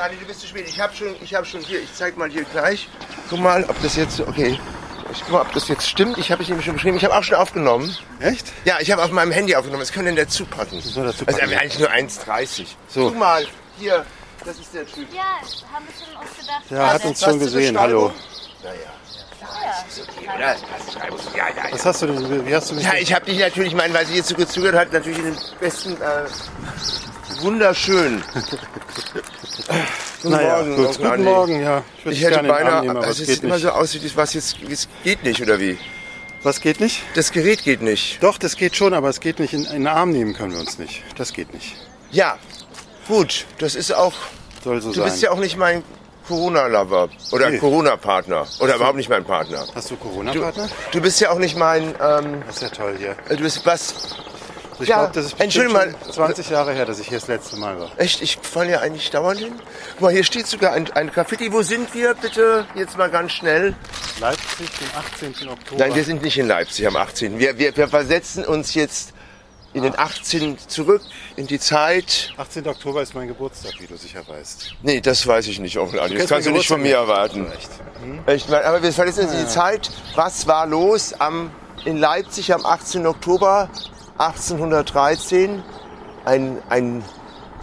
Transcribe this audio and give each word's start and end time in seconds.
Ali, 0.00 0.16
du 0.16 0.26
bist 0.26 0.40
zu 0.40 0.46
spät. 0.46 0.66
Ich 0.68 0.80
habe 0.80 0.94
schon, 0.94 1.14
ich 1.22 1.34
habe 1.34 1.46
schon 1.46 1.60
hier, 1.60 1.80
ich 1.80 1.92
zeig 1.94 2.16
mal 2.16 2.28
hier 2.28 2.44
gleich. 2.44 2.88
Guck 3.28 3.40
mal, 3.40 3.64
ob 3.68 3.80
das 3.82 3.96
jetzt, 3.96 4.20
okay. 4.20 4.58
Ich 5.12 5.20
guck 5.22 5.30
mal, 5.32 5.40
ob 5.42 5.52
das 5.52 5.68
jetzt 5.68 5.88
stimmt. 5.88 6.18
Ich 6.18 6.30
habe 6.30 6.42
es 6.42 6.48
nämlich 6.48 6.64
schon 6.66 6.74
geschrieben. 6.74 6.96
Ich 6.96 7.04
habe 7.04 7.16
auch 7.16 7.22
schon 7.24 7.36
aufgenommen. 7.36 7.96
Echt? 8.20 8.46
Ja, 8.64 8.76
ich 8.80 8.90
habe 8.92 9.02
auf 9.02 9.10
meinem 9.10 9.32
Handy 9.32 9.54
aufgenommen. 9.56 9.80
Das 9.80 9.92
können 9.92 10.06
denn 10.06 10.16
dazu 10.16 10.44
packen. 10.46 10.80
soll 10.80 11.06
dazu 11.06 11.24
Also 11.26 11.38
packen? 11.40 11.52
eigentlich 11.54 11.78
nur 11.78 11.90
1,30. 11.90 12.66
So. 12.88 13.08
Guck 13.08 13.18
mal, 13.18 13.44
hier, 13.78 14.06
das 14.44 14.58
ist 14.58 14.72
der 14.72 14.86
Typ. 14.86 15.12
Ja, 15.12 15.22
haben 15.72 15.84
wir 15.86 16.06
schon 16.06 16.16
uns 16.22 16.36
gedacht. 16.38 16.62
Ja, 16.70 16.92
hat 16.92 17.04
uns 17.04 17.20
schon 17.24 17.38
gesehen. 17.40 17.78
Hallo. 17.78 18.12
Naja, 18.62 18.74
Ja. 19.40 19.84
ist 19.88 20.00
okay, 20.08 20.28
oder? 20.32 20.38
Ja, 21.36 21.48
ja. 21.48 21.72
Was 21.72 21.84
hast 21.86 22.02
du 22.02 22.06
denn, 22.06 22.46
wie 22.46 22.54
hast 22.54 22.70
du 22.70 22.74
mich 22.76 22.84
Ja, 22.84 22.94
ich 22.94 23.12
habe 23.12 23.24
dich 23.26 23.38
natürlich, 23.38 23.74
mein, 23.74 23.92
weil 23.92 24.06
sie 24.06 24.14
jetzt 24.14 24.28
so 24.28 24.34
gezögert 24.36 24.74
hat, 24.76 24.92
natürlich 24.92 25.18
in 25.18 25.24
den 25.24 25.36
besten, 25.58 25.94
äh, 26.00 27.42
wunderschön. 27.42 28.22
Guten 30.22 30.34
naja, 30.34 30.56
Morgen, 30.56 30.76
gut. 30.76 30.86
Guten 30.96 31.06
Andi. 31.06 31.24
Morgen, 31.24 31.60
ja. 31.62 31.82
Ich 32.04 32.12
Ich 32.12 32.24
hätte 32.24 32.42
beinahe, 32.42 32.80
nehmen, 32.82 32.96
aber 32.96 33.06
also 33.06 33.22
es 33.22 33.28
sieht 33.28 33.42
immer 33.44 33.54
nicht. 33.54 33.62
so 33.62 33.70
aus, 33.70 33.94
wie 33.94 34.16
was 34.16 34.34
jetzt, 34.34 34.56
es 34.70 34.88
geht 35.04 35.22
nicht, 35.24 35.40
oder 35.42 35.58
wie? 35.58 35.78
Was 36.42 36.60
geht 36.60 36.80
nicht? 36.80 37.02
Das 37.14 37.32
Gerät 37.32 37.62
geht 37.64 37.82
nicht. 37.82 38.22
Doch, 38.22 38.38
das 38.38 38.56
geht 38.56 38.74
schon, 38.76 38.94
aber 38.94 39.08
es 39.08 39.20
geht 39.20 39.38
nicht. 39.40 39.52
In, 39.52 39.64
in 39.64 39.72
den 39.72 39.86
Arm 39.86 40.10
nehmen 40.10 40.34
können 40.34 40.52
wir 40.52 40.60
uns 40.60 40.78
nicht. 40.78 41.02
Das 41.16 41.32
geht 41.32 41.52
nicht. 41.52 41.76
Ja, 42.10 42.38
gut, 43.08 43.46
das 43.58 43.74
ist 43.74 43.92
auch, 43.94 44.14
Soll 44.64 44.80
so 44.80 44.88
du 44.88 44.94
sein. 44.96 45.04
bist 45.04 45.22
ja 45.22 45.30
auch 45.30 45.38
nicht 45.38 45.56
mein 45.56 45.82
Corona-Lover 46.26 47.08
oder 47.32 47.50
Nee. 47.50 47.58
Corona-Partner 47.58 48.46
oder 48.60 48.76
überhaupt 48.76 48.96
nicht 48.96 49.08
mein 49.08 49.24
Partner. 49.24 49.66
Hast 49.74 49.90
du 49.90 49.94
Du, 49.96 50.00
Corona-Partner? 50.02 50.68
du 50.92 51.00
bist 51.00 51.20
ja 51.20 51.30
auch 51.30 51.38
nicht 51.38 51.56
mein, 51.56 51.94
ähm, 52.00 52.42
Das 52.46 52.56
ist 52.56 52.62
ja 52.62 52.68
toll 52.68 52.94
hier. 52.98 53.16
du 53.28 53.36
bist 53.42 53.66
was, 53.66 53.94
Ich 54.80 54.88
Ja, 54.88 54.98
glaube, 54.98 55.12
das 55.14 55.26
ist 55.26 55.40
Entschuldigung 55.40 55.80
schon 56.04 56.12
20 56.12 56.50
Jahre 56.50 56.72
her, 56.72 56.86
dass 56.86 56.98
ich 56.98 57.08
hier 57.08 57.18
das 57.18 57.28
letzte 57.28 57.56
Mal 57.56 57.78
war. 57.78 57.90
echt, 57.98 58.22
ich 58.22 58.38
falle 58.42 58.70
ja 58.72 58.80
eigentlich 58.80 59.10
dauernd 59.10 59.40
hin. 59.40 59.52
Guck 59.92 60.00
mal, 60.00 60.12
hier 60.12 60.24
steht 60.24 60.46
sogar 60.46 60.72
ein, 60.72 60.90
ein 60.92 61.10
Graffiti, 61.10 61.52
wo 61.52 61.62
sind 61.62 61.92
wir, 61.94 62.14
bitte, 62.14 62.66
jetzt 62.74 62.96
mal 62.96 63.10
ganz 63.10 63.32
schnell. 63.32 63.74
Leipzig, 64.20 64.68
den 64.78 65.32
18. 65.32 65.48
Oktober. 65.48 65.78
Nein, 65.78 65.94
wir 65.94 66.04
sind 66.04 66.22
nicht 66.22 66.38
in 66.38 66.46
Leipzig 66.48 66.86
am 66.86 66.96
18. 66.96 67.38
Wir, 67.38 67.58
wir, 67.58 67.76
wir 67.76 67.88
versetzen 67.88 68.44
uns 68.44 68.74
jetzt 68.74 69.12
in 69.72 69.82
den 69.84 69.96
18 69.96 70.58
zurück, 70.66 71.02
in 71.36 71.46
die 71.46 71.60
Zeit. 71.60 72.32
18. 72.36 72.66
Oktober 72.66 73.02
ist 73.02 73.14
mein 73.14 73.28
Geburtstag, 73.28 73.74
wie 73.78 73.86
du 73.86 73.96
sicher 73.96 74.26
weißt. 74.26 74.74
Nee, 74.82 75.00
das 75.00 75.26
weiß 75.26 75.46
ich 75.46 75.60
nicht, 75.60 75.78
Adi. 75.78 76.16
Das 76.16 76.26
kannst 76.28 76.48
du 76.48 76.50
nicht 76.52 76.66
von 76.66 76.82
mir 76.82 76.96
erwarten. 76.96 77.46
Echt. 77.52 77.70
Ich 78.34 78.48
mein, 78.48 78.64
aber 78.64 78.82
wir 78.82 78.92
versetzen 78.92 79.24
uns 79.26 79.32
in 79.34 79.40
die 79.40 79.48
Zeit. 79.48 79.90
Was 80.16 80.46
war 80.48 80.66
los 80.66 81.12
am, 81.20 81.52
in 81.84 81.98
Leipzig 81.98 82.52
am 82.52 82.66
18. 82.66 83.06
Oktober 83.06 83.70
1813? 84.20 85.62
Ein, 86.24 86.58
ein, 86.68 87.02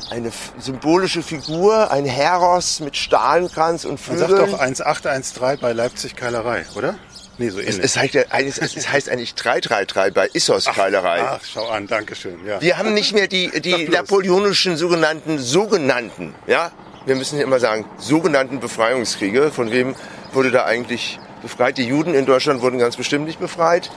eine 0.09 0.31
symbolische 0.57 1.21
Figur, 1.21 1.91
ein 1.91 2.05
Heros 2.05 2.79
mit 2.79 2.97
Stahlenkranz 2.97 3.85
und 3.85 4.05
Man 4.07 4.17
sagt 4.17 4.31
Flügeln. 4.31 4.51
doch 4.51 4.59
1813 4.59 5.59
bei 5.61 5.73
Leipzig 5.73 6.15
Keilerei, 6.15 6.65
oder? 6.75 6.95
Nee, 7.37 7.49
so 7.49 7.59
ähnlich. 7.59 7.79
es, 7.79 7.95
heißt, 7.95 8.15
es 8.15 8.91
heißt 8.91 9.09
eigentlich 9.09 9.35
333 9.35 10.13
bei 10.13 10.27
Issos 10.33 10.65
Keilerei. 10.65 11.21
Ach, 11.21 11.39
schau 11.43 11.67
an, 11.67 11.85
danke 11.85 12.15
schön. 12.15 12.43
Ja. 12.45 12.59
Wir 12.59 12.79
haben 12.79 12.95
nicht 12.95 13.13
mehr 13.13 13.27
die, 13.27 13.61
die 13.61 13.87
napoleonischen 13.89 14.75
sogenannten, 14.75 15.37
sogenannten, 15.37 16.33
ja, 16.47 16.71
wir 17.05 17.15
müssen 17.15 17.39
immer 17.39 17.59
sagen, 17.59 17.85
sogenannten 17.99 18.59
Befreiungskriege. 18.59 19.51
Von 19.51 19.71
wem 19.71 19.95
wurde 20.33 20.49
da 20.49 20.65
eigentlich 20.65 21.19
befreit? 21.43 21.77
Die 21.77 21.85
Juden 21.85 22.15
in 22.15 22.25
Deutschland 22.25 22.61
wurden 22.61 22.79
ganz 22.79 22.97
bestimmt 22.97 23.25
nicht 23.25 23.39
befreit. 23.39 23.91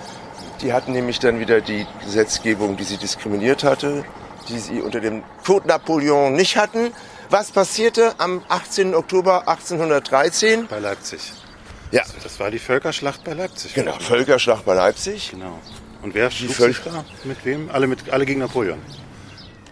Die 0.63 0.73
hatten 0.73 0.93
nämlich 0.93 1.19
dann 1.19 1.41
wieder 1.41 1.61
die 1.61 1.87
Gesetzgebung, 2.05 2.77
die 2.77 2.85
sie 2.85 2.97
diskriminiert 2.99 3.65
hatte, 3.65 4.05
die 4.49 4.59
sie 4.59 4.81
unter 4.83 5.01
dem 5.01 5.23
Code 5.45 5.69
Napoleon 5.69 6.35
nicht 6.35 6.57
hatten. 6.57 6.93
Was 7.31 7.51
passierte 7.51 8.15
am 8.19 8.43
18. 8.49 8.95
Oktober 8.95 9.49
1813? 9.49 10.67
Bei 10.67 10.79
Leipzig. 10.81 11.33
Ja, 11.93 12.03
Das 12.23 12.39
war 12.39 12.51
die 12.51 12.59
Völkerschlacht 12.59 13.25
bei 13.25 13.33
Leipzig. 13.33 13.75
genau, 13.75 13.95
Völkerschlacht 13.99 14.65
bei 14.65 14.75
Leipzig. 14.75 15.31
Genau. 15.31 15.59
Und 16.03 16.15
wer 16.15 16.31
schlug 16.31 16.53
Völker- 16.53 16.73
sich 16.91 16.93
da? 16.93 17.05
Mit 17.25 17.45
wem? 17.45 17.71
Alle, 17.73 17.87
mit, 17.87 18.11
alle 18.13 18.25
gegen 18.27 18.41
Napoleon. 18.41 18.79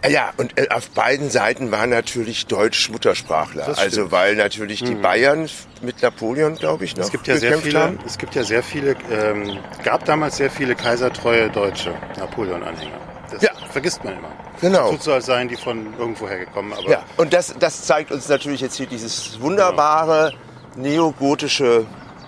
Ja, 0.06 0.32
und 0.36 0.56
äh, 0.58 0.68
auf 0.70 0.90
beiden 0.90 1.30
Seiten 1.30 1.70
waren 1.72 1.90
natürlich 1.90 2.46
Deutsch 2.46 2.88
Muttersprachler. 2.90 3.76
Also. 3.76 4.02
Hm. 4.02 4.12
weil 4.12 4.36
natürlich 4.36 4.82
die 4.84 4.94
Bayern 4.94 5.48
mit 5.82 6.02
Napoleon, 6.02 6.54
glaube 6.56 6.84
ich, 6.84 6.96
noch 6.96 7.04
Es 7.04 7.10
gibt 7.10 7.26
ja 7.26 7.36
sehr 7.36 7.58
viele, 7.58 7.80
haben. 7.80 7.98
es 8.06 8.18
gibt 8.18 8.34
ja 8.34 8.44
sehr 8.44 8.62
viele, 8.62 8.96
ähm, 9.10 9.58
gab 9.82 10.04
damals 10.04 10.36
sehr 10.36 10.50
viele 10.50 10.74
kaisertreue 10.74 11.50
Deutsche 11.50 11.94
Napoleon-Anhänger. 12.16 12.98
Das 13.30 13.42
Ja. 13.42 13.50
vergisst 13.70 14.04
man 14.04 14.14
immer. 14.18 14.32
Genau. 14.60 14.90
Tut 14.90 15.02
so, 15.02 15.12
als 15.12 15.26
seien 15.26 15.48
die 15.48 15.56
von 15.56 15.94
irgendwoher 15.98 16.38
gekommen, 16.38 16.72
aber 16.72 16.88
Ja, 16.88 17.02
und 17.16 17.32
das, 17.32 17.54
das 17.58 17.84
zeigt 17.84 18.10
uns 18.10 18.28
natürlich 18.28 18.60
jetzt 18.60 18.76
hier 18.76 18.86
dieses 18.86 19.40
wunderbare 19.40 20.32
neogotische 20.76 21.86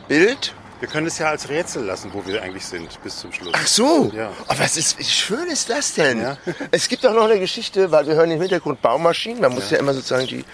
Bild. 0.09 0.55
Wir 0.81 0.89
können 0.89 1.07
es 1.07 1.19
ja 1.19 1.29
als 1.29 1.49
Rätsel 1.49 1.85
lassen, 1.85 2.11
wo 2.13 2.27
wir 2.27 2.43
eigentlich 2.43 2.65
sind, 2.65 3.03
bis 3.03 3.19
zum 3.19 3.33
Schluss. 3.33 3.53
Ach 3.55 3.67
so. 3.67 4.11
Ja. 4.15 4.31
Oh, 4.49 4.55
was 4.57 4.77
ist, 4.77 4.99
wie 4.99 5.05
schön 5.05 5.47
ist 5.49 5.71
das 5.71 5.95
denn? 5.95 6.21
Ja. 6.21 6.37
Es 6.71 6.89
gibt 6.89 7.07
auch 7.07 7.15
noch 7.15 7.25
eine 7.25 7.39
Geschichte, 7.39 7.91
weil 7.93 8.07
wir 8.07 8.15
hören 8.15 8.31
im 8.31 8.41
Hintergrund 8.41 8.81
Baumaschinen. 8.83 9.41
Man 9.41 9.55
muss 9.55 9.71
ja, 9.71 9.79
immer 9.79 9.93
sozusagen 9.95 10.27
die, 10.27 10.45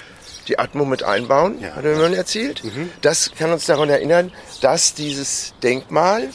die 0.48 0.58
Atmo 0.58 0.84
mit 0.84 1.02
einbauen, 1.02 1.60
Ja. 1.60 1.70
Mhm. 1.70 1.74
hat 1.76 1.84
er 1.84 2.08
mir 2.10 2.16
erzählt. 2.16 2.62
Das 3.02 3.30
kann 3.38 3.52
uns 3.52 3.66
daran 3.66 3.88
erinnern, 3.88 4.32
dass 4.60 4.94
dieses 4.94 5.54
Denkmal 5.62 6.28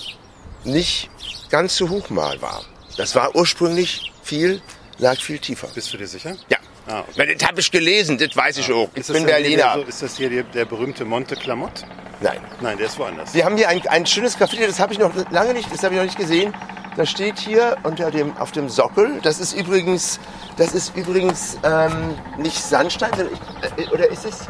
nicht 0.64 1.10
ganz 1.50 1.76
so 1.76 1.90
hoch 1.90 2.10
mal 2.10 2.42
war. 2.42 2.64
Das 2.98 3.16
war 3.16 3.36
ursprünglich 3.36 4.12
viel, 4.24 4.62
lag 5.00 5.18
viel 5.20 5.40
tiefer. 5.40 5.68
Bist 5.74 5.92
du 5.94 5.98
dir 5.98 6.08
sicher? 6.08 6.36
Ja. 6.50 6.58
Ah, 6.88 7.04
okay. 7.08 7.36
Das 7.38 7.48
habe 7.48 7.60
ich 7.60 7.72
gelesen, 7.72 8.18
das 8.18 8.36
weiß 8.36 8.58
ich 8.58 8.72
auch. 8.72 8.90
Ich 8.96 9.06
bin 9.08 9.26
Berliner. 9.26 9.74
So, 9.76 9.82
ist 9.84 10.02
das 10.02 10.18
hier 10.18 10.30
der, 10.30 10.44
der 10.44 10.66
berühmte 10.66 11.06
Monte 11.06 11.36
Clamott? 11.36 11.84
Nein. 12.22 12.40
Nein, 12.62 12.78
der 12.78 12.88
ist 12.88 13.00
woanders. 13.00 13.34
Wir 13.34 13.46
haben 13.46 13.58
hier 13.58 13.70
ein, 13.70 13.82
ein 13.88 14.06
schönes 14.06 14.38
Graffiti, 14.38 14.66
das 14.66 14.80
habe 14.80 14.94
ich 14.94 15.00
noch 15.00 15.12
lange 15.32 15.54
nicht, 15.54 15.72
das 15.74 15.84
habe 15.84 15.96
ich 15.96 16.00
noch 16.00 16.06
nicht 16.06 16.18
gesehen. 16.18 16.54
Da 16.96 17.06
steht 17.06 17.40
hier 17.40 17.78
unter 17.84 18.12
dem, 18.12 18.36
auf 18.38 18.52
dem 18.52 18.68
Sockel, 18.70 19.20
das 19.24 19.40
ist 19.40 19.54
übrigens, 19.54 20.20
das 20.58 20.74
ist 20.74 20.96
übrigens 20.96 21.58
ähm, 21.64 22.16
nicht 22.38 22.62
Sandstein, 22.62 23.12
sondern 23.16 23.34
ich, 23.34 23.86
äh, 23.86 23.90
oder 23.90 24.10
ist 24.10 24.26
es? 24.26 24.48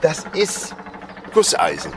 Das 0.00 0.24
ist 0.34 0.74
Gusseisen. 1.32 1.92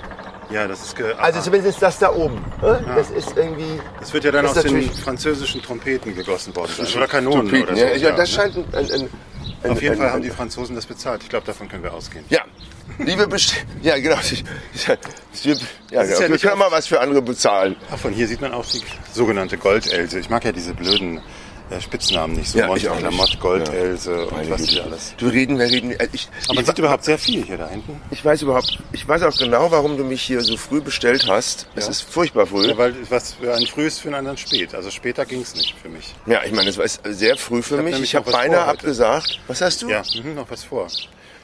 Ja, 0.49 0.67
das 0.67 0.83
ist 0.83 0.95
ge 0.95 1.13
Also 1.17 1.39
aha. 1.39 1.45
zumindest 1.45 1.81
das 1.81 1.97
da 1.97 2.13
oben. 2.13 2.37
äh? 2.61 2.75
Das 2.95 3.09
ist 3.09 3.35
irgendwie. 3.35 3.79
das 3.99 4.13
wird 4.13 4.25
ja 4.25 4.31
dann 4.31 4.45
das 4.45 4.57
aus 4.57 4.63
den 4.63 4.91
französischen 4.91 5.61
Trompeten 5.63 6.15
gegossen 6.15 6.55
worden. 6.55 6.71
Oder 6.95 7.07
Kanonen 7.07 7.49
Trompeten, 7.49 7.69
oder 7.69 7.75
so. 7.75 7.83
ja, 7.83 7.95
ja, 7.95 8.11
das 8.11 8.29
ne? 8.29 8.35
scheint 8.35 8.57
ein, 8.57 8.65
ein, 8.73 8.91
ein, 8.91 9.01
ein 9.01 9.09
Auf 9.69 9.81
jeden 9.81 9.97
Fall 9.97 10.11
haben 10.11 10.21
die 10.21 10.29
Franzosen 10.29 10.75
das 10.75 10.85
bezahlt. 10.85 11.23
Ich 11.23 11.29
glaube, 11.29 11.45
davon 11.45 11.69
können 11.69 11.83
wir 11.83 11.93
ausgehen. 11.93 12.25
Ja. 12.29 12.41
Liebe 12.99 13.27
Best 13.27 13.55
ja 13.81 13.95
genau. 13.97 14.15
Ja, 14.15 14.19
ist 14.19 14.33
genau. 14.83 14.97
ja 15.91 16.29
wir 16.29 16.37
können 16.37 16.59
mal 16.59 16.71
was 16.71 16.87
für 16.87 16.99
andere 16.99 17.21
bezahlen. 17.21 17.75
Ach, 17.91 17.97
von 17.97 18.13
hier 18.13 18.27
sieht 18.27 18.41
man 18.41 18.51
auch 18.53 18.65
die 18.65 18.81
sogenannte 19.13 19.57
Goldelse. 19.57 20.19
Ich 20.19 20.29
mag 20.29 20.43
ja 20.43 20.51
diese 20.51 20.73
blöden 20.73 21.21
äh, 21.77 21.81
Spitznamen 21.81 22.35
nicht. 22.35 22.49
So 22.49 22.59
Ja, 22.59 22.73
ich 22.75 22.87
auch 22.89 22.93
nicht. 22.95 23.07
Clamott, 23.07 23.39
Goldelse 23.39 24.25
und 24.27 24.31
Meine 24.31 24.49
was 24.51 24.63
die 24.63 24.79
alles. 24.81 25.13
Du 25.17 25.27
reden, 25.27 25.57
wir 25.59 25.65
reden. 25.65 25.91
Ich, 26.11 26.27
Aber 26.45 26.55
man 26.55 26.63
ich, 26.63 26.67
sieht 26.69 26.79
überhaupt 26.79 27.03
sehr 27.03 27.17
viel 27.17 27.43
hier 27.43 27.57
da 27.57 27.67
hinten. 27.69 27.99
Ich 28.11 28.23
weiß 28.23 28.41
überhaupt, 28.41 28.77
ich 28.91 29.07
weiß 29.07 29.23
auch 29.23 29.37
genau, 29.37 29.71
warum 29.71 29.97
du 29.97 30.03
mich 30.03 30.21
hier 30.21 30.41
so 30.41 30.57
früh 30.57 30.81
bestellt 30.81 31.27
hast. 31.27 31.67
Es 31.75 31.85
Ja. 31.85 31.91
ist 31.91 32.01
furchtbar 32.01 32.45
früh. 32.47 32.67
Ja, 32.69 32.77
weil 32.77 32.95
was 33.09 33.33
für 33.33 33.53
ein 33.53 33.65
früh 33.67 33.85
ist 33.87 33.99
für 33.99 34.07
einen 34.09 34.15
anderen 34.15 34.37
spät. 34.37 34.73
Also 34.75 34.91
später 34.91 35.25
ging 35.25 35.41
es 35.41 35.55
nicht 35.55 35.75
für 35.81 35.89
mich. 35.89 36.13
Ja, 36.25 36.41
ich 36.43 36.51
meine, 36.51 36.69
es 36.69 36.77
war 36.77 36.85
sehr 37.13 37.37
früh 37.37 37.61
für 37.61 37.77
hab 37.77 37.83
mich. 37.83 37.93
nämlich 37.93 38.11
Ich 38.11 38.15
habe 38.15 38.31
beinahe 38.31 38.65
abgesagt. 38.65 39.39
Was 39.47 39.61
hast 39.61 39.81
du? 39.81 39.89
Ja, 39.89 40.03
mhm, 40.23 40.35
noch 40.35 40.49
was 40.49 40.63
vor. 40.63 40.87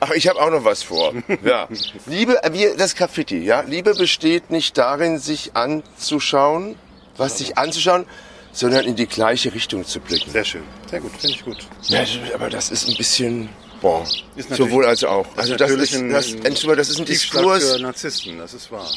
Ach, 0.01 0.11
ich 0.11 0.29
habe 0.29 0.41
auch 0.41 0.49
noch 0.49 0.63
was 0.63 0.81
vor. 0.83 1.13
Ja. 1.43 1.67
Liebe, 2.05 2.41
äh, 2.43 2.53
wir, 2.53 2.77
das 2.77 2.95
Graffiti, 2.95 3.39
ja. 3.43 3.61
Liebe 3.67 3.93
besteht 3.95 4.49
nicht 4.49 4.77
darin, 4.77 5.19
sich 5.19 5.51
anzuschauen, 5.55 6.75
was 7.17 7.37
sich 7.39 7.57
anzuschauen, 7.57 8.05
sondern 8.51 8.85
in 8.85 8.95
die 8.95 9.07
gleiche 9.07 9.53
Richtung 9.53 9.85
zu 9.85 9.99
blicken. 9.99 10.31
Sehr 10.31 10.43
schön. 10.45 10.63
Sehr 10.89 10.99
gut, 11.01 11.11
finde 11.11 11.35
ich 11.35 11.45
gut. 11.45 11.57
Ja, 11.87 12.03
aber 12.33 12.49
das 12.49 12.71
ist 12.71 12.87
ein 12.89 12.95
bisschen, 12.97 13.49
boah, 13.81 14.03
Ist 14.35 14.49
natürlich- 14.49 14.71
sowohl 14.71 14.85
als 14.85 15.03
auch. 15.03 15.25
Also 15.37 15.55
das 15.55 15.71
ist, 15.71 15.95
ein- 15.95 16.09
das, 16.09 16.27
ein 16.33 16.45
Entschuldigung, 16.45 16.77
das 16.77 16.89
ist 16.89 16.99
ein 16.99 17.05
Diskurs. 17.05 17.71
für 17.73 17.79
Narzissten, 17.81 18.37
das 18.37 18.53
ist 18.53 18.71
wahr. 18.71 18.89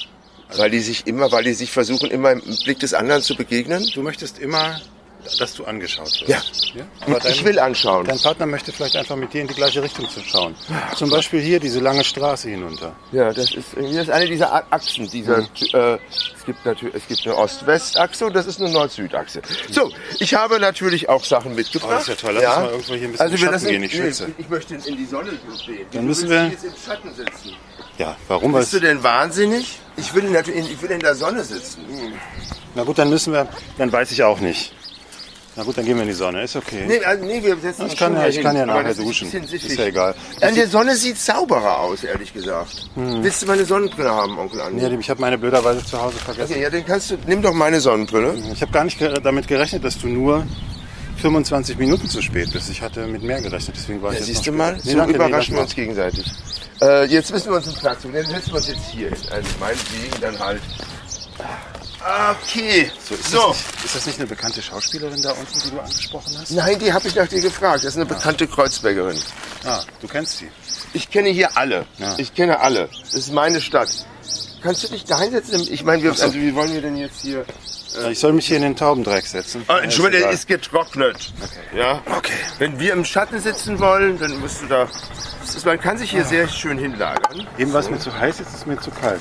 Weil 0.57 0.71
die 0.71 0.81
sich 0.81 1.07
immer, 1.07 1.33
weil 1.33 1.45
die 1.45 1.55
sich 1.55 1.71
versuchen, 1.71 2.11
immer 2.11 2.33
im 2.33 2.43
Blick 2.65 2.79
des 2.79 2.93
anderen 2.93 3.23
zu 3.23 3.35
begegnen. 3.37 3.87
Du 3.95 4.03
möchtest 4.03 4.39
immer, 4.39 4.81
dass 5.39 5.55
du 5.55 5.65
angeschaut 5.65 6.07
wirst. 6.07 6.29
Ja. 6.29 6.43
ja? 6.75 6.85
Aber 7.07 7.21
dein, 7.21 7.33
ich 7.33 7.45
will 7.45 7.59
anschauen. 7.59 8.07
Dein 8.07 8.19
Partner 8.19 8.47
möchte 8.47 8.73
vielleicht 8.73 8.97
einfach 8.97 9.17
mit 9.17 9.33
dir 9.33 9.43
in 9.43 9.49
die 9.49 9.55
gleiche 9.55 9.83
Richtung 9.83 10.09
zu 10.09 10.21
schauen. 10.21 10.55
Zum 10.97 11.11
Beispiel 11.11 11.41
hier 11.41 11.61
diese 11.61 11.81
lange 11.81 12.03
Straße 12.05 12.49
hinunter. 12.51 12.95
Ja, 13.13 13.33
das 13.33 13.53
ist, 13.55 13.69
das 13.77 13.85
ist 13.85 14.11
eine 14.11 14.27
dieser 14.27 14.53
Achsen. 14.73 15.09
Dieser, 15.11 15.39
Mhm. 15.43 15.47
äh, 15.75 15.95
es 16.37 16.45
gibt 16.45 16.65
natürlich, 16.67 16.95
es 16.95 17.07
gibt 17.07 17.25
eine 17.27 17.37
Ost-West-Achse 17.37 18.27
und 18.27 18.35
das 18.35 18.47
ist 18.47 18.61
eine 18.61 18.71
Nord-Süd-Achse. 18.71 19.43
So, 19.71 19.91
ich 20.19 20.35
habe 20.35 20.59
natürlich 20.59 21.09
auch 21.09 21.25
Sachen 21.25 21.55
mitgebracht. 21.55 21.91
Oh, 21.91 21.95
das 21.95 22.09
ist 22.09 22.09
ja 22.09 22.15
toll. 22.33 22.35
Lass 22.41 22.45
uns 22.45 22.57
mal 22.65 22.71
irgendwo 22.71 22.95
hier 22.95 23.03
ein 23.09 23.13
bisschen 23.13 23.21
also 23.27 23.37
Schatten 23.37 23.53
lassen- 23.53 23.69
gehen, 23.69 23.83
ich 23.85 23.93
schwitze. 23.93 24.33
ich 24.39 24.49
möchte 24.49 24.75
in 24.75 24.97
die 24.97 25.07
Sonne 25.07 25.31
stehen. 25.63 25.87
Dann 25.93 26.07
müssen 26.07 26.29
wir- 26.29 26.49
jetzt 26.49 26.65
im 26.65 26.73
Schatten 26.85 27.15
sitzen. 27.15 27.55
Ja, 27.99 28.17
warum? 28.27 28.53
Bist 28.53 28.73
du 28.73 28.81
denn 28.81 29.03
wahnsinnig? 29.03 29.79
Ich 29.97 30.13
will, 30.15 30.25
natürlich, 30.31 30.61
in- 30.67 30.73
ich 30.73 30.83
will 30.83 30.91
in 30.91 31.01
der 31.01 31.15
Sonne 31.15 31.45
sitzen. 31.45 31.85
Na 32.75 32.85
gut, 32.85 32.99
dann 32.99 33.11
müssen 33.11 33.33
wir, 33.35 33.47
dann 33.79 33.93
weiß 33.93 34.11
ich 34.13 34.23
auch 34.23 34.41
nicht. 34.41 34.73
Na 35.55 35.63
gut, 35.65 35.77
dann 35.77 35.85
gehen 35.85 35.97
wir 35.97 36.03
in 36.03 36.09
die 36.09 36.15
Sonne. 36.15 36.43
Ist 36.45 36.57
okay. 36.57 36.85
Nee, 36.89 37.05
also, 37.05 37.25
nee 37.27 37.43
wir 37.43 37.55
setzen 37.59 37.83
uns 37.83 37.93
Ich 37.93 37.99
kann 37.99 38.15
ja- 38.15 38.27
ich 38.27 38.37
hin, 38.37 38.45
kann 38.45 38.57
ja 38.57 38.65
nachher 38.65 38.89
ist 38.91 39.01
duschen. 39.01 39.27
Ist 39.31 39.49
siffig. 39.51 39.77
ja 39.79 39.85
egal. 39.85 40.15
An 40.41 40.55
der 40.55 40.67
Sonne 40.67 40.97
sieht 40.97 41.19
sauberer 41.19 41.81
aus, 41.81 42.05
ehrlich 42.05 42.33
gesagt. 42.33 42.89
Willst 42.95 43.43
du 43.43 43.47
meine 43.47 43.65
Sonnenbrille 43.67 44.11
haben, 44.11 44.39
Onkel 44.39 44.63
Andi? 44.63 44.89
Nee, 44.89 44.97
ich 44.99 45.11
habe 45.11 45.21
meine 45.21 45.37
blöderweise 45.37 45.85
zu 45.85 46.01
Hause 46.01 46.17
vergessen. 46.17 46.53
Okay, 46.53 46.63
ja, 46.63 46.71
dann 46.71 46.87
kannst 46.87 47.11
du, 47.11 47.17
nimm 47.27 47.43
doch 47.43 47.53
meine 47.53 47.81
Sonnenbrille. 47.81 48.35
Ich 48.55 48.63
habe 48.63 48.73
gar 48.73 48.85
nicht 48.85 48.99
damit 49.23 49.47
gerechnet, 49.47 49.85
dass 49.85 49.99
du 49.99 50.07
nur 50.09 50.47
25 51.21 51.77
Minuten 51.77 52.09
zu 52.09 52.23
spät 52.23 52.51
bist. 52.51 52.71
Ich 52.71 52.81
hatte 52.81 53.07
mit 53.07 53.23
mehr 53.23 53.43
gerechnet, 53.43 53.77
deswegen 53.77 54.01
war 54.01 54.13
ich 54.13 54.21
Ja, 54.21 54.25
jetzt 54.25 54.35
siehst 54.35 54.47
du 54.47 54.53
mal, 54.53 54.77
später. 54.79 54.91
so 54.91 54.97
danke, 54.97 55.15
überraschen 55.17 55.55
wir 55.55 55.63
uns 55.63 55.75
gegenseitig. 55.75 56.25
Äh, 56.81 57.05
jetzt 57.05 57.31
müssen 57.31 57.51
wir 57.51 57.57
uns 57.59 57.69
einen 57.69 57.77
Platz 57.77 58.01
suchen. 58.03 58.15
Dann 58.15 58.25
setzen 58.27 58.49
wir 58.49 58.57
uns 58.57 58.69
jetzt 58.69 58.85
hier 58.91 59.09
hin. 59.11 59.19
Also 59.31 59.49
meinetwegen 59.61 60.21
dann 60.23 60.39
halt. 60.39 60.63
Okay. 62.03 62.91
So, 63.09 63.15
ist, 63.15 63.31
So. 63.31 63.39
Das 63.39 63.57
nicht, 63.57 63.85
ist 63.85 63.95
das 63.95 64.07
nicht 64.07 64.19
eine 64.19 64.27
bekannte 64.29 64.63
Schauspielerin 64.63 65.23
da 65.23 65.33
unten, 65.33 65.61
die 65.65 65.71
du 65.71 65.81
angesprochen 65.81 66.37
hast? 66.39 66.51
Nein, 66.51 66.79
die 66.79 66.93
habe 66.93 67.07
ich 67.07 67.15
nach 67.15 67.29
dir 67.29 67.41
gefragt. 67.41 67.85
Das 67.85 67.91
ist 67.91 67.97
eine 67.97 68.07
bekannte 68.07 68.47
Kreuzbergerin. 68.47 69.19
Ah, 69.65 69.81
du 70.01 70.09
kennst 70.09 70.39
sie. 70.39 70.51
Ich 70.93 71.11
kenne 71.11 71.29
hier 71.29 71.57
alle. 71.57 71.87
Ja. 71.99 72.15
Ich 72.19 72.35
kenne 72.35 72.61
alle. 72.61 72.89
Das 73.05 73.15
ist 73.15 73.33
meine 73.33 73.61
Stadt. 73.61 73.89
Kannst 74.63 74.85
du 74.85 74.89
dich 74.89 75.05
da 75.05 75.21
hinsetzen? 75.21 75.67
Ich 75.71 75.85
meine, 75.85 76.03
wir, 76.03 76.15
so. 76.15 76.25
also, 76.25 76.35
wie 76.35 76.55
wollen 76.55 76.73
wir 76.73 76.83
denn 76.83 76.97
jetzt 76.97 77.23
hier... 77.23 77.45
Ich 78.11 78.19
soll 78.19 78.33
mich 78.33 78.47
hier 78.47 78.57
in 78.57 78.63
den 78.63 78.77
Taubendreck 78.77 79.27
setzen. 79.27 79.65
Ja, 79.69 79.79
Entschuldigung, 79.79 80.25
egal. 80.29 80.35
ist 80.35 80.49
getrocknet. 80.49 81.33
Ja. 81.75 82.01
Okay. 82.17 82.33
Wenn 82.59 82.79
wir 82.79 82.93
im 82.93 83.05
Schatten 83.05 83.41
sitzen 83.41 83.79
wollen, 83.81 84.19
dann 84.19 84.39
musst 84.41 84.63
du 84.63 84.67
da... 84.67 84.89
Ist, 85.43 85.67
man 85.67 85.79
kann 85.79 85.99
sich 85.99 86.11
hier 86.11 86.25
sehr 86.25 86.49
schön 86.49 86.79
hinlagern. 86.79 87.47
Eben 87.59 87.73
war 87.73 87.81
es 87.81 87.91
mir 87.91 87.99
zu 87.99 88.17
heiß, 88.17 88.39
jetzt 88.39 88.49
ist 88.49 88.55
es 88.61 88.67
mir 88.67 88.79
zu 88.79 88.91
kalt. 88.91 89.21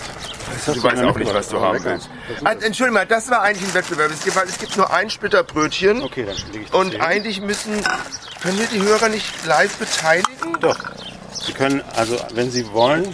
Das 0.55 0.67
hast 0.67 0.77
Du 0.77 0.83
weißt 0.83 1.03
auch 1.03 1.17
nicht, 1.17 1.33
was 1.33 1.49
du 1.49 1.59
haben 1.59 1.83
willst. 1.83 2.09
Ah, 2.43 2.51
Entschuldigung 2.51 2.93
mal, 2.93 3.05
das 3.05 3.29
war 3.29 3.41
eigentlich 3.41 3.67
ein 3.67 3.73
Wettbewerb. 3.73 4.11
Es 4.11 4.23
gibt, 4.23 4.37
es 4.37 4.57
gibt 4.59 4.77
nur 4.77 4.93
ein 4.93 5.09
Splitter 5.09 5.43
Brötchen. 5.43 6.01
Okay, 6.03 6.25
dann 6.25 6.35
lege 6.53 6.63
ich 6.65 6.69
das 6.69 6.79
Und 6.79 6.91
hin. 6.91 7.01
eigentlich 7.01 7.41
müssen, 7.41 7.73
können 8.41 8.59
wir 8.59 8.67
die 8.67 8.81
Hörer 8.81 9.09
nicht 9.09 9.45
live 9.45 9.75
beteiligen? 9.77 10.57
Doch. 10.61 10.77
Sie 11.33 11.53
können, 11.53 11.81
also 11.95 12.17
wenn 12.33 12.51
Sie 12.51 12.71
wollen, 12.71 13.13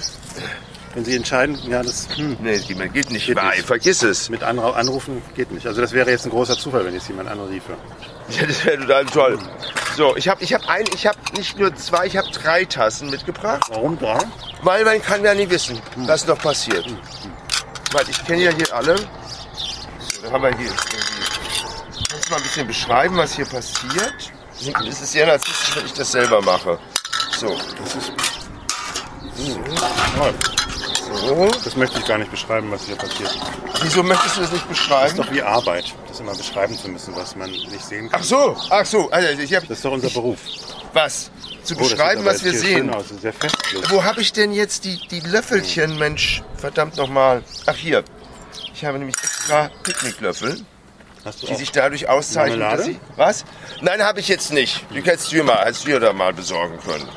wenn 0.97 1.05
Sie 1.05 1.15
entscheiden, 1.15 1.59
ja, 1.69 1.83
das 1.83 2.07
hm, 2.15 2.37
Nee, 2.41 2.57
geht 2.57 2.91
geht 2.91 3.11
nicht 3.11 3.27
Geht 3.27 3.35
nicht. 3.43 3.67
Vergiss 3.67 4.01
es. 4.01 4.29
mit 4.31 4.41
Anra 4.41 4.71
anrufen 4.71 5.21
geht 5.35 5.51
nicht. 5.51 5.67
Also 5.67 5.79
das 5.79 5.91
wäre 5.93 6.09
jetzt 6.09 6.25
ein 6.25 6.31
großer 6.31 6.57
Zufall, 6.57 6.83
wenn 6.85 6.93
jetzt 6.95 7.07
jemand 7.07 7.29
anriefe. 7.29 7.73
Ja, 8.29 8.47
das 8.47 8.65
wäre 8.65 8.79
total 8.79 9.05
toll. 9.05 9.39
So, 9.95 10.17
ich 10.17 10.27
habe 10.27 10.43
ich 10.43 10.53
hab 10.55 10.67
ein, 10.67 10.85
ich 10.95 11.05
habe 11.05 11.19
nicht 11.35 11.57
nur 11.59 11.73
zwei, 11.75 12.07
ich 12.07 12.17
habe 12.17 12.27
drei 12.31 12.65
Tassen 12.65 13.11
mitgebracht, 13.11 13.61
Warum 13.69 13.97
drei? 13.99 14.17
weil 14.63 14.83
man 14.85 14.99
kann 15.03 15.23
ja 15.23 15.35
nie 15.35 15.47
wissen, 15.51 15.79
was 15.97 16.25
noch 16.25 16.39
passiert. 16.39 16.85
Weil 17.91 18.09
ich 18.09 18.25
kenne 18.25 18.41
ja 18.45 18.51
hier 18.51 18.73
alle. 18.73 18.95
So, 18.97 19.03
da 20.23 20.31
haben 20.31 20.41
wir 20.41 20.49
hier. 20.57 20.65
irgendwie- 20.67 22.07
Kannst 22.09 22.25
du 22.27 22.31
mal 22.31 22.37
ein 22.37 22.43
bisschen 22.43 22.67
beschreiben, 22.67 23.17
was 23.17 23.35
hier 23.35 23.45
passiert? 23.45 24.31
Es 24.59 25.01
ist 25.01 25.11
sehr 25.11 25.27
narzisstisch, 25.27 25.75
wenn 25.75 25.85
ich 25.85 25.93
das 25.93 26.11
selber 26.11 26.41
mache. 26.41 26.79
So. 27.37 27.55
Das 27.83 27.95
ist 27.95 28.11
So. 29.37 30.66
So. 31.15 31.49
Das 31.63 31.75
möchte 31.75 31.99
ich 31.99 32.05
gar 32.05 32.17
nicht 32.17 32.31
beschreiben, 32.31 32.71
was 32.71 32.85
hier 32.85 32.95
passiert. 32.95 33.37
Wieso 33.81 34.03
möchtest 34.03 34.37
du 34.37 34.41
das 34.41 34.51
nicht 34.51 34.63
Das 34.69 34.71
ist 34.71 34.83
beschreiben? 34.83 35.17
doch 35.17 35.31
wie 35.31 35.41
Arbeit, 35.41 35.93
das 36.07 36.19
immer 36.19 36.35
beschreiben 36.35 36.77
zu 36.77 36.89
müssen, 36.89 37.15
was 37.15 37.35
man 37.35 37.49
nicht 37.49 37.83
sehen 37.83 38.09
kann. 38.09 38.19
Ach 38.21 38.25
so, 38.25 38.57
ach 38.69 38.85
so. 38.85 39.09
Also 39.11 39.41
ich 39.41 39.53
habe 39.55 39.67
Das 39.67 39.77
ist 39.77 39.85
doch 39.85 39.91
unser 39.91 40.09
Beruf. 40.09 40.39
was 40.93 41.31
zu 41.63 41.75
Oh, 41.75 41.79
beschreiben, 41.79 42.23
was 42.25 42.43
wir 42.43 42.53
sehen. 42.53 42.93
Aus. 42.93 43.05
Sehr 43.21 43.33
festlich. 43.33 43.89
Wo 43.89 44.03
habe 44.03 44.21
ich 44.21 44.31
denn 44.33 44.51
jetzt 44.53 44.85
die, 44.85 44.99
die 45.09 45.19
Löffelchen, 45.19 45.97
Mensch? 45.97 46.41
Verdammt 46.57 46.95
nochmal. 46.97 47.43
Ach 47.65 47.75
hier. 47.75 48.03
Ich 48.73 48.85
habe 48.85 48.97
nämlich 48.99 49.15
extra 49.21 49.69
Picknicklöffel, 49.83 50.61
die 51.35 51.49
auch 51.51 51.55
sich 51.57 51.71
dadurch 51.71 52.07
auszeichnen, 52.07 52.59
dass 52.61 52.85
sie... 52.85 52.99
Was? 53.17 53.43
Nein, 53.81 54.01
habe 54.01 54.19
ich 54.19 54.27
jetzt 54.27 54.53
nicht. 54.53 54.85
Die 54.93 55.01
hättest 55.01 55.31
du 55.31 55.43
mal, 55.43 55.57
als 55.57 55.85
wir 55.85 55.99
da 55.99 56.13
mal 56.13 56.33
besorgen 56.33 56.79
können. 56.79 57.07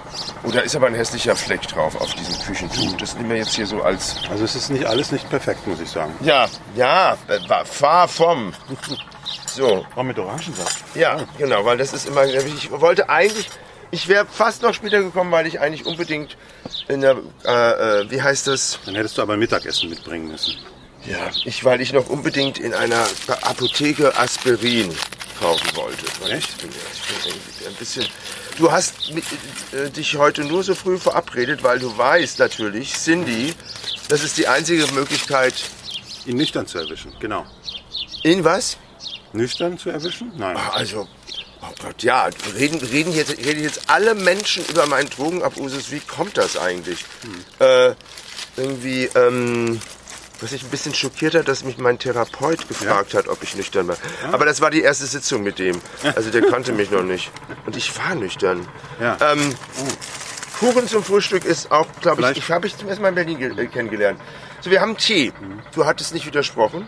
Oh, 0.45 0.51
da 0.51 0.61
ist 0.61 0.75
aber 0.75 0.89
ein 0.89 0.95
hässlicher 0.95 1.37
Fleck 1.37 1.63
drauf 1.69 2.01
auf 2.01 2.15
diesem 2.15 2.35
Küchentuch. 2.45 2.97
Das 2.97 3.15
nehmen 3.15 3.31
wir 3.31 3.37
jetzt 3.37 3.55
hier 3.55 3.67
so 3.67 3.83
als... 3.83 4.17
Also 4.31 4.45
es 4.45 4.55
ist 4.57 4.71
nicht 4.71 4.85
alles 4.87 5.13
nicht 5.13 5.29
perfekt, 5.31 5.67
muss 5.67 5.81
ich 5.81 5.89
sagen. 5.89 6.13
Ja, 6.23 6.49
ja, 6.75 7.17
war- 7.49 7.65
fahr 7.65 8.09
vom. 8.09 8.53
So, 9.47 9.87
Auch 9.95 10.03
mit 10.03 10.19
Orangensaft. 10.19 10.85
ja, 10.95 11.19
genau, 11.39 11.65
weil 11.65 11.77
das 11.79 11.93
ist 11.93 12.09
immer... 12.09 12.25
Ich 12.25 12.71
wollte 12.71 13.09
eigentlich... 13.09 13.49
Ich 13.93 14.07
wäre 14.07 14.25
fast 14.25 14.63
noch 14.63 14.73
später 14.73 15.01
gekommen, 15.03 15.33
weil 15.33 15.47
ich 15.49 15.59
eigentlich 15.61 15.85
unbedingt 15.87 16.37
in 16.89 17.01
der... 17.01 17.17
Äh, 17.45 17.51
äh, 18.03 18.11
wie 18.11 18.23
heißt 18.23 18.47
das? 18.47 18.79
Dann 18.87 18.95
hättest 18.95 19.19
du 19.19 19.23
aber 19.23 19.37
Mittagessen 19.37 19.91
mitbringen 19.91 20.29
müssen. 20.29 20.57
Ja, 21.07 21.31
ich, 21.45 21.65
weil 21.65 21.81
ich 21.81 21.93
noch 21.93 22.09
unbedingt 22.09 22.59
in 22.59 22.75
einer 22.75 23.07
Apotheke 23.43 24.17
Aspirin 24.19 24.95
kaufen 25.39 25.77
wollte. 25.77 26.05
Weil 26.21 26.33
Echt? 26.33 26.51
Ich 26.51 26.57
bin, 26.57 26.71
ich 26.71 27.59
bin 27.59 27.69
ein 27.69 27.75
bisschen. 27.75 28.07
Du 28.59 28.71
hast 28.71 29.11
mit, 29.13 29.25
äh, 29.73 29.91
dich 29.91 30.17
heute 30.17 30.45
nur 30.45 30.63
so 30.63 30.75
früh 30.75 30.99
verabredet, 30.99 31.63
weil 31.63 31.79
du 31.79 31.97
weißt 31.97 32.39
natürlich, 32.39 32.93
Cindy, 32.93 33.55
das 34.09 34.23
ist 34.23 34.37
die 34.37 34.47
einzige 34.47 34.87
Möglichkeit. 34.93 35.55
Ihn 36.27 36.37
nüchtern 36.37 36.67
zu 36.67 36.79
erwischen, 36.79 37.13
genau. 37.19 37.47
In 38.23 38.45
was? 38.45 38.77
Nüchtern 39.33 39.79
zu 39.79 39.89
erwischen? 39.89 40.33
Nein. 40.37 40.57
Also, 40.73 41.09
oh 41.63 41.75
Gott, 41.83 42.03
ja, 42.03 42.29
reden, 42.55 42.79
reden, 42.81 43.13
jetzt, 43.15 43.39
reden 43.39 43.63
jetzt 43.63 43.89
alle 43.89 44.15
Menschen 44.15 44.65
über 44.67 44.87
meinen 44.87 45.09
Drogenabusus. 45.09 45.91
Wie 45.91 46.01
kommt 46.01 46.37
das 46.37 46.59
eigentlich? 46.59 47.07
Äh, 47.59 47.95
irgendwie, 48.57 49.09
ähm, 49.15 49.81
was 50.41 50.53
ich 50.53 50.63
ein 50.63 50.71
bisschen 50.71 50.95
schockiert 50.95 51.35
hat, 51.35 51.49
dass 51.49 51.65
mich 51.65 51.79
mein 51.79 51.99
Therapeut 51.99 52.67
gefragt 52.69 53.15
hat, 53.15 53.29
ob 53.29 53.43
ich 53.43 53.55
nüchtern 53.57 53.89
war. 53.89 53.97
Aber 54.33 54.45
das 54.47 54.61
war 54.61 54.71
die 54.71 54.81
erste 54.83 55.07
Sitzung 55.07 55.43
mit 55.43 55.59
dem. 55.59 55.81
Also 56.17 56.31
der 56.31 56.43
kannte 56.43 56.73
mich 56.73 56.91
noch 56.91 57.03
nicht. 57.03 57.31
Und 57.67 57.77
ich 57.77 57.97
war 57.99 58.15
nüchtern. 58.15 58.67
Ja. 59.01 59.17
Ähm, 59.21 59.55
Kuchen 60.59 60.87
zum 60.89 61.03
Frühstück 61.03 61.45
ist 61.45 61.71
auch, 61.71 61.87
glaube 62.03 62.23
ich, 62.33 62.39
ich 62.39 62.51
habe 62.51 62.67
ich 62.67 62.77
zum 62.77 62.89
ersten 62.89 63.03
Mal 63.03 63.09
in 63.11 63.15
Berlin 63.15 63.59
äh, 63.59 63.67
kennengelernt. 63.67 64.21
So, 64.61 64.71
wir 64.71 64.81
haben 64.81 64.97
Tee. 64.97 65.33
Du 65.75 65.87
hattest 65.87 66.13
nicht 66.15 66.27
widersprochen. 66.27 66.87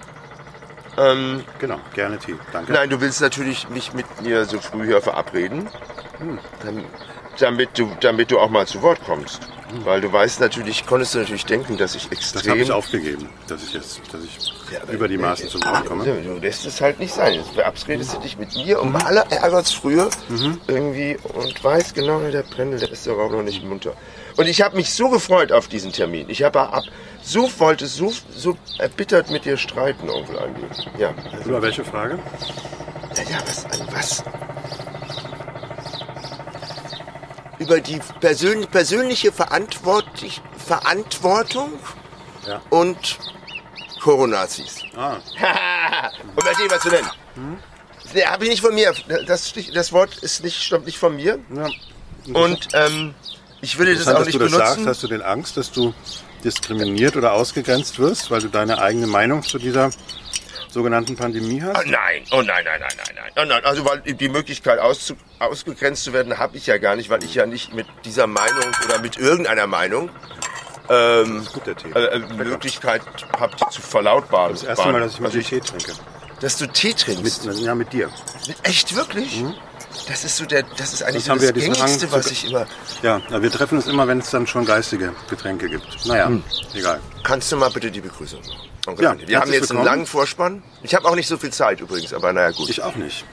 Ähm, 0.99 1.43
Genau, 1.59 1.79
gerne 1.95 2.19
Tee. 2.19 2.35
Danke. 2.53 2.73
Nein, 2.73 2.91
du 2.91 3.01
willst 3.01 3.21
natürlich 3.23 3.69
nicht 3.71 3.95
mit 3.95 4.05
mir 4.21 4.45
so 4.45 4.61
früh 4.61 4.85
hier 4.87 5.01
verabreden, 5.01 5.69
Dam- 6.63 6.85
damit 7.39 7.79
du, 7.79 7.91
damit 8.01 8.31
du 8.31 8.39
auch 8.39 8.51
mal 8.51 8.67
zu 8.67 8.83
Wort 8.83 9.01
kommst. 9.07 9.41
Weil 9.85 10.01
du 10.01 10.13
weißt 10.13 10.41
natürlich, 10.41 10.87
konntest 10.87 11.15
du 11.15 11.19
natürlich 11.19 11.47
denken, 11.47 11.77
dass 11.77 11.95
ich 11.95 12.05
das 12.09 12.13
extrem... 12.13 12.53
habe 12.53 12.61
ich 12.61 12.73
aufgegeben, 12.73 13.29
dass 13.47 13.63
ich 13.63 13.73
jetzt, 13.75 14.01
dass 14.13 14.23
ich 14.23 14.53
Ja, 14.73 14.93
über 14.93 15.09
die 15.09 15.19
Maßen 15.19 15.49
zum 15.49 15.63
Wort 15.63 15.87
komme. 15.87 16.05
Du 16.05 16.39
lässt 16.39 16.67
es 16.67 16.81
halt 16.81 16.99
nicht 17.01 17.15
sein. 17.15 17.35
Jetzt 17.35 17.51
verabredest 17.51 18.15
du 18.15 18.19
dich 18.19 18.39
mit 18.39 18.55
mir 18.55 18.81
um 18.81 18.95
aller 18.97 19.31
Ärgertsfrühe 19.31 20.09
irgendwie 20.67 21.17
und 21.35 21.63
weißt 21.63 21.95
genau, 21.95 22.21
der 22.21 22.43
Brendel, 22.43 22.79
der 22.81 22.91
ist 22.91 23.07
doch 23.07 23.19
auch 23.19 23.31
noch 23.31 23.43
nicht 23.43 23.65
munter. 23.65 23.95
Und 24.37 24.47
ich 24.47 24.63
habe 24.63 24.77
mich 24.77 24.93
so 24.93 25.09
gefreut 25.09 25.53
auf 25.53 25.69
diesen 25.69 25.93
Termin. 25.93 26.27
Ich 26.29 26.43
habe 26.43 26.61
ab, 26.61 26.85
so 27.23 27.51
wollte 27.59 27.87
so, 27.87 28.13
so 28.35 28.57
erbittert 28.79 29.31
mit 29.31 29.45
dir 29.45 29.57
streiten, 29.57 30.09
Onkel 30.09 30.39
Andi. 30.39 30.63
Ja, 30.99 31.15
also, 31.33 31.51
Über 31.51 31.63
welche 31.63 31.85
Frage? 31.85 32.19
ja, 33.31 33.39
was, 33.47 33.67
was? 33.93 34.25
Über 37.63 37.81
die 37.81 38.01
persön 38.21 38.67
persönliche 38.67 39.33
Verantwortlich 39.33 40.41
Verantwortung 40.67 41.73
Ja. 42.47 42.61
und 42.71 43.19
Coronazis. 44.03 44.83
Ah, 44.97 45.17
Und 46.37 46.45
bei 46.45 46.53
dem, 46.55 46.71
was 46.71 46.83
du 46.83 46.91
denn? 46.91 47.05
Nee, 48.15 48.25
habe 48.25 48.45
ich 48.45 48.51
nicht 48.51 48.63
von 48.63 48.75
mir. 48.75 48.93
Das, 49.27 49.53
das 49.73 49.93
Wort 49.93 50.17
ist 50.19 50.43
nicht, 50.43 50.61
stammt 50.63 50.87
nicht 50.87 50.99
von 50.99 51.15
mir. 51.17 51.39
ja. 51.55 51.69
Und 52.35 52.69
ähm, 52.75 53.15
ich 53.61 53.79
würde 53.79 53.95
das 53.97 54.07
auch 54.09 54.19
dass 54.19 54.27
nicht 54.27 54.35
du 54.35 54.39
das 54.41 54.51
benutzen. 54.53 54.75
sagst. 54.75 54.87
Hast 54.87 55.03
du 55.03 55.09
denn 55.09 55.23
Angst, 55.23 55.57
dass 55.57 55.71
du 55.73 55.93
diskriminiert 56.45 57.17
oder 57.17 57.33
ausgegrenzt 57.33 57.99
wirst, 57.99 58.31
weil 58.31 58.41
du 58.41 58.49
deine 58.49 58.79
eigene 58.81 59.07
Meinung 59.07 59.43
zu 59.43 59.59
dieser 59.59 59.91
sogenannten 60.73 61.17
Pandemie 61.17 61.63
Ah, 61.63 61.75
hast? 61.75 61.87
nein, 61.87 62.23
oh 62.33 62.43
nein, 62.43 62.65
nein, 62.65 62.81
nein, 62.81 62.91
nein, 62.97 63.15
nein. 63.15 63.33
Oh 63.37 63.45
nein. 63.45 63.65
Also 63.65 63.85
weil 63.85 64.01
die 64.01 64.29
Möglichkeit 64.29 64.79
auszu 64.79 65.15
ausgegrenzt 65.39 66.05
zu 66.05 66.13
werden, 66.13 66.39
habe 66.39 66.57
ich 66.57 66.67
ja 66.67 66.79
gar 66.79 66.97
nicht, 66.97 67.11
weil 67.11 67.23
ich 67.25 67.35
ja 67.35 67.47
nicht 67.47 67.75
mit 67.75 67.87
dieser 68.05 68.27
Meinung 68.27 68.65
oder 68.85 68.99
mit 68.99 69.17
irgendeiner 69.19 69.67
Meinung 69.67 70.11
ähm, 70.89 71.47
Gut, 71.53 71.67
äh, 71.69 71.99
äh, 71.99 72.19
Möglichkeit 72.35 73.03
habe, 73.39 73.55
zu 73.71 73.81
verlautbaren. 73.83 74.53
Das 74.53 74.65
erste 74.65 74.89
Mal, 74.91 75.01
dass 75.01 75.15
ich 75.15 75.21
mal 75.21 75.27
Also 75.27 75.39
den 75.39 75.47
Tee 75.47 75.61
trinke. 75.61 75.93
Dass 76.41 76.57
du 76.57 76.67
Tee 76.67 76.93
trinkst. 76.95 77.45
Mit, 77.47 77.59
ja, 77.61 77.75
mit 77.75 77.93
dir. 77.93 78.11
Echt 78.65 78.95
wirklich? 78.97 79.45
Das 80.09 80.25
ist 80.25 80.37
so 80.37 80.47
der, 80.47 80.63
das 80.77 80.93
ist 80.95 81.03
eigentlich 81.03 81.25
Das 81.25 81.37
so 81.37 81.41
wir 81.43 81.53
das 81.53 81.63
Gängigste, 81.63 82.13
was 82.13 82.31
ich 82.31 82.47
immer. 82.49 82.67
Ja, 83.03 83.21
wir 83.31 83.51
treffen 83.51 83.77
uns 83.79 83.87
immer, 83.87 84.07
wenn 84.09 84.19
es 84.19 84.31
dann 84.31 84.47
schon 84.47 84.65
geistige 84.65 85.13
Getränke 85.29 85.69
gibt. 85.69 86.07
Naja, 86.07 86.31
egal. 86.75 87.01
Kannst 87.23 87.53
du 87.53 87.57
mal 87.57 87.71
bitte 87.71 87.91
die 87.91 88.01
Begrüßung 88.01 88.41
machen? 88.41 88.69
Onkel 88.87 89.05
Ja, 89.05 89.17
wir 89.27 89.39
haben 89.41 89.53
jetzt 89.53 89.71
einen 89.71 89.79
willkommen. 89.81 89.85
langen 89.85 90.07
Vorspann. 90.07 90.63
Ich 90.83 90.95
habe 90.95 91.07
auch 91.09 91.15
nicht 91.15 91.29
so 91.29 91.37
viel 91.39 91.53
Zeit 91.53 91.81
übrigens, 91.81 92.13
aber 92.13 92.33
naja 92.33 92.51
gut. 92.51 92.69
Ich 92.69 92.83
auch 92.83 92.97
nicht. 92.97 93.25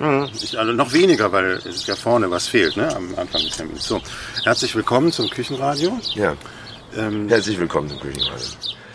Ich, 0.43 0.59
also 0.59 0.71
noch 0.73 0.93
weniger, 0.93 1.31
weil 1.31 1.53
es 1.53 1.87
ja 1.87 1.95
vorne 1.95 2.29
was 2.29 2.47
fehlt, 2.47 2.77
ne, 2.77 2.93
am 2.95 3.15
Anfang 3.17 3.41
des 3.41 3.57
Termins. 3.57 3.85
So, 3.85 3.99
herzlich 4.43 4.75
willkommen 4.75 5.11
zum 5.11 5.29
Küchenradio. 5.29 5.97
ja. 6.13 6.35
Ähm, 6.97 7.29
Herzlich 7.29 7.59
willkommen 7.59 7.87
zum 7.89 7.99
Küchenradio. 7.99 8.45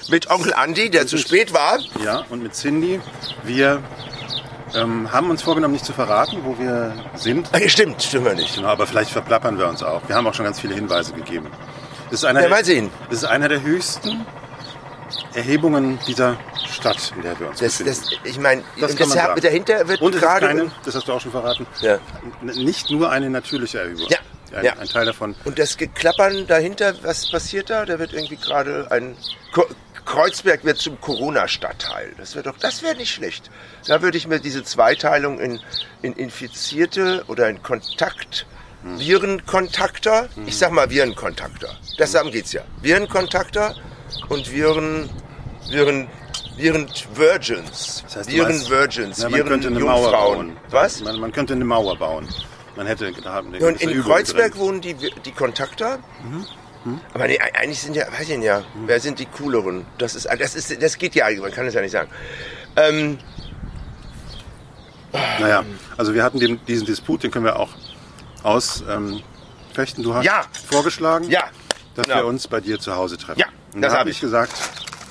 Mit 0.08 0.28
Onkel 0.30 0.52
Andi, 0.54 0.90
der 0.90 1.06
zu 1.06 1.16
spät 1.16 1.52
war. 1.54 1.78
ja, 2.04 2.24
und 2.28 2.42
mit 2.42 2.54
Cindy. 2.54 3.00
Wir 3.44 3.82
ähm, 4.74 5.10
haben 5.12 5.30
uns 5.30 5.42
vorgenommen, 5.42 5.72
nicht 5.74 5.84
zu 5.84 5.92
verraten, 5.92 6.38
wo 6.44 6.58
wir 6.58 6.94
sind. 7.14 7.50
Ja, 7.58 7.68
stimmt, 7.68 8.02
stimmt 8.02 8.24
wir 8.26 8.34
nicht. 8.34 8.54
Genau, 8.56 8.68
aber 8.68 8.86
vielleicht 8.86 9.10
verplappern 9.10 9.58
wir 9.58 9.68
uns 9.68 9.82
auch. 9.82 10.02
Wir 10.08 10.16
haben 10.16 10.26
auch 10.26 10.34
schon 10.34 10.44
ganz 10.44 10.60
viele 10.60 10.74
Hinweise 10.74 11.12
gegeben. 11.12 11.48
Das 12.10 12.20
ist 12.20 12.24
einer, 12.24 12.40
Ja, 12.40 12.48
der, 12.48 12.56
mal 12.56 12.64
sehen. 12.64 12.90
das 13.08 13.18
ist 13.18 13.24
einer 13.24 13.48
der 13.48 13.62
höchsten 13.62 14.26
Erhebungen 15.34 15.98
dieser 16.06 16.36
Stadt, 16.70 17.12
in 17.16 17.22
der 17.22 17.38
wir 17.38 17.48
uns 17.48 17.58
Das, 17.60 17.78
befinden. 17.78 18.00
das, 18.22 18.30
ich 18.30 18.38
meine, 18.38 18.62
Das 18.80 18.94
das 18.94 19.10
sagen. 19.10 19.40
dahinter 19.40 19.86
wird 19.88 20.00
Und 20.00 20.12
gerade... 20.18 20.46
keine, 20.46 20.70
das 20.84 20.94
hast 20.94 21.08
du 21.08 21.12
auch 21.12 21.20
schon 21.20 21.32
verraten, 21.32 21.66
Ja. 21.80 21.98
nicht 22.42 22.90
nur 22.90 23.10
eine 23.10 23.30
natürliche 23.30 23.80
Erhebung. 23.80 24.06
Ja, 24.08 24.18
Ein, 24.58 24.64
ja. 24.64 24.72
ein 24.78 24.88
Teil 24.88 25.06
davon. 25.06 25.34
Und 25.44 25.58
das 25.58 25.76
Geklappern 25.76 26.46
dahinter, 26.46 26.94
was 27.02 27.30
passiert 27.30 27.70
da? 27.70 27.84
Da 27.84 27.98
wird 27.98 28.12
irgendwie 28.12 28.36
gerade 28.36 28.86
ein... 28.90 29.16
Kreuzberg 30.04 30.64
wird 30.64 30.78
zum 30.78 31.00
Corona-Stadtteil. 31.00 32.14
Das 32.18 32.34
wäre 32.34 32.44
doch, 32.44 32.58
das 32.58 32.82
wäre 32.82 32.96
nicht 32.96 33.12
schlecht. 33.12 33.50
Da 33.86 34.02
würde 34.02 34.18
ich 34.18 34.26
mir 34.26 34.38
diese 34.38 34.62
Zweiteilung 34.62 35.38
in, 35.38 35.60
in 36.02 36.12
Infizierte 36.14 37.24
oder 37.28 37.48
in 37.48 37.62
Kontakt, 37.62 38.46
Virenkontakter, 38.82 40.28
ich 40.44 40.58
sag 40.58 40.72
mal 40.72 40.90
Virenkontakter. 40.90 41.74
Das 41.96 42.12
darum 42.12 42.30
geht's 42.30 42.52
ja. 42.52 42.62
Virenkontakter 42.82 43.74
und 44.28 44.52
Viren, 44.52 45.08
Viren, 45.70 46.08
Viren 46.56 46.86
Virgins. 47.14 48.02
Das 48.04 48.16
heißt, 48.16 48.30
Viren 48.30 48.48
meinst, 48.48 48.70
Virgins, 48.70 49.18
ja, 49.18 49.24
man 49.24 49.38
Viren 49.38 49.48
könnte 49.48 49.68
eine 49.68 49.80
Mauer 49.80 50.12
bauen. 50.12 50.56
Was? 50.68 51.00
Man, 51.00 51.18
man 51.18 51.32
könnte 51.32 51.54
eine 51.54 51.64
Mauer 51.64 51.96
bauen. 51.96 52.28
Man 52.76 52.86
hätte 52.86 53.10
da 53.12 53.32
haben 53.32 53.54
eine 53.54 53.66
und 53.66 53.80
in 53.80 53.90
Übung 53.90 54.12
Kreuzberg 54.12 54.52
drin. 54.52 54.60
wohnen 54.60 54.80
die, 54.80 54.94
die 54.94 55.32
Kontakter. 55.32 55.98
Mhm. 56.22 56.44
Aber 57.14 57.26
nee, 57.26 57.38
eigentlich 57.38 57.80
sind 57.80 57.96
ja, 57.96 58.06
weiß 58.12 58.28
ich 58.28 58.36
nicht, 58.38 58.46
ja, 58.46 58.62
wer 58.86 59.00
sind 59.00 59.18
die 59.18 59.26
cooleren? 59.26 59.86
Das 59.98 60.14
ist, 60.14 60.26
das 60.38 60.54
ist, 60.54 60.82
das 60.82 60.98
geht 60.98 61.14
ja, 61.14 61.26
man 61.40 61.50
kann 61.50 61.66
es 61.66 61.74
ja 61.74 61.80
nicht 61.80 61.92
sagen. 61.92 62.10
Ähm, 62.76 63.18
Naja, 65.40 65.64
also 65.96 66.12
wir 66.14 66.22
hatten 66.24 66.40
den, 66.40 66.64
diesen 66.66 66.86
Disput, 66.86 67.22
den 67.22 67.30
können 67.30 67.44
wir 67.44 67.58
auch 67.58 67.70
ausfechten. 68.42 69.22
fechten. 69.72 70.02
du 70.02 70.14
hast 70.14 70.24
Ja. 70.24 70.44
vorgeschlagen, 70.68 71.30
ja, 71.30 71.44
dass 71.94 72.06
genau. 72.06 72.18
wir 72.18 72.26
uns 72.26 72.46
bei 72.48 72.60
dir 72.60 72.78
zu 72.78 72.94
Hause 72.94 73.16
treffen. 73.16 73.38
Ja, 73.40 73.46
Und 73.74 73.80
das 73.82 73.90
da 73.90 73.94
hab 73.94 74.00
habe 74.00 74.10
ich. 74.10 74.16
ich 74.16 74.20
gesagt, 74.20 74.52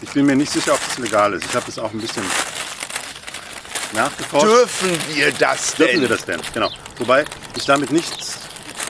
ich 0.01 0.09
bin 0.11 0.25
mir 0.25 0.35
nicht 0.35 0.51
sicher, 0.51 0.73
ob 0.73 0.79
das 0.85 0.97
legal 0.99 1.33
ist. 1.33 1.45
Ich 1.45 1.55
habe 1.55 1.65
das 1.65 1.79
auch 1.79 1.91
ein 1.91 1.99
bisschen 1.99 2.23
nachgeforscht. 3.93 4.45
dürfen 4.45 4.97
wir 5.15 5.31
das 5.31 5.75
denn? 5.75 5.85
Dürfen 5.87 6.01
wir 6.01 6.07
das 6.09 6.25
denn? 6.25 6.41
Genau. 6.53 6.69
Wobei 6.97 7.25
ich 7.55 7.65
damit 7.65 7.91
nichts 7.91 8.39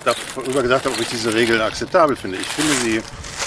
darüber 0.03 0.62
gesagt 0.62 0.86
habe, 0.86 0.95
ob 0.95 1.01
ich 1.01 1.07
diese 1.10 1.33
Regel 1.33 1.62
akzeptabel 1.62 2.15
finde. 2.15 2.38
Ich 2.38 2.48
finde 2.48 2.74
sie 2.75 3.01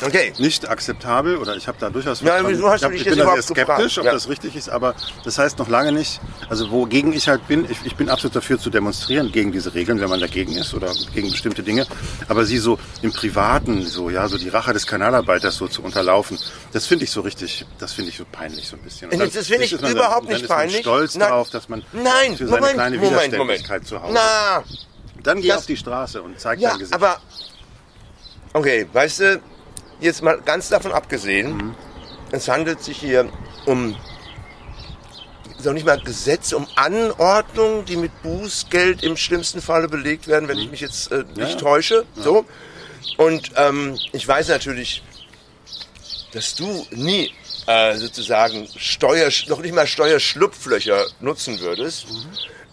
Okay. 0.05 0.33
nicht 0.39 0.69
akzeptabel 0.69 1.37
oder 1.39 1.57
ich 1.57 1.67
habe 1.69 1.79
da 1.81 1.89
durchaus 1.89 2.21
Ja, 2.21 2.35
hast 2.43 2.51
ich, 2.51 2.85
hab, 2.85 2.93
ich 2.93 3.05
bin 3.05 3.17
da 3.19 3.33
sehr 3.33 3.43
skeptisch, 3.43 3.97
ob 3.99 4.05
Ja. 4.05 4.13
das 4.13 4.29
richtig 4.29 4.55
ist, 4.55 4.69
aber 4.69 4.95
das 5.25 5.39
heißt 5.39 5.59
noch 5.59 5.69
lange 5.69 5.91
nicht, 5.93 6.21
also 6.51 6.71
wogegen 6.71 7.15
ich 7.15 7.29
halt 7.29 7.47
bin, 7.49 7.65
ich, 7.71 7.79
ich 7.85 7.97
bin 7.97 8.11
absolut 8.11 8.37
dafür 8.37 8.59
zu 8.59 8.69
demonstrieren 8.69 9.33
gegen 9.33 9.53
diese 9.53 9.73
Regeln, 9.75 9.99
wenn 10.01 10.11
man 10.11 10.21
dagegen 10.21 10.53
ist 10.53 10.75
oder 10.75 10.93
gegen 11.15 11.31
bestimmte 11.31 11.63
Dinge, 11.63 11.87
aber 12.29 12.45
sie 12.45 12.59
so 12.59 12.79
im 13.01 13.11
Privaten, 13.13 13.87
so 13.87 14.11
ja, 14.11 14.29
so 14.29 14.37
die 14.37 14.51
Rache 14.51 14.75
des 14.75 14.87
Kanalarbeiters 14.87 15.57
so 15.57 15.67
zu 15.67 15.83
unterlaufen, 15.83 16.39
das 16.73 16.87
finde 16.87 17.05
ich 17.05 17.11
so 17.11 17.23
richtig, 17.23 17.65
das 17.79 17.95
finde 17.95 18.11
ich 18.11 18.19
so 18.19 18.25
peinlich 18.31 18.69
so 18.69 18.77
ein 18.77 18.83
bisschen. 18.83 19.11
Und 19.11 19.19
Das 19.35 19.47
finde 19.47 19.65
ich 19.65 19.73
überhaupt 19.73 20.25
dann 20.27 20.33
nicht 20.35 20.43
ist 20.43 20.49
man 20.51 20.59
peinlich. 20.59 20.81
stolz 20.81 21.15
Nein. 21.15 21.29
darauf, 21.31 21.49
dass 21.49 21.71
man 21.71 21.83
Nein, 21.95 22.37
für 22.37 22.47
seine 22.49 22.61
Moment, 22.61 22.75
kleine 22.75 22.97
Moment, 22.99 23.13
Moment. 23.15 23.33
Widerständigkeit 23.61 23.87
zu 23.87 24.03
Hause. 24.03 24.13
Na, 24.15 24.63
dann 25.23 25.41
geh 25.41 25.49
das- 25.49 25.59
auf 25.59 25.67
die 25.67 25.77
Straße 25.77 26.23
und 26.23 26.39
zeig 26.41 26.61
ja, 26.61 26.71
dein 26.71 26.79
Gesicht. 26.81 26.95
aber, 26.95 27.21
okay, 28.53 28.87
weißt 28.93 29.21
du, 29.21 29.41
jetzt 30.01 30.23
mal 30.23 30.41
ganz 30.41 30.69
davon 30.69 30.93
abgesehen, 30.93 31.57
Mhm. 31.57 31.75
es 32.33 32.49
handelt 32.49 32.83
sich 32.83 32.99
hier 32.99 33.29
um, 33.67 33.97
ist 35.59 35.67
auch 35.67 35.73
nicht 35.73 35.87
mal 35.87 36.01
Gesetz, 36.01 36.53
um 36.53 36.67
Anordnungen, 36.77 37.85
die 37.87 37.97
mit 37.97 38.23
Bußgeld 38.23 39.03
im 39.03 39.17
schlimmsten 39.17 39.63
Falle 39.63 39.89
belegt 39.89 40.29
werden, 40.29 40.49
wenn 40.49 40.59
ich 40.59 40.71
mich 40.71 40.81
jetzt 40.81 41.11
äh, 41.13 41.19
nicht 41.19 41.29
Mhm. 41.37 41.41
Ja, 41.43 41.49
ja. 41.49 41.55
täusche. 41.57 42.05
So. 42.17 42.45
Und 43.17 43.53
ähm, 43.57 43.99
ich 44.13 44.27
weiß 44.29 44.49
natürlich, 44.49 45.03
dass 46.33 46.55
du 46.55 46.87
nie 46.91 47.33
äh, 47.67 47.97
sozusagen 47.97 48.69
Steuer, 48.77 49.29
noch 49.49 49.61
nicht 49.61 49.75
mal 49.75 49.87
Steuerschlupflöcher 49.89 51.07
nutzen 51.21 51.59
würdest. 51.61 52.07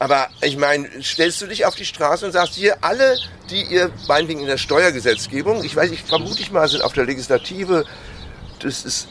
Aber 0.04 0.28
ich 0.42 0.58
meine, 0.58 0.90
stellst 1.02 1.42
du 1.42 1.48
dich 1.48 1.66
auf 1.66 1.76
die 1.76 1.86
Straße 1.86 2.26
und 2.26 2.34
sagst 2.34 2.56
hier, 2.56 2.76
alle, 2.82 3.16
die 3.50 3.62
ihr 3.62 3.90
meinetwegen 4.06 4.42
in 4.42 4.48
der 4.48 4.58
Steuergesetzgebung, 4.58 5.64
ich 5.64 5.78
weiß, 5.78 5.92
ich 5.92 6.04
vermute 6.04 6.42
ich 6.42 6.52
mal, 6.52 6.68
sind 6.68 6.84
auf 6.84 6.92
der 6.92 7.06
Legislative, 7.06 7.86
das 8.60 8.84
ist 8.84 9.08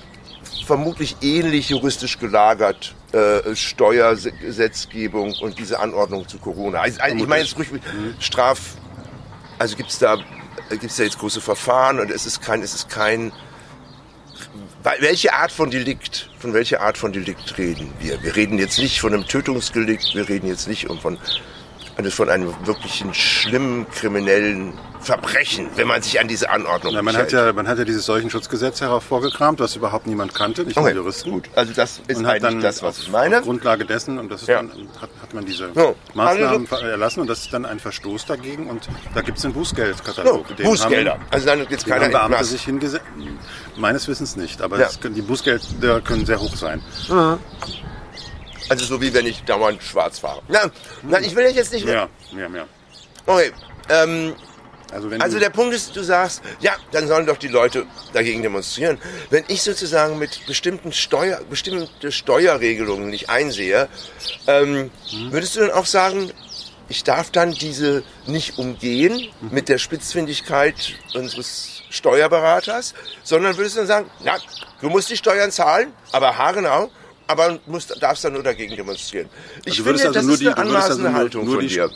vermutlich 0.67 1.17
ähnlich 1.23 1.71
juristisch 1.71 2.19
gelagert, 2.19 2.95
äh, 3.13 3.57
Steuergesetzgebung 3.57 5.35
und 5.41 5.59
diese 5.59 5.81
Anordnung 5.81 6.29
zu 6.29 6.37
Corona. 6.37 6.81
Also, 6.83 7.01
ich 7.07 7.27
meine 7.27 7.45
jetzt 7.45 7.57
ruhig 7.57 7.69
Straf, 8.19 8.61
also 9.59 9.77
gibt's 9.77 9.99
da, 9.99 10.19
gibt's 10.69 10.97
da 10.97 11.05
jetzt 11.05 11.19
große 11.19 11.41
Verfahren 11.41 12.01
und 12.01 12.11
es 12.11 12.27
ist 12.27 12.43
kein, 12.43 12.61
es 12.61 12.75
ist 12.75 12.91
kein, 12.91 13.33
welche 14.99 15.33
Art 15.33 15.53
von 15.53 15.71
Delikt, 15.71 16.29
von 16.39 16.55
welcher 16.55 16.81
Art 16.81 16.99
von 16.99 17.13
Delikt 17.13 17.57
reden 17.59 17.93
wir? 18.01 18.23
Wir 18.23 18.35
reden 18.35 18.59
jetzt 18.59 18.79
nicht 18.79 19.01
von 19.01 19.15
einem 19.15 19.27
Tötungsdelikt, 19.27 20.15
wir 20.15 20.29
reden 20.29 20.49
jetzt 20.49 20.67
nicht 20.67 20.91
um 20.91 20.99
von, 20.99 21.19
also 21.97 22.11
von 22.11 22.29
einem 22.31 22.55
wirklichen 22.65 23.13
schlimmen 23.15 23.87
kriminellen 23.91 24.73
Verbrechen, 25.01 25.67
wenn 25.75 25.89
man 25.89 26.01
sich 26.01 26.21
an 26.21 26.29
diese 26.29 26.49
Anordnung 26.49 26.95
Ja, 26.95 27.03
man, 27.03 27.15
nicht 27.15 27.23
hat 27.25 27.33
hält. 27.33 27.47
ja, 27.47 27.53
man 27.53 27.67
hat 27.67 27.77
ja 27.79 27.85
dieses 27.85 28.07
Seuchenschutzgesetz 28.07 28.81
hervorgekramt, 28.81 29.59
was 29.59 29.75
überhaupt 29.75 30.07
niemand 30.07 30.33
kannte, 30.33 30.65
nicht 30.65 30.77
nur 30.77 30.87
Okay, 30.87 30.95
Juristen. 30.95 31.31
gut. 31.33 31.51
Also 31.57 31.73
das 31.75 32.01
ist 32.07 32.19
Und 32.19 32.27
hat 32.27 32.35
eigentlich 32.37 32.43
dann 32.53 32.61
das, 32.61 32.83
was 32.83 32.99
auf, 32.99 33.03
ich 33.03 33.11
meine. 33.11 33.39
Auf 33.39 33.43
Grundlage 33.45 33.85
dessen, 33.85 34.19
und 34.19 34.31
das 34.31 34.43
ist 34.43 34.49
Ja. 34.49 34.57
dann, 34.63 34.71
hat, 35.01 35.11
hat 35.21 35.35
man 35.35 35.45
diese 35.45 35.71
So, 35.75 35.97
Maßnahmen 36.15 36.69
also- 36.71 36.87
erlassen 36.87 37.21
und 37.21 37.27
das 37.29 37.41
ist 37.41 37.53
dann 37.53 37.67
ein 37.67 37.81
Verstoß 37.81 38.27
dagegen 38.27 38.69
und 38.69 38.89
da 39.15 39.21
gibt 39.23 39.39
es 39.39 39.45
einen 39.45 39.53
So, 39.55 39.59
Bußgeldkatalog. 39.61 40.57
Den 40.57 40.67
Bußgelder. 40.67 41.13
Haben, 41.15 41.23
Also 41.31 41.47
dann 41.47 41.67
jetzt 41.69 41.85
keiner 41.87 42.05
haben 42.05 42.31
Beamte 42.31 42.45
sich 42.45 42.63
hingesetzt. 42.63 43.05
Meines 43.77 44.07
Wissens 44.07 44.37
nicht, 44.37 44.63
aber 44.63 44.79
Ja. 44.79 44.87
es 44.87 45.01
können, 45.01 45.17
die 45.17 45.23
Bußgelder 45.23 46.01
können 46.03 46.25
sehr 46.27 46.41
hoch 46.41 46.55
sein. 46.55 46.81
Also 48.73 48.87
so 48.87 49.03
wie 49.03 49.13
wenn 49.13 49.27
ich 49.27 49.45
dauernd 49.45 49.83
schwarz 49.83 50.19
fahre. 50.19 50.41
Na, 50.49 50.71
nein, 51.03 51.25
ich 51.25 51.37
will 51.37 51.45
jetzt 51.45 51.73
nicht. 51.75 51.87
Ja, 51.87 52.09
mehr, 52.33 52.49
mehr. 52.49 52.67
Okay. 53.27 53.53
Ähm, 53.91 54.35
Also, 54.91 55.11
Also 55.19 55.39
der 55.39 55.51
Punkt 55.51 55.75
ist, 55.75 55.95
du 55.95 56.03
sagst, 56.03 56.43
ja, 56.61 56.73
dann 56.91 57.07
sollen 57.07 57.27
doch 57.27 57.37
die 57.37 57.49
Leute 57.49 57.87
dagegen 58.15 58.43
demonstrieren. 58.43 58.99
Wenn 59.31 59.45
ich 59.49 59.63
sozusagen 59.63 60.19
mit 60.19 60.47
bestimmten 60.47 60.93
Steuer, 60.93 61.41
bestimmte 61.51 62.13
Steuerregelungen 62.13 63.11
nicht 63.11 63.29
einsehe, 63.29 63.89
ähm, 64.47 64.91
würdest 65.31 65.57
du 65.57 65.61
dann 65.61 65.71
auch 65.71 65.87
sagen, 65.87 66.31
ich 66.89 67.05
darf 67.05 67.31
dann 67.31 67.53
diese 67.53 68.05
nicht 68.27 68.59
umgehen 68.59 69.29
mit 69.51 69.69
der 69.69 69.79
Spitzfindigkeit 69.79 70.75
unseres 71.15 71.83
Steuerberaters, 71.91 72.95
sondern 73.23 73.57
würdest 73.59 73.77
du 73.77 73.81
dann 73.81 73.87
sagen, 73.89 74.11
na, 74.25 74.37
du 74.81 74.89
musst 74.89 75.11
die 75.11 75.17
Steuern 75.17 75.51
zahlen, 75.51 75.93
aber 76.13 76.37
haargenau, 76.39 76.91
aber 77.27 77.59
musst, 77.67 77.95
darfst 78.03 78.25
dann 78.25 78.35
nur 78.35 78.43
dagegen 78.43 78.77
demonstrieren. 78.77 79.29
Ich 79.65 79.85
würdest 79.85 80.05
finde, 80.05 80.15
das 80.15 80.17
also 80.17 80.27
nur 80.27 80.35
ist 80.35 80.41
die, 80.41 80.49
eine 80.49 80.57
also 80.57 80.71
anmaßende 80.71 81.11
nur, 81.11 81.13
Haltung 81.13 81.45
nur 81.45 81.55
von 81.57 81.67
die, 81.67 81.75
dir. 81.75 81.91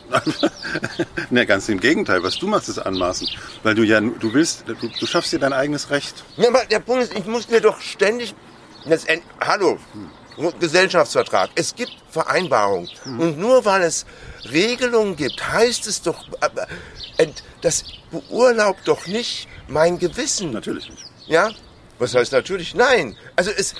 ne, 1.30 1.46
ganz 1.46 1.68
im 1.68 1.80
Gegenteil. 1.80 2.22
Was 2.22 2.38
du 2.38 2.46
machst, 2.46 2.68
ist 2.68 2.78
anmaßen. 2.78 3.28
Weil 3.62 3.74
du 3.74 3.82
ja, 3.82 4.00
du 4.00 4.32
willst, 4.32 4.64
du, 4.66 4.74
du 4.74 5.06
schaffst 5.06 5.32
dir 5.32 5.38
dein 5.38 5.52
eigenes 5.52 5.90
Recht. 5.90 6.24
Ja, 6.36 6.48
aber 6.48 6.64
der 6.64 6.80
Punkt 6.80 7.04
ist, 7.04 7.14
ich 7.14 7.26
muss 7.26 7.48
mir 7.48 7.60
doch 7.60 7.80
ständig. 7.80 8.34
Das, 8.88 9.04
hallo, 9.40 9.78
Gesellschaftsvertrag. 10.60 11.50
Es 11.54 11.74
gibt 11.74 11.92
Vereinbarungen. 12.10 12.88
Und 13.04 13.38
nur 13.38 13.64
weil 13.64 13.82
es 13.82 14.06
Regelungen 14.50 15.16
gibt, 15.16 15.52
heißt 15.52 15.86
es 15.86 16.02
doch, 16.02 16.24
das 17.62 17.84
beurlaubt 18.10 18.86
doch 18.86 19.06
nicht 19.06 19.48
mein 19.68 19.98
Gewissen. 19.98 20.52
Natürlich 20.52 20.88
nicht. 20.90 21.04
Ja? 21.26 21.50
Was 21.98 22.14
heißt 22.14 22.32
natürlich? 22.32 22.74
Nein. 22.74 23.16
Also 23.34 23.50
es, 23.50 23.74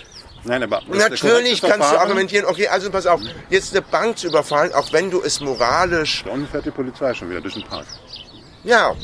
Nein, 0.47 0.63
aber 0.63 0.83
natürlich 0.89 1.61
kannst 1.61 1.93
du 1.93 1.99
argumentieren, 1.99 2.47
okay, 2.47 2.69
also 2.69 2.91
pass 2.91 3.07
auf, 3.07 3.21
jetzt 3.51 3.73
eine 3.73 3.83
Bank 3.83 4.19
zu 4.19 4.29
überfallen, 4.29 4.73
auch 4.75 4.93
wenn 4.93 5.11
du 5.11 5.23
es 5.23 5.41
moralisch, 5.41 6.25
unten 6.31 6.47
fährt 6.47 6.67
die 6.67 6.71
Polizei 6.71 7.13
schon 7.15 7.31
wieder 7.31 7.41
durch 7.41 7.55
den 7.55 7.65
Park. 7.65 7.87
ja, 8.65 8.95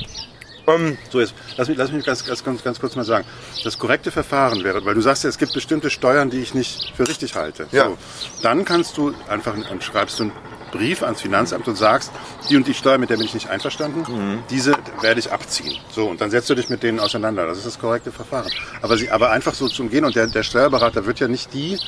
ähm, 0.66 0.96
So, 1.10 1.20
jetzt 1.20 1.34
lass 1.56 1.68
mich, 1.68 1.76
lass 1.76 1.90
mich 1.90 2.04
ganz, 2.04 2.24
ganz, 2.24 2.44
ganz, 2.44 2.62
ganz 2.62 2.80
kurz 2.80 2.94
mal 2.94 3.04
sagen. 3.04 3.26
Das 3.64 3.78
korrekte 3.78 4.10
Verfahren 4.10 4.62
wäre, 4.62 4.84
weil 4.84 4.94
du 4.94 5.00
sagst 5.00 5.24
ja, 5.24 5.28
es 5.28 5.38
gibt 5.38 5.52
bestimmte 5.52 5.90
Steuern, 5.90 6.30
die 6.30 6.40
ich 6.40 6.54
nicht 6.54 6.92
für 6.96 7.08
richtig 7.08 7.34
halte. 7.34 7.66
Ja. 7.72 7.86
So, 7.86 7.98
dann 8.42 8.64
kannst 8.64 8.96
du 8.96 9.12
einfach, 9.28 9.54
dann 9.68 9.80
schreibst 9.80 10.20
du 10.20 10.24
einen 10.24 10.32
Brief 10.72 11.02
ans 11.04 11.20
Finanzamt 11.20 11.68
und 11.68 11.76
sagst, 11.76 12.10
die 12.50 12.56
und 12.56 12.66
die 12.66 12.74
Steuer, 12.74 12.98
mit 12.98 13.10
der 13.10 13.16
bin 13.16 13.26
ich 13.26 13.34
nicht 13.34 13.48
einverstanden, 13.48 14.04
Mhm. 14.08 14.42
diese 14.50 14.74
werde 15.00 15.20
ich 15.20 15.30
abziehen. 15.30 15.78
So, 15.92 16.06
und 16.08 16.20
dann 16.20 16.30
setzt 16.30 16.50
du 16.50 16.54
dich 16.56 16.68
mit 16.68 16.82
denen 16.82 16.98
auseinander. 16.98 17.46
Das 17.46 17.58
ist 17.58 17.66
das 17.66 17.78
korrekte 17.78 18.10
Verfahren. 18.10 18.50
Aber, 18.80 18.96
sie, 18.96 19.10
aber 19.10 19.30
einfach 19.30 19.54
so 19.54 19.68
zu 19.68 19.82
umgehen 19.82 20.04
und 20.04 20.16
der, 20.16 20.26
der 20.26 20.42
Steuerberater 20.42 21.06
wird 21.06 21.20
ja 21.20 21.28
nicht 21.28 21.52
die 21.54 21.78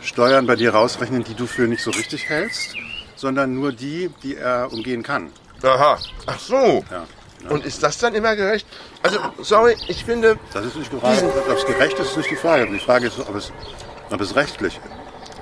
Steuern 0.00 0.46
bei 0.46 0.56
dir 0.56 0.74
rausrechnen, 0.74 1.22
die 1.22 1.34
du 1.34 1.46
für 1.46 1.62
nicht 1.68 1.82
so 1.82 1.90
richtig 1.90 2.28
hältst, 2.28 2.74
sondern 3.14 3.54
nur 3.54 3.72
die, 3.72 4.10
die 4.22 4.36
er 4.36 4.72
umgehen 4.72 5.02
kann. 5.02 5.30
aha, 5.62 5.98
ach 6.26 6.38
so. 6.38 6.84
Ja. 6.90 7.04
Und 7.50 7.64
ist 7.66 7.82
das 7.82 7.98
dann 7.98 8.14
immer 8.14 8.34
gerecht? 8.36 8.66
Also, 9.02 9.18
sorry, 9.42 9.76
ich 9.88 10.02
finde, 10.04 10.38
Das 10.54 10.64
ist 10.64 10.76
nicht 10.76 10.90
die 10.92 10.98
Frage. 10.98 11.30
Ob 11.48 11.56
es 11.58 11.66
gerecht 11.66 11.98
ist, 11.98 12.10
ist 12.12 12.16
nicht 12.16 12.30
die 12.30 12.36
Frage. 12.36 12.66
Die 12.70 12.78
Frage 12.78 13.06
ist, 13.06 13.18
ob 13.20 13.34
es, 13.34 13.52
ob 14.10 14.20
es 14.20 14.34
rechtlich 14.34 14.80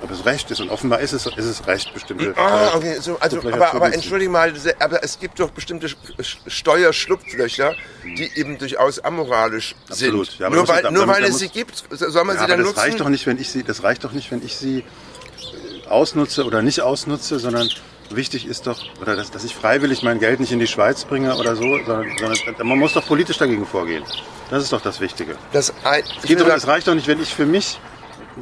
ob 0.03 0.11
es 0.11 0.25
Recht 0.25 0.51
ist. 0.51 0.59
Und 0.59 0.69
offenbar 0.69 0.99
ist 0.99 1.13
es, 1.13 1.25
ist 1.25 1.37
es 1.45 1.65
Recht, 1.67 1.93
bestimmte. 1.93 2.33
Ah, 2.37 2.71
äh, 2.73 2.77
okay, 2.77 2.97
so, 2.99 3.17
also, 3.19 3.39
aber, 3.39 3.73
aber 3.73 3.93
entschuldige 3.93 4.29
mal, 4.29 4.53
aber 4.79 5.03
es 5.03 5.19
gibt 5.19 5.39
doch 5.39 5.49
bestimmte 5.49 5.87
Sch- 5.87 5.95
Sch- 6.19 6.37
Steuerschlupflöcher, 6.47 7.75
die 8.03 8.29
eben 8.35 8.57
durchaus 8.57 8.99
amoralisch 8.99 9.75
Absolut. 9.89 10.27
sind. 10.27 10.39
Ja, 10.39 10.49
nur 10.49 10.67
weil, 10.67 10.81
da- 10.83 10.91
nur 10.91 11.07
weil 11.07 11.23
es 11.23 11.39
sie 11.39 11.49
gibt, 11.49 11.83
soll 11.89 12.23
man 12.23 12.35
Ja, 12.35 12.41
sie 12.43 12.47
dann 12.47 12.59
das 12.59 12.67
nutzen? 12.67 12.79
reicht 12.79 12.99
doch 12.99 13.09
nicht, 13.09 13.25
wenn 13.25 13.39
ich 13.39 13.49
sie, 13.49 13.63
das 13.63 13.83
reicht 13.83 14.03
doch 14.03 14.11
nicht, 14.11 14.31
wenn 14.31 14.45
ich 14.45 14.55
sie 14.57 14.79
äh, 14.79 15.87
ausnutze 15.87 16.45
oder 16.45 16.61
nicht 16.61 16.81
ausnutze, 16.81 17.39
sondern 17.39 17.69
wichtig 18.09 18.45
ist 18.45 18.67
doch, 18.67 18.79
oder 19.01 19.15
dass, 19.15 19.31
dass 19.31 19.43
ich 19.43 19.55
freiwillig 19.55 20.03
mein 20.03 20.19
Geld 20.19 20.39
nicht 20.39 20.51
in 20.51 20.59
die 20.59 20.67
Schweiz 20.67 21.03
bringe 21.05 21.35
oder 21.35 21.55
so, 21.55 21.63
sondern, 21.85 22.07
sondern 22.19 22.67
man 22.67 22.77
muss 22.77 22.93
doch 22.93 23.05
politisch 23.07 23.37
dagegen 23.37 23.65
vorgehen. 23.65 24.03
Das 24.49 24.61
ist 24.61 24.71
doch 24.73 24.81
das 24.81 24.99
Wichtige. 24.99 25.35
das, 25.51 25.73
ein, 25.83 26.03
Es 26.21 26.35
doch, 26.37 26.47
es 26.47 26.67
reicht 26.67 26.87
doch 26.87 26.93
nicht, 26.93 27.07
wenn 27.07 27.21
ich 27.21 27.33
für 27.33 27.45
mich 27.45 27.79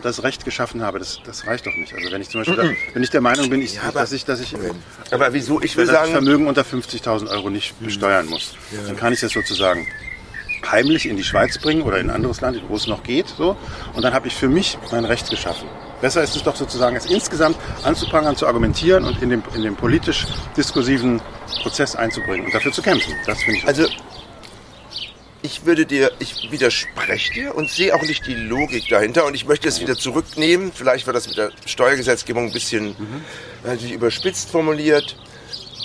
das 0.01 0.23
Recht 0.23 0.45
geschaffen 0.45 0.81
habe. 0.83 0.99
Das, 0.99 1.19
das 1.25 1.47
reicht 1.47 1.65
doch 1.65 1.75
nicht. 1.75 1.93
Also 1.93 2.11
wenn 2.11 2.21
ich 2.21 2.29
zum 2.29 2.41
Beispiel, 2.41 2.55
da, 2.57 2.69
wenn 2.93 3.03
ich 3.03 3.09
der 3.09 3.21
Meinung 3.21 3.49
bin, 3.49 3.61
ich, 3.61 3.79
aber- 3.81 3.99
dass 3.99 4.11
ich, 4.11 4.25
dass 4.25 4.39
ich, 4.39 4.55
aber 5.11 5.33
wieso? 5.33 5.61
Ich 5.61 5.75
will 5.77 5.85
dass 5.85 5.93
ich 5.93 5.99
sagen, 5.99 6.11
Vermögen 6.11 6.47
unter 6.47 6.61
50.000 6.63 7.29
Euro 7.29 7.49
nicht 7.49 7.79
besteuern 7.79 8.27
muss, 8.27 8.55
dann 8.87 8.95
kann 8.95 9.13
ich 9.13 9.19
das 9.19 9.31
sozusagen 9.31 9.87
heimlich 10.69 11.07
in 11.07 11.17
die 11.17 11.23
Schweiz 11.23 11.57
bringen 11.57 11.81
oder 11.81 11.97
in 11.99 12.09
ein 12.09 12.15
anderes 12.15 12.39
Land, 12.41 12.61
wo 12.67 12.75
es 12.75 12.85
noch 12.87 13.03
geht, 13.03 13.27
so. 13.27 13.57
Und 13.93 14.03
dann 14.03 14.13
habe 14.13 14.27
ich 14.27 14.35
für 14.35 14.47
mich 14.47 14.77
mein 14.91 15.05
Recht 15.05 15.29
geschaffen. 15.29 15.67
Besser 16.01 16.23
ist 16.23 16.35
es 16.35 16.43
doch 16.43 16.55
sozusagen, 16.55 16.95
es 16.95 17.05
insgesamt 17.05 17.57
anzuprangern, 17.83 18.35
zu 18.35 18.47
argumentieren 18.47 19.03
und 19.05 19.21
in 19.21 19.29
den, 19.29 19.43
in 19.55 19.61
den 19.63 19.75
politisch-diskursiven 19.75 21.21
Prozess 21.61 21.95
einzubringen 21.95 22.45
und 22.45 22.53
dafür 22.53 22.71
zu 22.71 22.81
kämpfen. 22.81 23.13
Das 23.25 23.41
finde 23.43 23.59
ich. 23.59 23.67
also 23.67 23.87
ich 25.43 25.65
würde 25.65 25.85
dir, 25.85 26.11
ich 26.19 26.51
widerspreche 26.51 27.33
dir 27.33 27.55
und 27.55 27.69
sehe 27.69 27.95
auch 27.95 28.01
nicht 28.03 28.25
die 28.27 28.35
Logik 28.35 28.87
dahinter 28.89 29.25
und 29.25 29.33
ich 29.33 29.45
möchte 29.45 29.67
es 29.67 29.79
wieder 29.79 29.95
zurücknehmen. 29.97 30.71
Vielleicht 30.73 31.07
war 31.07 31.13
das 31.13 31.27
mit 31.27 31.37
der 31.37 31.51
Steuergesetzgebung 31.65 32.45
ein 32.47 32.51
bisschen 32.51 32.95
natürlich 33.63 33.93
überspitzt 33.93 34.49
formuliert. 34.49 35.15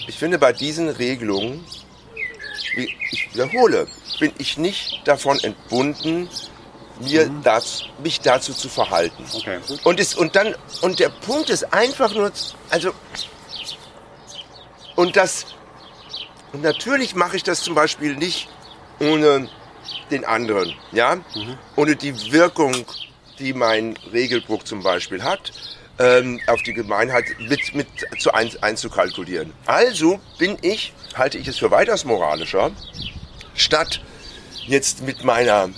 Ich 0.08 0.16
finde 0.18 0.38
bei 0.38 0.52
diesen 0.52 0.88
Regelungen, 0.88 1.64
wie- 2.76 2.94
ich 3.10 3.34
wiederhole, 3.34 3.86
bin 4.20 4.32
ich 4.38 4.58
nicht 4.58 5.00
davon 5.04 5.38
entbunden, 5.40 6.28
mir 7.00 7.30
dazu, 7.42 7.84
mich 8.02 8.20
dazu 8.20 8.54
zu 8.54 8.68
verhalten. 8.68 9.25
Okay. 9.34 9.58
Und, 9.84 10.00
ist, 10.00 10.16
und 10.16 10.34
dann, 10.36 10.54
und 10.80 10.98
der 10.98 11.08
Punkt 11.10 11.50
ist 11.50 11.72
einfach 11.72 12.14
nur, 12.14 12.32
also, 12.70 12.92
und 14.94 15.16
das, 15.16 15.46
und 16.52 16.62
natürlich 16.62 17.14
mache 17.14 17.36
ich 17.36 17.42
das 17.42 17.60
zum 17.60 17.75
Beispiel 17.75 18.16
nicht 18.16 18.48
ohne 19.00 19.49
den 20.11 20.25
anderen, 20.25 20.75
ja, 20.93 21.19
ohne 21.76 21.97
die 21.97 22.33
Wirkung, 22.33 22.75
die 23.38 23.53
mein 23.53 23.97
Regelbruch 24.12 24.62
zum 24.65 24.83
Beispiel 24.83 25.23
hat, 25.23 25.53
ähm, 25.99 26.41
auf 26.47 26.62
die 26.62 26.73
Gemeinheit 26.73 27.25
mit, 27.38 27.75
mit 27.75 27.87
zu 28.19 28.33
ein, 28.33 28.50
einzukalkulieren. 28.61 29.53
Also 29.67 30.21
bin 30.38 30.57
ich, 30.62 30.93
halte 31.15 31.38
ich 31.38 31.49
es 31.49 31.59
für 31.59 31.71
weitaus 31.71 32.05
moralischer, 32.05 32.71
statt 33.55 34.00
jetzt 34.67 35.03
mit 35.03 35.25
meiner 35.25 35.71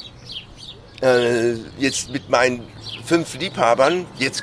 äh, 1.03 1.55
jetzt 1.79 2.11
mit 2.11 2.29
meinen 2.29 2.67
fünf 3.09 3.35
Liebhabern, 3.39 4.07
jetzt 4.19 4.43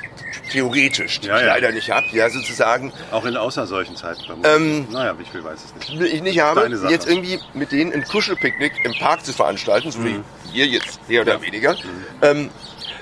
theoretisch, 0.50 1.20
die 1.20 1.28
Ja, 1.28 1.36
ich 1.36 1.42
ja. 1.42 1.46
leider 1.48 1.72
nicht 1.72 1.90
habe, 1.90 2.06
ja, 2.12 2.28
sozusagen, 2.28 2.92
Auch 3.12 3.24
in 3.24 3.36
außer 3.36 3.66
solchen 3.66 3.96
Zeiten. 3.96 4.22
Ähm, 4.44 4.86
naja, 4.90 5.16
wie 5.18 5.24
viel 5.24 5.42
weiß 5.44 5.58
es 5.64 5.90
nicht. 5.90 6.12
ich 6.12 6.22
nicht 6.22 6.40
habe, 6.40 6.68
jetzt 6.88 7.08
irgendwie 7.08 7.38
mit 7.54 7.70
denen 7.72 7.92
ein 7.92 8.04
Kuschelpicknick 8.04 8.72
im 8.84 8.92
Park 8.98 9.24
zu 9.24 9.32
veranstalten, 9.32 9.90
so 9.92 10.04
wie 10.04 10.20
hier 10.52 10.66
jetzt, 10.66 11.08
mehr 11.08 11.22
oder 11.22 11.40
weniger, 11.40 11.76
ähm, 12.22 12.50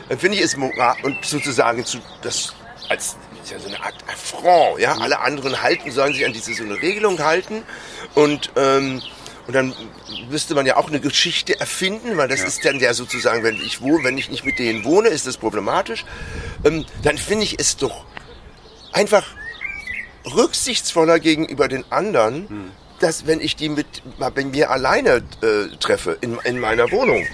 dann 0.09 0.19
finde 0.19 0.37
ich 0.37 0.45
es 0.45 0.57
moral 0.57 0.97
und 1.03 1.25
sozusagen 1.25 1.85
zu, 1.85 1.99
das 2.23 2.55
als 2.91 3.17
ist 3.43 3.53
ja 3.53 3.59
so 3.59 3.69
eine 3.69 3.83
Art 3.83 3.95
Affront, 4.11 4.81
ja, 4.81 4.93
alle 4.99 5.21
anderen 5.21 5.63
halten, 5.63 5.91
sollen 5.91 6.13
sich 6.15 6.25
an 6.25 6.33
diese 6.33 6.55
so 6.55 6.65
eine 6.65 6.81
Regelung 6.81 7.19
halten 7.23 7.63
und 8.15 8.51
ähm, 8.57 9.03
und 9.47 9.55
dann 9.55 9.75
müsste 10.31 10.55
man 10.55 10.65
ja 10.67 10.77
auch 10.77 10.89
eine 10.89 11.01
Geschichte 11.01 11.59
erfinden, 11.61 12.17
weil 12.17 12.29
das 12.29 12.43
ist 12.43 12.65
dann 12.65 12.81
ja 12.81 12.95
sozusagen, 12.95 13.43
wenn 13.43 13.57
ich 13.57 13.81
wohne, 13.83 14.05
wenn 14.05 14.17
ich 14.19 14.31
nicht 14.31 14.45
mit 14.45 14.59
denen 14.59 14.85
wohne, 14.85 15.09
ist 15.09 15.27
das 15.27 15.37
problematisch. 15.37 16.05
Ähm, 16.65 16.85
dann 17.03 17.19
finde 17.19 17.45
ich 17.45 17.59
es 17.59 17.77
doch 17.77 18.05
einfach 18.93 19.25
rücksichtsvoller 20.35 21.19
gegenüber 21.21 21.69
den 21.69 21.85
anderen, 21.93 22.49
Hm. 22.49 22.71
dass 23.01 23.27
wenn 23.27 23.41
ich 23.41 23.57
die 23.57 23.69
mit 23.69 23.87
bei 24.19 24.45
mir 24.45 24.71
alleine 24.71 25.23
äh, 25.43 25.77
treffe 25.81 26.17
in, 26.21 26.39
in 26.45 26.59
meiner 26.59 26.91
Wohnung. 26.91 27.27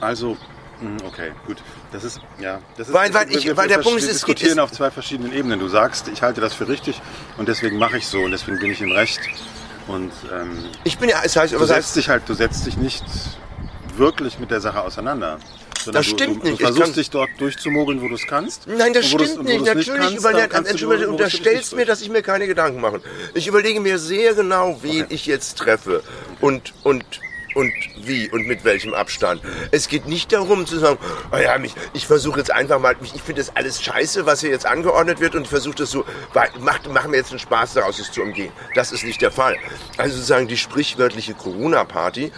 Also, 0.00 0.36
mh, 0.80 1.04
okay, 1.06 1.32
gut. 1.46 1.56
Das 1.90 2.04
ist, 2.04 2.20
ja, 2.38 2.60
das 2.76 2.88
ist, 2.88 2.94
Weil- 2.94 3.14
weil 3.14 3.34
ich- 3.34 3.44
wir- 3.46 3.56
weil 3.56 3.68
der 3.68 3.78
Punkt 3.78 3.98
ist, 4.00 4.04
es 4.04 4.12
diskutieren 4.12 4.58
es- 4.58 4.64
auf 4.64 4.72
zwei 4.72 4.90
verschiedenen 4.90 5.32
Ebenen. 5.32 5.58
Du 5.58 5.68
sagst, 5.68 6.08
ich 6.08 6.20
halte 6.20 6.42
das 6.42 6.52
für 6.52 6.68
richtig 6.68 7.00
und 7.38 7.48
deswegen 7.48 7.78
mache 7.78 7.96
ich 7.96 8.06
so 8.06 8.18
und 8.20 8.30
deswegen 8.32 8.58
bin 8.58 8.70
ich 8.70 8.82
im 8.82 8.92
Recht. 8.92 9.20
Und 9.88 10.12
ähm, 10.32 10.64
Ich 10.84 10.98
bin 10.98 11.08
ja, 11.08 11.16
es 11.24 11.34
heißt, 11.36 11.54
du 11.54 11.58
setzt 11.58 11.72
heißt, 11.72 11.96
dich 11.96 12.08
halt, 12.08 12.22
du 12.28 12.34
setzt 12.34 12.66
dich 12.66 12.76
nicht 12.76 13.04
wirklich 13.96 14.38
mit 14.38 14.50
der 14.50 14.60
Sache 14.60 14.80
auseinander. 14.82 15.38
Das 15.86 16.06
du, 16.06 16.10
stimmt 16.12 16.42
du, 16.44 16.48
nicht. 16.50 16.60
Du 16.60 16.64
versuchst 16.66 16.96
dich 16.96 17.08
dort 17.10 17.30
durchzumogeln, 17.38 18.02
wo 18.02 18.08
du 18.08 18.14
es 18.14 18.26
kannst. 18.28 18.66
Nein, 18.66 18.92
das 18.92 19.06
stimmt 19.06 19.44
nicht. 19.44 19.64
Natürlich 19.64 20.00
kannst, 20.00 20.18
über, 20.18 20.32
dann 20.32 20.48
kannst 20.50 20.72
du- 20.74 20.76
du 20.76 20.90
du- 20.92 20.98
du 21.04 21.10
unterstellst 21.12 21.74
mir, 21.74 21.86
dass 21.86 22.00
ich 22.02 22.10
mir 22.10 22.22
keine 22.22 22.46
Gedanken 22.46 22.80
mache. 22.80 23.00
Ich 23.34 23.46
überlege 23.46 23.80
mir 23.80 23.98
sehr 23.98 24.34
genau, 24.34 24.78
wen 24.82 25.06
ich 25.08 25.24
jetzt 25.26 25.56
treffe 25.58 26.02
und 26.40 26.74
und 26.82 27.04
und 27.58 27.72
wie 27.96 28.30
und 28.30 28.46
mit 28.46 28.64
welchem 28.64 28.94
Abstand. 28.94 29.42
Es 29.72 29.88
geht 29.88 30.06
nicht 30.06 30.32
darum 30.32 30.64
zu 30.64 30.78
sagen, 30.78 30.96
oh 31.32 31.36
ja, 31.36 31.58
mich, 31.58 31.74
ich 31.92 32.06
versuche 32.06 32.38
jetzt 32.38 32.52
einfach 32.52 32.78
mal, 32.78 32.94
ich 33.02 33.20
finde 33.20 33.42
das 33.42 33.54
alles 33.56 33.82
scheiße, 33.82 34.26
was 34.26 34.40
hier 34.40 34.50
jetzt 34.50 34.64
angeordnet 34.64 35.18
wird 35.18 35.34
und 35.34 35.48
versuche 35.48 35.74
das 35.74 35.90
so, 35.90 36.04
macht, 36.60 36.88
machen 36.88 37.10
wir 37.10 37.18
jetzt 37.18 37.30
einen 37.30 37.40
Spaß 37.40 37.74
daraus, 37.74 37.98
es 37.98 38.12
zu 38.12 38.22
umgehen. 38.22 38.52
Das 38.76 38.92
ist 38.92 39.02
nicht 39.02 39.20
der 39.20 39.32
Fall. 39.32 39.56
Also 39.96 40.14
sozusagen 40.14 40.46
die 40.46 40.56
sprichwörtliche 40.56 41.34
Corona-Party, 41.34 42.30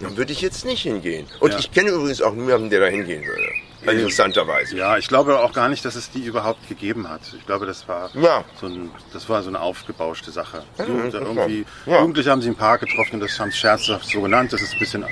dann 0.00 0.16
würde 0.16 0.32
ich 0.32 0.40
jetzt 0.40 0.64
nicht 0.64 0.82
hingehen. 0.82 1.26
Und 1.40 1.52
Ja. 1.52 1.58
ich 1.58 1.70
kenne 1.70 1.90
übrigens 1.90 2.22
auch 2.22 2.32
niemanden, 2.32 2.70
der 2.70 2.80
da 2.80 2.86
hingehen 2.86 3.22
würde. 3.22 3.44
Interessanterweise. 3.92 4.76
Ja, 4.76 4.96
ich 4.98 5.08
glaube 5.08 5.38
auch 5.40 5.52
gar 5.52 5.68
nicht, 5.68 5.84
dass 5.84 5.94
es 5.94 6.10
die 6.10 6.24
überhaupt 6.24 6.68
gegeben 6.68 7.08
hat. 7.08 7.20
Ich 7.38 7.46
glaube, 7.46 7.66
das 7.66 7.86
war, 7.88 8.10
Ja. 8.14 8.44
so, 8.60 8.66
ein, 8.66 8.90
das 9.12 9.28
war 9.28 9.42
so 9.42 9.48
eine 9.48 9.60
aufgebauschte 9.60 10.30
Sache. 10.30 10.62
Interessant. 10.78 11.14
irgendwie, 11.14 11.66
Ja. 11.86 12.00
Jugendliche 12.00 12.30
haben 12.30 12.42
sie 12.42 12.48
im 12.48 12.56
Park 12.56 12.80
getroffen 12.80 13.14
und 13.14 13.20
das 13.20 13.38
haben 13.38 13.50
sie 13.50 13.58
scherzhaft 13.58 14.06
so 14.06 14.20
genannt. 14.22 14.52
Das 14.52 14.62
ist 14.62 14.72
ein 14.74 14.78
bisschen 14.78 15.04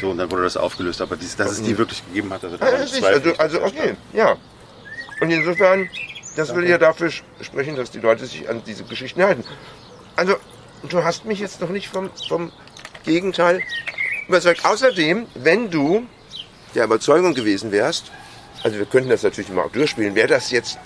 so 0.00 0.10
und 0.10 0.18
dann 0.18 0.30
wurde 0.30 0.42
das 0.44 0.56
aufgelöst. 0.56 1.00
Aber 1.00 1.16
dies, 1.16 1.36
dass 1.36 1.50
es 1.52 1.62
die 1.62 1.76
wirklich 1.76 2.04
gegeben 2.06 2.32
hat, 2.32 2.44
also 2.44 2.56
Ja, 2.56 2.66
ist, 2.68 3.02
also, 3.04 3.32
also 3.36 3.62
okay, 3.62 3.94
ja. 4.12 4.36
Und 5.20 5.30
insofern, 5.30 5.88
das 6.36 6.54
will 6.54 6.68
ja 6.68 6.78
dafür 6.78 7.10
sprechen, 7.40 7.76
dass 7.76 7.90
die 7.90 8.00
Leute 8.00 8.24
sich 8.26 8.48
an 8.48 8.62
diese 8.66 8.84
Geschichten 8.84 9.22
halten. 9.22 9.44
Also, 10.16 10.36
du 10.88 11.04
hast 11.04 11.24
mich 11.26 11.40
jetzt 11.40 11.60
noch 11.60 11.68
nicht 11.68 11.88
vom, 11.88 12.10
vom 12.28 12.52
Gegenteil 13.04 13.62
überzeugt. 14.28 14.64
Außerdem, 14.64 15.26
wenn 15.34 15.70
du 15.70 16.06
der 16.74 16.84
Überzeugung 16.84 17.34
gewesen 17.34 17.72
wärst, 17.72 18.10
also 18.62 18.78
wir 18.78 18.86
könnten 18.86 19.10
das 19.10 19.22
natürlich 19.22 19.50
mal 19.50 19.62
auch 19.64 19.72
durchspielen, 19.72 20.14
wäre 20.14 20.28
das 20.28 20.50
jetzt, 20.50 20.78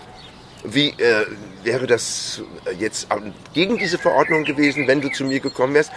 wie 0.65 0.91
äh, 0.91 1.27
wäre 1.63 1.87
das 1.87 2.43
jetzt 2.79 3.07
gegen 3.53 3.79
diese 3.79 3.99
Verordnung 3.99 4.45
gewesen, 4.45 4.87
wenn 4.87 5.01
du 5.01 5.11
zu 5.11 5.25
mir 5.25 5.41
gekommen 5.41 5.75
wärst? 5.75 5.93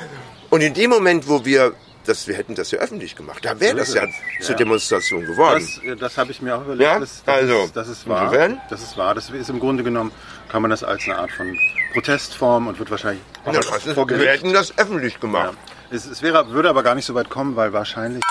Und 0.50 0.62
in 0.62 0.74
dem 0.74 0.90
Moment, 0.90 1.28
wo 1.28 1.44
wir 1.46 1.74
das, 2.06 2.26
wir 2.28 2.36
hätten 2.36 2.56
das 2.56 2.72
ja 2.72 2.80
öffentlich 2.80 3.16
gemacht, 3.18 3.44
da 3.44 3.60
wäre 3.60 3.76
das 3.76 3.90
ist 3.90 3.96
ja 3.96 4.06
es. 4.06 4.46
zur 4.46 4.52
Ja. 4.56 4.58
Demonstration 4.60 5.26
geworden. 5.26 5.60
Das, 5.84 5.84
äh, 5.84 5.96
das 5.98 6.18
habe 6.18 6.32
ich 6.32 6.42
mir 6.42 6.56
auch 6.56 6.62
überlegt. 6.62 6.90
Ja, 6.90 7.00
das, 7.00 7.22
das, 7.26 7.36
also, 7.36 7.64
ist, 7.66 7.76
das 7.76 7.88
ist 7.90 8.08
wahr. 8.08 8.32
Das 8.70 8.82
ist 8.82 8.98
wahr. 8.98 9.14
Das 9.14 9.30
ist 9.30 9.50
im 9.50 9.60
Grunde 9.60 9.84
genommen, 9.84 10.12
kann 10.50 10.62
man 10.62 10.72
das 10.72 10.84
als 10.86 11.04
eine 11.04 11.18
Art 11.18 11.32
von 11.32 11.58
Protestform 11.94 12.68
und 12.68 12.80
wird 12.80 12.90
wahrscheinlich 12.92 13.22
Ja, 13.46 13.52
das 13.54 13.86
ist, 13.86 13.94
vor 13.94 14.08
wir 14.10 14.18
hätten 14.30 14.54
das 14.54 14.78
öffentlich 14.78 15.14
Ja. 15.16 15.20
gemacht. 15.20 15.58
Es, 15.90 16.06
es 16.06 16.22
wäre, 16.22 16.50
würde 16.52 16.70
aber 16.70 16.84
gar 16.84 16.96
nicht 16.96 17.06
so 17.06 17.14
weit 17.14 17.30
kommen, 17.30 17.56
weil 17.58 17.74
wahrscheinlich 17.74 18.24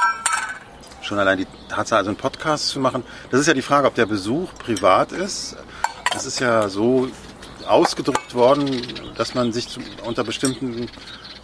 schon 1.07 1.19
allein 1.19 1.39
die 1.39 1.47
Tatsache, 1.69 1.99
also 1.99 2.11
einen 2.11 2.17
Podcast 2.19 2.69
zu 2.69 2.81
machen, 2.81 3.05
das 3.31 3.41
ist 3.41 3.47
ja 3.47 3.55
die 3.55 3.63
Frage, 3.63 3.87
ob 3.87 3.95
der 3.95 4.07
Besuch 4.07 4.53
privat 4.59 5.13
ist. 5.13 5.57
Das 6.13 6.27
ist 6.27 6.41
ja 6.41 6.69
so 6.69 7.09
ausgedrückt 7.67 8.35
worden, 8.35 8.81
dass 9.17 9.35
man 9.35 9.53
sich 9.53 9.69
zu, 9.69 9.81
unter 10.05 10.25
bestimmten 10.25 10.89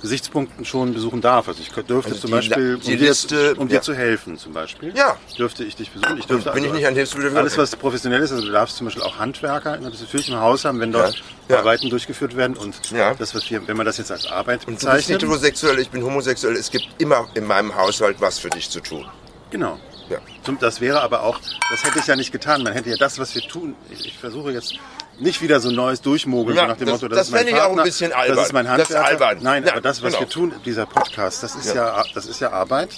Gesichtspunkten 0.01 0.65
schon 0.65 0.93
besuchen 0.95 1.21
darf. 1.21 1.47
Also 1.47 1.61
ich 1.61 1.69
dürfte 1.71 2.11
Also 2.11 2.23
zum 2.23 2.31
die 2.31 2.37
Beispiel, 2.37 2.69
La- 2.71 2.75
um, 2.75 2.81
die 2.81 2.97
dir, 2.97 3.09
Liste, 3.09 3.55
um 3.55 3.69
dir 3.69 3.77
ja. 3.77 3.81
zu 3.83 3.95
helfen 3.95 4.37
zum 4.37 4.53
Beispiel, 4.53 4.93
Ja. 4.97 5.17
dürfte 5.39 5.63
ich 5.63 5.77
dich 5.77 5.91
besuchen. 5.93 6.19
Ich 6.19 6.27
dürfte 6.27 6.51
Bin 6.51 6.65
ich 6.65 6.71
also 6.71 6.77
nicht 6.77 6.87
an 6.89 6.95
Hilfsmittel 6.95 7.37
alles, 7.37 7.57
was 7.57 7.77
professionell 7.77 8.21
ist, 8.21 8.33
also 8.33 8.45
du 8.45 8.51
darfst 8.51 8.77
zum 8.79 8.87
Beispiel 8.87 9.03
auch 9.05 9.19
Handwerker 9.19 9.79
natürlich 9.79 10.29
im 10.29 10.41
Haus 10.41 10.65
haben, 10.65 10.81
wenn 10.81 10.91
dort 10.91 11.23
Ja. 11.49 11.59
Arbeiten 11.59 11.89
durchgeführt 11.89 12.37
werden 12.37 12.57
und 12.57 12.75
das 13.19 13.35
wird 13.35 13.45
hier, 13.45 13.67
wenn 13.69 13.77
man 13.77 13.87
das 13.87 13.99
jetzt 13.99 14.11
als 14.11 14.27
Arbeit 14.27 14.61
Und 14.61 14.67
du 14.67 14.71
bist 14.73 14.81
bezeichnet, 14.87 15.23
heterosexuell, 15.23 15.79
ich 15.79 15.91
bin 15.91 16.03
homosexuell. 16.03 16.57
Es 16.57 16.71
gibt 16.71 16.87
immer 16.99 17.29
in 17.35 17.47
meinem 17.47 17.75
Haushalt 17.77 18.17
was 18.21 18.39
für 18.41 18.51
dich 18.51 18.71
zu 18.71 18.81
tun. 18.81 19.07
Genau. 19.53 19.79
Ja. 20.09 20.19
Das 20.59 20.81
wäre 20.81 21.01
aber 21.03 21.23
auch, 21.23 21.39
das 21.71 21.85
hätte 21.85 22.01
ich 22.01 22.07
ja 22.07 22.17
nicht 22.17 22.33
getan. 22.33 22.63
Man 22.65 22.73
hätte 22.73 22.91
ja 22.91 22.97
das, 22.97 23.19
was 23.19 23.35
wir 23.35 23.43
tun. 23.43 23.77
Ich, 23.91 24.07
ich 24.07 24.19
versuche 24.19 24.51
jetzt 24.51 24.75
nicht 25.21 25.41
wieder 25.43 25.61
so 25.61 25.71
neues 25.71 26.01
Durchmogeln, 26.03 26.57
Ja, 26.57 26.67
nach 26.67 26.77
dem 26.77 26.87
das- 26.87 27.01
Motto, 27.03 27.09
das, 27.09 27.19
das 27.19 27.27
ist 27.29 27.33
mein 27.35 27.47
ich 27.47 27.55
auch 27.55 27.59
ein 27.59 27.65
Partner, 27.67 27.83
bisschen 27.85 28.13
albern. 28.13 28.37
Das 28.37 28.47
ist 28.47 28.53
mein 28.53 28.65
Das 28.65 28.79
ist 28.91 28.97
Handwerker. 28.97 29.07
albern. 29.07 29.39
Nein, 29.43 29.65
Ja, 29.65 29.73
aber 29.73 29.81
das, 29.81 30.03
was 30.03 30.09
genau. 30.15 30.21
wir 30.21 30.29
tun, 30.29 30.53
dieser 30.65 30.87
Podcast, 30.87 31.43
das 31.43 31.55
ist 31.55 31.75
Ja. 31.75 31.99
ja, 31.99 32.05
das 32.15 32.27
ist 32.27 32.41
ja 32.41 32.51
Arbeit. 32.51 32.91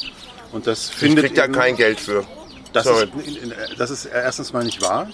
Und 0.53 0.67
das 0.67 0.89
Ich 0.91 0.95
findet 0.95 1.27
krieg 1.27 1.35
da 1.35 1.49
kein 1.49 1.77
Geld 1.77 2.01
für. 2.01 2.25
das 2.73 2.85
Sorry. 2.85 3.11
ist, 3.27 3.79
das 3.81 3.91
ist 3.91 4.05
erstens 4.07 4.53
mal 4.53 4.65
nicht 4.65 4.81
wahr. 4.81 5.09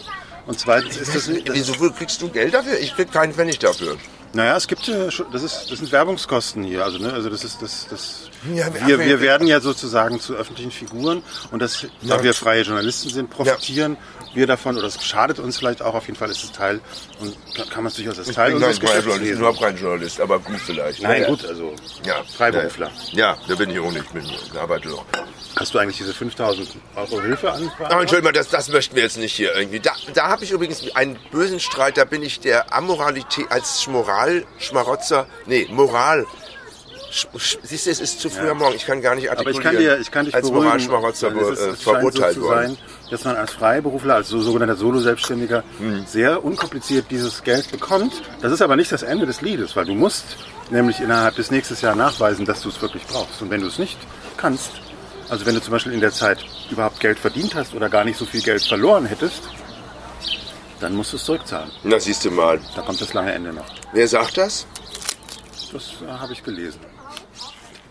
Und 0.46 0.59
zweitens 0.61 0.96
ist 0.98 1.14
das, 1.14 1.26
das 1.26 1.55
Wieso 1.55 1.90
kriegst 1.90 2.20
du 2.22 2.29
Geld 2.29 2.55
dafür? 2.55 2.79
Ich 2.79 2.94
krieg 2.94 3.11
keinen 3.12 3.33
Pfennig 3.33 3.59
dafür. 3.59 3.96
Naja, 4.33 4.57
es 4.57 4.68
gibt 4.68 4.87
das 4.88 5.42
ist, 5.42 5.70
das 5.70 5.79
sind 5.79 5.90
Werbungskosten 5.90 6.62
hier. 6.62 6.85
Also, 6.85 6.98
ne, 6.98 7.12
also 7.12 7.29
das 7.31 7.44
ist 7.44 7.61
das, 7.62 7.87
das. 7.90 8.29
Ja, 8.55 8.72
wir, 8.87 8.94
aber- 8.96 9.05
wir 9.05 9.20
werden 9.20 9.46
ja 9.46 9.61
sozusagen 9.61 10.18
zu 10.20 10.35
öffentlichen 10.35 10.70
Figuren 10.70 11.22
und 11.50 11.61
das, 11.61 11.87
da 12.03 12.22
wir 12.22 12.33
freie 12.35 12.62
Journalisten 12.62 13.11
sind, 13.11 13.29
profitieren 13.31 13.96
wir 14.33 14.46
davon 14.46 14.76
oder 14.79 14.87
es 14.87 15.03
schadet 15.05 15.38
uns 15.40 15.59
vielleicht 15.59 15.83
auch. 15.83 15.94
Auf 15.94 16.07
jeden 16.07 16.18
Fall 16.18 16.31
ist 16.31 16.42
es 16.44 16.53
Teil 16.53 16.81
und 17.20 17.37
kann- 17.55 17.68
kann 17.68 17.83
man 17.85 17.90
es 17.90 17.96
durchaus 17.96 18.18
als 18.18 18.29
Teil 18.33 18.48
Ich 18.53 18.55
bin 18.55 18.64
unseres 18.64 18.79
kein 18.79 18.87
Geschäfts 18.88 19.05
Journalist, 19.07 19.29
lesen. 19.29 19.38
überhaupt 19.40 19.61
kein 19.61 19.76
Journalist, 19.76 20.20
aber 20.20 20.38
gut 20.38 20.61
vielleicht. 20.64 21.03
Nein, 21.03 21.22
Ja, 21.22 21.29
gut, 21.29 21.44
also 21.44 21.74
Ja, 22.05 22.22
Freiberufler. 22.37 22.90
Ja, 23.12 23.37
da 23.48 23.55
bin 23.57 23.70
ich 23.70 23.79
auch 23.81 23.90
nicht. 23.92 24.05
Ich 24.07 24.11
bin 24.11 24.24
ich 24.24 24.59
arbeite 24.59 24.88
doch. 24.88 25.05
Hast 25.57 25.74
du 25.74 25.79
eigentlich 25.79 25.96
diese 25.98 26.14
5000 26.14 26.68
Euro 26.94 27.20
Hilfe 27.22 27.53
an? 27.53 27.70
Aber 27.81 28.00
Entschuldigung 28.00 28.33
das, 28.33 28.48
das 28.48 28.68
möchten 28.68 28.94
wir 28.94 29.03
jetzt 29.03 29.18
nicht 29.18 29.35
hier 29.35 29.55
irgendwie. 29.55 29.81
Da, 29.81 29.92
da 30.14 30.29
habe 30.29 30.44
ich 30.44 30.53
übrigens 30.53 30.83
einen 30.94 31.18
bösen 31.33 31.59
Streit, 31.61 31.96
da 31.98 32.05
bin 32.05 32.22
ich 32.22 32.38
der 32.40 32.72
Amoralität 32.72 33.50
als 33.50 33.87
Moral, 33.88 34.44
Schmarotzer, 34.59 35.26
nee, 35.46 35.66
Moral. 35.70 36.24
Siehst 37.10 37.86
du, 37.86 37.90
es 37.90 38.00
ist 38.00 38.20
zu 38.20 38.30
früh 38.30 38.48
am 38.48 38.58
Morgen, 38.58 38.76
ich 38.76 38.86
kann 38.86 39.02
gar 39.02 39.14
nicht 39.16 39.28
Aber 39.30 39.40
artikulieren. 39.40 39.60
ich 39.60 39.78
kann 39.78 39.96
dir, 39.96 40.00
ich 40.00 40.10
kann 40.10 40.26
dich 40.26 40.34
als 40.34 40.50
weil 40.52 41.52
es, 41.52 41.58
ist, 41.58 41.66
äh, 41.66 41.70
so 41.70 41.92
verurteilt 41.92 42.34
zu 42.34 42.42
worden. 42.42 42.76
sein, 42.76 42.78
dass 43.10 43.24
man 43.24 43.36
als 43.36 43.52
Freiberufler, 43.52 44.14
als 44.14 44.28
so, 44.28 44.40
sogenannter 44.40 44.76
Solo-Selbstständiger 44.76 45.64
Hm. 45.78 46.04
sehr 46.06 46.44
unkompliziert 46.44 47.06
dieses 47.10 47.42
Geld 47.42 47.70
bekommt. 47.72 48.12
Das 48.42 48.52
ist 48.52 48.62
aber 48.62 48.76
nicht 48.76 48.92
das 48.92 49.02
Ende 49.02 49.26
des 49.26 49.40
Liedes, 49.40 49.74
weil 49.74 49.86
du 49.86 49.94
musst 49.94 50.24
nämlich 50.70 51.00
innerhalb 51.00 51.34
des 51.34 51.50
nächsten 51.50 51.74
Jahres 51.84 51.98
nachweisen, 51.98 52.46
dass 52.46 52.62
du 52.62 52.68
es 52.68 52.80
wirklich 52.80 53.04
brauchst. 53.06 53.42
Und 53.42 53.50
wenn 53.50 53.60
du 53.60 53.66
es 53.66 53.78
nicht 53.78 53.98
kannst, 54.36 54.70
also 55.28 55.46
wenn 55.46 55.54
du 55.56 55.60
zum 55.60 55.72
Beispiel 55.72 55.92
in 55.92 56.00
der 56.00 56.12
Zeit 56.12 56.38
überhaupt 56.70 57.00
Geld 57.00 57.18
verdient 57.18 57.56
hast 57.56 57.74
oder 57.74 57.88
gar 57.88 58.04
nicht 58.04 58.18
so 58.18 58.24
viel 58.24 58.42
Geld 58.42 58.62
verloren 58.64 59.06
hättest, 59.06 59.42
dann 60.78 60.94
musst 60.94 61.12
du 61.12 61.16
es 61.16 61.24
zurückzahlen. 61.24 61.70
Na, 61.82 61.98
siehst 61.98 62.24
du 62.24 62.30
mal. 62.30 62.60
Da 62.74 62.82
kommt 62.82 63.00
das 63.00 63.12
lange 63.14 63.32
Ende 63.32 63.52
noch. 63.52 63.66
Wer 63.92 64.06
sagt 64.08 64.38
das? 64.38 64.66
Das 65.72 65.84
äh, 66.02 66.10
habe 66.10 66.32
ich 66.32 66.42
gelesen. 66.42 66.80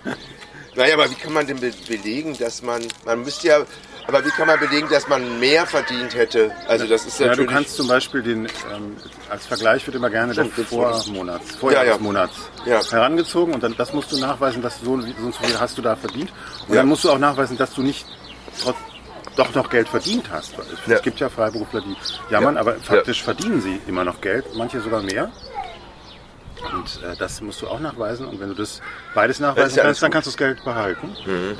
Naja, 0.76 0.94
aber 0.94 1.10
wie 1.10 1.16
kann 1.16 1.34
man 1.34 1.48
denn 1.48 1.60
be 1.60 1.74
belegen, 1.88 2.38
dass 2.38 2.62
man, 2.62 2.82
man 3.06 3.24
müsste 3.24 3.48
ja, 3.48 3.66
aber 4.08 4.24
wie 4.24 4.30
kann 4.30 4.48
man 4.48 4.60
belegen, 4.60 4.88
dass 4.90 5.08
man 5.08 5.40
mehr 5.40 5.66
verdient 5.66 6.14
hätte? 6.16 6.52
Also 6.68 6.86
das 6.88 7.06
ist 7.06 7.20
Ja, 7.20 7.26
du 7.26 7.32
natürlich... 7.32 7.52
kannst 7.52 7.76
zum 7.76 7.88
Beispiel 7.88 8.22
den, 8.22 8.46
ähm, 8.46 8.96
als 9.30 9.46
Vergleich 9.46 9.86
wird 9.88 9.96
immer 9.96 10.10
gerne 10.10 10.34
der 10.34 10.46
Stimmt, 10.46 10.72
wollte 10.72 11.04
Vormonats, 11.06 11.56
Vorjahresmonats 11.56 12.38
Ja. 12.66 12.84
herangezogen 12.90 13.54
und 13.54 13.64
dann 13.64 13.76
das 13.78 13.94
musst 13.94 14.12
du 14.12 14.18
nachweisen, 14.18 14.62
dass 14.62 14.80
du 14.80 14.86
so, 14.86 15.02
so 15.02 15.08
und 15.08 15.34
so 15.34 15.44
viel 15.44 15.60
hast 15.60 15.78
du 15.78 15.82
da 15.82 15.96
verdient. 15.96 16.32
Und 16.68 16.76
Ja. 16.76 16.82
dann 16.82 16.88
musst 16.88 17.04
du 17.04 17.10
auch 17.10 17.20
nachweisen, 17.20 17.58
dass 17.58 17.74
du 17.74 17.82
nicht 17.82 18.06
trotz, 18.62 18.78
doch 19.36 19.54
noch 19.56 19.70
Geld 19.70 19.90
verdient 19.90 20.30
hast. 20.32 20.58
Weil 20.58 20.66
Es 20.86 20.92
Ja. 20.92 21.00
gibt 21.00 21.20
ja 21.20 21.30
Freiberufler, 21.30 21.82
die 21.82 21.96
jammern, 22.32 22.56
Ja. 22.56 22.62
aber 22.62 22.76
faktisch 22.76 23.24
verdienen 23.24 23.62
sie 23.62 23.82
immer 23.88 24.04
noch 24.06 24.22
Geld, 24.22 24.46
manche 24.56 24.80
sogar 24.82 25.02
mehr. 25.02 25.32
Und 26.74 27.04
äh, 27.04 27.16
das 27.18 27.42
musst 27.42 27.62
du 27.62 27.68
auch 27.68 27.80
nachweisen. 27.80 28.28
Und 28.28 28.40
wenn 28.40 28.50
du 28.50 28.56
das 28.56 28.82
beides 29.16 29.40
nachweisen 29.40 29.78
ja 29.78 29.84
kannst, 29.84 30.02
dann 30.04 30.12
kannst 30.12 30.28
du 30.28 30.32
das 30.32 30.38
Geld 30.38 30.64
behalten. 30.64 31.10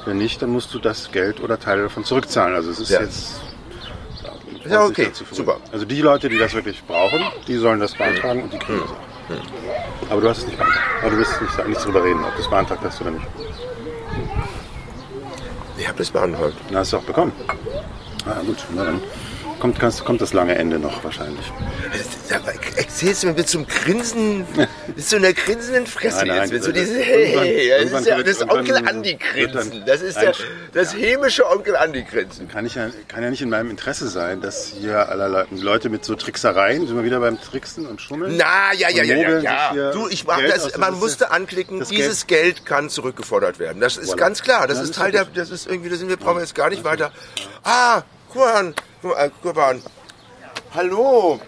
Wenn 0.06 0.18
nicht, 0.18 0.42
dann 0.42 0.50
musst 0.50 0.74
du 0.74 0.80
das 0.80 1.12
Geld 1.12 1.40
oder 1.42 1.60
Teile 1.60 1.84
davon 1.84 2.04
zurückzahlen. 2.04 2.56
Also 2.56 2.72
es 2.72 2.80
ist 2.80 2.90
Ja. 2.90 3.02
jetzt 3.02 3.40
Ja, 4.66 4.84
okay, 4.84 5.10
super. 5.32 5.58
Also 5.72 5.86
die 5.86 6.02
Leute, 6.02 6.28
die 6.30 6.38
das 6.38 6.54
wirklich 6.54 6.84
brauchen, 6.84 7.22
die 7.48 7.56
sollen 7.58 7.80
das 7.80 7.96
beantragen 7.96 8.44
und 8.44 8.54
die 8.54 8.60
kriegen 8.60 8.82
das 8.82 8.90
auch. 8.92 10.12
Aber 10.12 10.22
du 10.22 10.30
hast 10.30 10.40
es 10.40 10.46
nicht 10.48 10.58
beantragt. 10.58 10.84
Aber 11.02 11.12
du 11.12 11.18
wirst 11.18 11.42
nicht, 11.42 11.68
nicht 11.68 11.86
drüber 11.86 12.04
reden, 12.04 12.24
ob 12.24 12.36
du 12.36 12.42
es 12.42 12.50
beantragt 12.50 12.82
hast 12.84 13.02
oder 13.02 13.12
nicht. 13.12 13.26
Ich 15.78 15.88
habe 15.88 15.98
das 15.98 16.12
beantwortet. 16.12 16.58
Dann 16.68 16.78
hast 16.78 16.92
du 16.94 16.98
auch 16.98 17.04
bekommen. 17.04 17.32
Ah, 18.26 18.42
gut, 18.46 18.58
na 18.76 18.84
dann 18.84 19.02
kommt, 19.60 19.80
kommt 20.06 20.22
das 20.22 20.34
lange 20.34 20.56
Ende 20.56 20.80
noch 20.80 21.04
wahrscheinlich. 21.04 21.46
Erzählst 22.76 23.24
du 23.24 23.28
mir 23.28 23.34
mit 23.34 23.50
so 23.50 23.60
einem 23.60 23.68
Grinsen, 23.68 24.40
mit 24.96 25.06
so 25.06 25.16
einer 25.18 25.34
grinsenden 25.34 25.88
Fresse 25.88 26.18
Nein, 26.26 26.28
nein, 26.28 26.42
jetzt, 26.42 26.52
mit 26.52 26.64
so 26.64 26.72
das- 26.72 26.80
dieses 26.82 26.98
irgendwann- 27.06 27.44
Hey, 27.50 27.70
das 27.70 27.80
irgendwann 27.80 28.02
ist 28.02 28.08
ja 28.10 28.24
das 28.24 28.42
Onkel 28.42 28.76
wird 28.76 28.88
Andi 28.88 29.16
Grinsen. 29.16 29.72
dann 29.72 29.86
Das 29.86 30.02
ist 30.02 30.22
ja 30.22 30.32
das 30.74 30.96
hämische 30.96 31.50
Onkel 31.50 31.76
Andi 31.76 32.04
Grinsen. 32.04 32.48
Kann, 32.48 32.66
ich 32.66 32.76
ja, 32.76 32.90
kann 33.08 33.24
ja 33.24 33.30
nicht 33.30 33.42
in 33.42 33.50
meinem 33.50 33.70
Interesse 33.70 34.08
sein, 34.08 34.42
dass 34.42 34.68
hier 34.68 35.10
allerlei 35.10 35.46
Leute 35.52 35.90
mit 35.90 36.06
so 36.06 36.16
Tricksereien, 36.16 36.88
sind 36.88 36.96
wir 36.96 37.04
wieder 37.04 37.20
beim 37.20 37.40
Tricksen 37.40 37.86
und 37.86 38.02
Schummeln? 38.02 38.38
Na, 38.38 38.74
ja, 38.74 38.90
ja, 38.90 39.04
ja, 39.04 39.40
ja, 39.40 39.74
ja. 39.74 39.92
Du, 39.92 40.08
ich 40.08 40.26
mach 40.26 40.40
das, 40.42 40.68
der 40.70 40.80
man 40.80 41.00
musste 41.00 41.32
anklicken, 41.32 41.84
dieses 41.90 42.28
Geld. 42.28 42.66
kann 42.66 42.90
zurückgefordert 42.90 43.60
werden. 43.60 43.82
Das 43.82 43.98
ist 43.98 44.16
ganz 44.18 44.42
klar. 44.42 44.68
Das 44.68 44.80
ist 44.80 44.96
Teil 44.96 45.12
der, 45.12 45.26
das 45.26 45.50
ist 45.50 45.68
irgendwie, 45.68 45.90
da 45.90 45.96
sind 45.96 46.10
wir, 46.10 46.18
brauchen 46.18 46.38
wir 46.38 46.42
jetzt 46.42 46.56
gar 46.56 46.70
nicht 46.70 46.84
weiter. 46.84 47.12
Ah, 47.64 48.04
Kurban, 48.30 48.76
äh, 49.04 49.30
Kurban. 49.42 49.82
Hallo. 50.74 51.40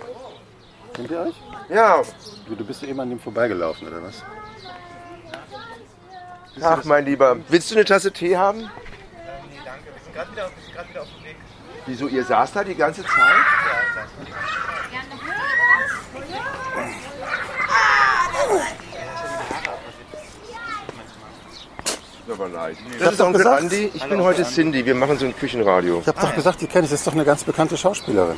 Kennt 0.93 1.11
ihr 1.11 1.19
euch? 1.21 1.35
Ja. 1.69 2.01
Du, 2.47 2.55
du 2.55 2.65
bist 2.65 2.81
ja 2.81 2.87
eben 2.89 2.99
an 2.99 3.09
dem 3.09 3.19
vorbeigelaufen, 3.19 3.87
oder 3.87 4.03
was? 4.03 4.23
Ach, 6.61 6.83
mein 6.83 7.05
Lieber. 7.05 7.37
Willst 7.47 7.71
du 7.71 7.75
eine 7.75 7.85
Tasse 7.85 8.11
Tee 8.11 8.35
haben? 8.35 8.59
Nee, 8.59 8.67
danke. 9.63 9.85
Wir 9.93 10.03
sind 10.03 10.13
gerade 10.13 10.31
wieder, 10.31 10.49
gerade 10.73 10.89
wieder 10.89 11.01
auf 11.01 11.07
dem 11.07 11.25
Weg. 11.25 11.37
Wieso, 11.85 12.07
ihr 12.07 12.23
saßt 12.23 12.55
da 12.55 12.63
die 12.63 12.75
ganze 12.75 13.03
Zeit? 13.03 13.15
Tut 22.27 22.37
mir 22.37 22.45
aber 22.45 22.53
leid. 22.53 22.77
Das 22.99 23.07
hab 23.07 23.13
ist 23.13 23.21
Onkel 23.21 23.37
gesagt. 23.39 23.61
Andi. 23.63 23.91
Ich 23.93 24.03
bin 24.03 24.21
heute 24.21 24.43
Cindy. 24.43 24.85
Wir 24.85 24.95
machen 24.95 25.17
so 25.17 25.25
ein 25.25 25.35
Küchenradio. 25.35 25.99
Ich 26.01 26.07
habe 26.07 26.19
doch 26.19 26.35
gesagt, 26.35 26.61
die 26.61 26.67
kenne 26.67 26.85
ich. 26.85 26.91
Das 26.91 26.99
ist 26.99 27.07
doch 27.07 27.13
eine 27.13 27.25
ganz 27.25 27.43
bekannte 27.43 27.77
Schauspielerin. 27.77 28.37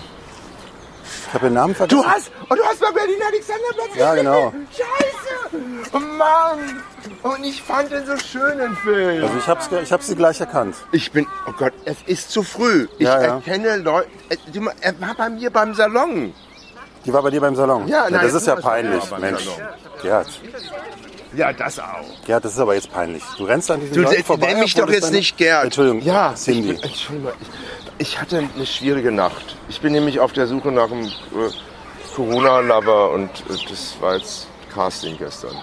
Ich 1.28 1.34
habe 1.34 1.48
den 1.48 1.54
Namen 1.54 1.74
vergessen. 1.76 2.02
Du 2.02 2.08
hast, 2.08 2.32
und 2.48 2.58
du 2.60 2.64
hast 2.64 2.80
bei 2.80 2.92
Berlin 2.92 3.20
Alexanderplatz 3.28 3.96
Ja, 3.96 4.12
gesehen? 4.12 4.26
genau. 4.26 4.54
Scheiße! 4.72 5.64
Oh 5.94 6.00
Mann! 6.00 6.82
Und 7.24 7.44
ich 7.44 7.62
fand 7.62 7.92
den 7.92 8.06
so 8.06 8.16
schön, 8.18 8.58
den 8.60 8.76
Film. 8.78 9.24
Also 9.24 9.38
ich 9.38 9.48
habe 9.48 9.60
ich 9.84 9.92
hab 9.92 10.02
sie 10.04 10.16
gleich 10.16 10.40
erkannt. 10.40 10.76
Ich 10.92 11.12
bin, 11.12 11.26
oh 11.48 11.52
Gott, 11.58 11.74
es 11.86 11.98
ist 12.06 12.32
zu 12.32 12.44
früh. 12.44 12.88
Ich 13.00 13.06
Ja, 13.08 13.20
ja. 13.22 13.28
erkenne 13.36 13.78
Leute, 13.78 14.10
äh, 14.30 14.38
er 14.82 15.02
war 15.02 15.16
bei 15.16 15.30
mir 15.30 15.50
beim 15.50 15.74
Salon. 15.74 16.34
Die 17.06 17.12
war 17.12 17.22
bei 17.24 17.32
dir 17.32 17.42
beim 17.42 17.56
Salon. 17.56 17.88
Ja, 17.88 18.10
nein, 18.10 18.22
das 18.24 18.34
ist 18.36 18.48
ja 18.48 18.56
das 18.56 18.64
peinlich, 18.64 19.04
Mensch. 19.20 19.44
Salon. 19.46 19.60
Gerd, 20.04 20.28
Ja, 21.36 21.52
das 21.52 21.80
auch. 21.80 22.06
Gerd, 22.26 22.46
das 22.46 22.54
ist 22.54 22.60
aber 22.60 22.76
jetzt 22.76 22.92
peinlich. 22.92 23.24
Du 23.38 23.46
rennst 23.46 23.72
an 23.72 23.80
diesen 23.80 23.94
Du 23.96 24.02
Leuten 24.02 24.16
nenn 24.16 24.24
vorbei. 24.24 24.56
mich 24.56 24.74
obwohl 24.76 24.86
doch 24.88 24.94
jetzt 24.94 25.04
deine- 25.06 25.18
nicht 25.18 25.38
Gerd. 25.38 25.64
Entschuldigung, 25.66 26.02
Ja, 26.02 26.34
Cindy. 26.36 26.72
Ich, 26.74 26.84
Entschuldigung, 26.84 27.32
mal, 27.32 27.34
ich, 28.00 28.08
ich 28.10 28.22
hatte 28.22 28.48
eine 28.56 28.66
schwierige 28.66 29.12
Nacht. 29.12 29.56
Ich 29.70 29.82
bin 29.82 29.94
nämlich 29.94 30.20
auf 30.20 30.32
der 30.34 30.46
Suche 30.48 30.72
nach 30.72 30.92
einem 30.92 31.06
äh, 31.08 31.50
Corona-Lover 32.16 33.12
und 33.12 33.30
äh, 33.50 33.58
das 33.70 33.96
war 34.00 34.18
jetzt 34.18 34.48
Casting 34.74 35.18
gestern. 35.18 35.56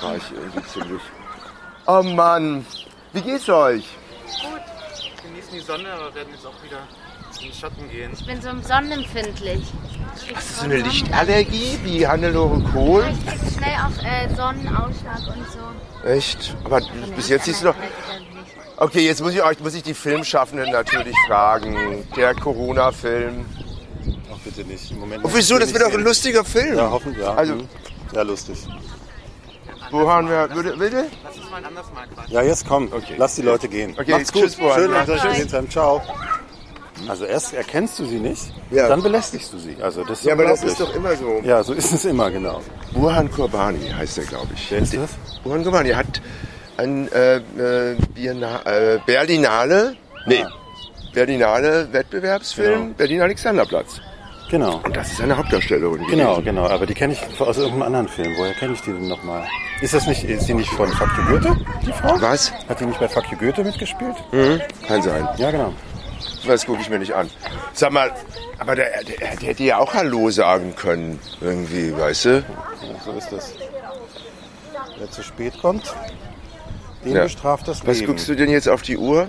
Da 0.00 0.06
war 0.06 0.16
ich 0.16 0.22
irgendwie 0.32 0.66
ziemlich. 0.68 1.02
Oh 1.86 2.02
Mann, 2.02 2.66
wie 3.12 3.20
geht's 3.22 3.48
euch? 3.48 3.84
Wir 4.26 5.30
genießen 5.30 5.52
die 5.52 5.60
Sonne, 5.60 5.88
aber 5.92 6.14
werden 6.14 6.28
jetzt 6.32 6.44
auch 6.46 6.62
wieder 6.62 6.78
in 7.40 7.50
den 7.50 7.54
Schatten 7.54 7.90
gehen. 7.90 8.10
Ich 8.18 8.26
bin 8.26 8.40
so 8.40 8.48
sonnenempfindlich. 8.66 9.62
Hast 10.34 10.50
du 10.50 10.54
so 10.60 10.64
eine 10.64 10.76
Lichtallergie 10.78 11.78
wie 11.84 12.06
Hannelore 12.06 12.60
Kohl? 12.72 13.04
Ich 13.10 13.26
krieg 13.26 13.40
schnell 13.58 13.76
auch 13.76 14.04
äh, 14.04 14.34
Sonnenausschlag 14.34 15.18
und 15.28 15.46
so. 15.50 16.08
Echt? 16.08 16.56
Aber 16.64 16.80
bis 17.14 17.28
jetzt 17.28 17.44
siehst 17.44 17.62
du 17.62 17.66
doch. 17.66 17.74
Okay, 18.78 19.06
jetzt 19.06 19.22
muss 19.22 19.32
ich 19.32 19.42
euch, 19.42 19.58
muss 19.60 19.74
ich 19.74 19.82
die 19.82 19.94
Filmschaffenden 19.94 20.70
natürlich 20.70 21.16
fragen. 21.26 22.06
Der 22.16 22.34
Corona-Film. 22.34 23.46
Ach, 24.32 24.38
bitte 24.44 24.64
nicht. 24.64 24.90
Im 24.90 25.00
Moment 25.00 25.24
Oh, 25.24 25.30
wieso? 25.32 25.58
Das 25.58 25.72
wird 25.72 25.82
doch 25.82 25.92
ein 25.92 26.04
lustiger 26.04 26.44
Film. 26.44 26.76
Ja, 26.76 26.90
hoffentlich, 26.90 27.24
ja. 27.24 27.34
Also, 27.34 27.54
Mhm. 27.54 27.68
Ja, 28.12 28.22
lustig. 28.22 28.58
wo 29.90 30.08
haben 30.08 30.28
wir. 30.28 30.48
Würde, 30.54 30.76
bitte? 30.76 31.06
Lass 31.24 31.36
uns 31.38 31.50
mal 31.50 31.56
ein 31.56 31.64
anderes 31.64 31.86
Mal 31.92 32.06
quatschen. 32.06 32.32
Ja, 32.34 32.42
jetzt 32.42 32.66
komm. 32.68 32.90
Lass 33.16 33.34
die 33.34 33.42
Leute 33.42 33.68
gehen. 33.68 33.94
Okay, 33.98 34.12
Macht's 34.12 34.32
gut. 34.32 34.42
tschüss, 34.42 34.56
Bohan. 34.56 34.74
Schön, 34.80 34.90
dass 34.92 35.22
gesehen 35.22 35.52
haben. 35.52 35.70
Ciao. 35.70 36.02
Also 37.08 37.24
erst 37.26 37.52
erkennst 37.54 37.98
du 37.98 38.04
sie 38.06 38.18
nicht, 38.18 38.52
Ja. 38.70 38.88
dann 38.88 39.02
belästigst 39.02 39.52
du 39.52 39.58
sie. 39.58 39.76
Also 39.82 40.02
das 40.04 40.20
ist 40.20 40.24
Ja, 40.26 40.32
aber 40.32 40.44
das 40.44 40.64
ist 40.64 40.80
doch 40.80 40.94
immer 40.94 41.14
so. 41.16 41.40
Ja, 41.44 41.62
so 41.62 41.72
ist 41.74 41.92
es 41.92 42.04
immer, 42.04 42.30
genau. 42.30 42.60
Burhan 42.92 43.30
Kurbani 43.30 43.90
heißt 43.90 44.18
er, 44.18 44.24
glaube 44.24 44.48
ich. 44.54 44.70
Wer 44.70 44.78
ist 44.78 44.94
das? 44.94 45.10
Burhan 45.44 45.62
Kurbani 45.62 45.90
hat 45.90 46.20
ein 46.78 47.10
äh, 47.12 47.36
äh, 47.58 47.92
äh, 47.92 48.98
Berlinale, 49.06 49.96
nee, 50.26 50.42
Ah. 50.42 50.50
Berlinale 51.14 51.88
Wettbewerbsfilm, 51.92 52.80
Genau. 52.82 52.94
Berlin 52.96 53.22
Alexanderplatz. 53.22 54.00
Genau. 54.50 54.80
Und 54.84 54.96
das 54.96 55.10
ist 55.12 55.20
eine 55.20 55.36
Hauptdarstellerin. 55.36 56.06
Genau, 56.08 56.40
genau. 56.40 56.66
Aber 56.68 56.86
die 56.86 56.94
kenne 56.94 57.14
ich 57.14 57.40
aus 57.40 57.56
irgendeinem 57.56 57.82
anderen 57.82 58.08
Film. 58.08 58.32
Woher 58.36 58.52
kenne 58.54 58.74
ich 58.74 58.80
die 58.82 58.92
denn 58.92 59.08
nochmal? 59.08 59.44
Ist 59.80 59.92
das 59.94 60.06
nicht, 60.06 60.22
ist 60.24 60.46
die 60.46 60.54
nicht 60.54 60.70
von 60.70 60.88
Fuck 60.88 61.08
you 61.18 61.24
Goethe, 61.32 61.56
die 61.84 61.92
Frau? 61.92 62.14
Was? 62.20 62.52
Hat 62.68 62.78
die 62.80 62.86
nicht 62.86 63.00
bei 63.00 63.08
Fuck 63.08 63.24
you 63.32 63.36
Goethe 63.38 63.64
mitgespielt? 63.64 64.14
Mhm. 64.32 64.60
Kann 64.86 65.02
sein. 65.02 65.26
Ja, 65.38 65.50
genau. 65.50 65.72
Das 66.46 66.64
gucke 66.66 66.80
ich 66.80 66.88
mir 66.90 66.98
nicht 66.98 67.14
an. 67.14 67.30
Sag 67.72 67.92
mal, 67.92 68.12
aber 68.58 68.74
der, 68.76 69.02
der, 69.04 69.16
der 69.16 69.28
hätte 69.48 69.62
ja 69.64 69.78
auch 69.78 69.94
Hallo 69.94 70.30
sagen 70.30 70.74
können, 70.76 71.18
irgendwie, 71.40 71.96
weißt 71.96 72.24
du? 72.26 72.30
Ja, 72.38 72.44
so 73.04 73.12
ist 73.12 73.30
das. 73.32 73.54
Wer 74.98 75.10
zu 75.10 75.22
spät 75.22 75.54
kommt, 75.60 75.94
den 77.04 77.16
Ja. 77.16 77.24
bestraft 77.24 77.68
das 77.68 77.86
Was 77.86 77.98
Leben. 77.98 78.12
guckst 78.12 78.28
du 78.28 78.34
denn 78.34 78.48
jetzt 78.50 78.68
auf 78.68 78.82
die 78.82 78.96
Uhr? 78.96 79.28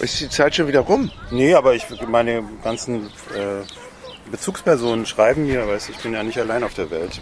Ist 0.00 0.20
die 0.20 0.28
Zeit 0.28 0.54
schon 0.54 0.66
wieder 0.68 0.80
rum? 0.80 1.10
Nee, 1.30 1.54
aber 1.54 1.74
ich 1.74 1.84
meine 2.08 2.42
ganzen 2.64 3.06
äh, 3.34 3.62
Bezugspersonen 4.30 5.06
schreiben 5.06 5.46
mir, 5.46 5.62
aber 5.62 5.76
ich 5.76 5.96
bin 5.98 6.12
ja 6.12 6.22
nicht 6.22 6.38
allein 6.38 6.62
auf 6.64 6.74
der 6.74 6.90
Welt, 6.90 7.20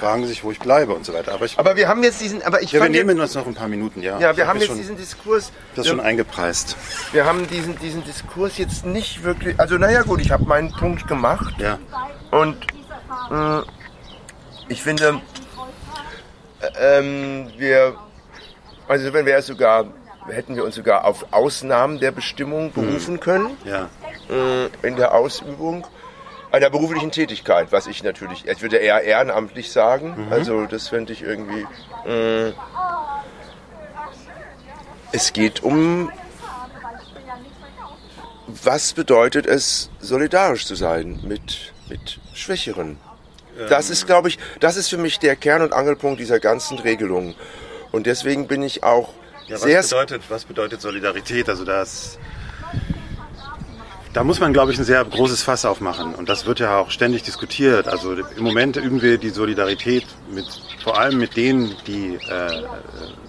fragen 0.00 0.26
sich, 0.26 0.44
wo 0.44 0.50
ich 0.50 0.58
bleibe 0.58 0.92
und 0.94 1.04
so 1.06 1.12
weiter. 1.14 1.32
Aber, 1.32 1.44
ich, 1.44 1.58
Aber 1.58 1.76
wir 1.76 1.88
haben 1.88 2.02
jetzt 2.02 2.20
diesen, 2.20 2.42
aber 2.42 2.62
ich 2.62 2.72
ja, 2.72 2.82
wir 2.82 2.88
nehmen 2.88 3.18
uns 3.20 3.34
noch 3.34 3.46
ein 3.46 3.54
paar 3.54 3.68
Minuten, 3.68 4.02
ja. 4.02 4.18
ja, 4.18 4.36
wir 4.36 4.42
Ich 4.44 4.48
haben 4.48 4.48
hab 4.48 4.56
jetzt 4.56 4.66
schon, 4.66 4.76
diesen 4.76 4.96
Diskurs, 4.96 5.52
das 5.74 5.86
schon 5.88 6.00
eingepreist. 6.00 6.76
wir 7.12 7.24
haben 7.24 7.46
diesen, 7.48 7.78
diesen 7.78 8.04
Diskurs 8.04 8.58
jetzt 8.58 8.84
nicht 8.86 9.22
wirklich, 9.22 9.58
also 9.58 9.76
naja 9.78 10.02
gut, 10.02 10.20
ich 10.20 10.30
habe 10.30 10.44
meinen 10.44 10.70
Punkt 10.72 11.06
gemacht 11.08 11.54
Ja, 11.58 11.78
und 12.30 12.56
mh, 13.30 13.64
ich 14.68 14.82
finde, 14.82 15.20
äh, 16.60 16.98
ähm, 16.98 17.50
wir, 17.56 17.94
also 18.88 19.12
wenn 19.12 19.26
wir 19.26 19.40
sogar, 19.42 19.86
hätten 20.28 20.56
wir 20.56 20.64
uns 20.64 20.74
sogar 20.74 21.04
auf 21.04 21.26
Ausnahmen 21.32 22.00
der 22.00 22.10
Bestimmung 22.10 22.72
berufen 22.72 23.20
können. 23.20 23.56
ja. 23.64 23.88
äh, 24.28 24.68
in 24.86 24.96
der 24.96 25.14
Ausübung 25.14 25.86
einer 26.52 26.70
beruflichen 26.70 27.10
Tätigkeit, 27.10 27.72
was 27.72 27.86
ich 27.86 28.02
natürlich, 28.02 28.46
ich 28.46 28.62
würde 28.62 28.76
eher 28.76 29.02
ehrenamtlich 29.02 29.70
sagen, 29.72 30.28
also 30.30 30.66
das 30.66 30.88
fände 30.88 31.12
ich 31.12 31.22
irgendwie. 31.22 31.66
Äh, 32.06 32.52
es 35.12 35.32
geht 35.32 35.62
um, 35.62 36.10
was 38.46 38.92
bedeutet 38.92 39.46
es, 39.46 39.90
solidarisch 40.00 40.66
zu 40.66 40.74
sein 40.74 41.20
mit, 41.26 41.72
mit 41.88 42.18
Schwächeren. 42.34 42.98
Das 43.70 43.88
ist, 43.88 44.06
glaube 44.06 44.28
ich, 44.28 44.38
das 44.60 44.76
ist 44.76 44.88
für 44.88 44.98
mich 44.98 45.18
der 45.18 45.34
Kern 45.34 45.62
und 45.62 45.72
Angelpunkt 45.72 46.20
dieser 46.20 46.40
ganzen 46.40 46.78
Regelung. 46.78 47.34
Und 47.90 48.06
deswegen 48.06 48.46
bin 48.48 48.62
ich 48.62 48.82
auch 48.82 49.14
Ja, 49.46 49.54
was, 49.54 49.62
sehr 49.62 49.82
bedeutet, 49.82 50.22
was 50.28 50.44
bedeutet 50.44 50.82
Solidarität? 50.82 51.48
Also 51.48 51.64
das, 51.64 52.18
da 54.16 54.24
muss 54.24 54.40
man, 54.40 54.54
glaube 54.54 54.72
ich, 54.72 54.78
ein 54.78 54.84
sehr 54.84 55.04
großes 55.04 55.42
Fass 55.42 55.66
aufmachen. 55.66 56.14
Und 56.14 56.30
das 56.30 56.46
wird 56.46 56.58
ja 56.58 56.78
auch 56.78 56.90
ständig 56.90 57.22
diskutiert. 57.22 57.86
Also 57.86 58.14
im 58.14 58.44
Moment 58.44 58.78
üben 58.78 59.02
wir 59.02 59.18
die 59.18 59.28
Solidarität 59.28 60.06
mit, 60.32 60.46
vor 60.82 60.98
allem 60.98 61.18
mit 61.18 61.36
denen, 61.36 61.74
die 61.86 62.14
äh, 62.14 62.62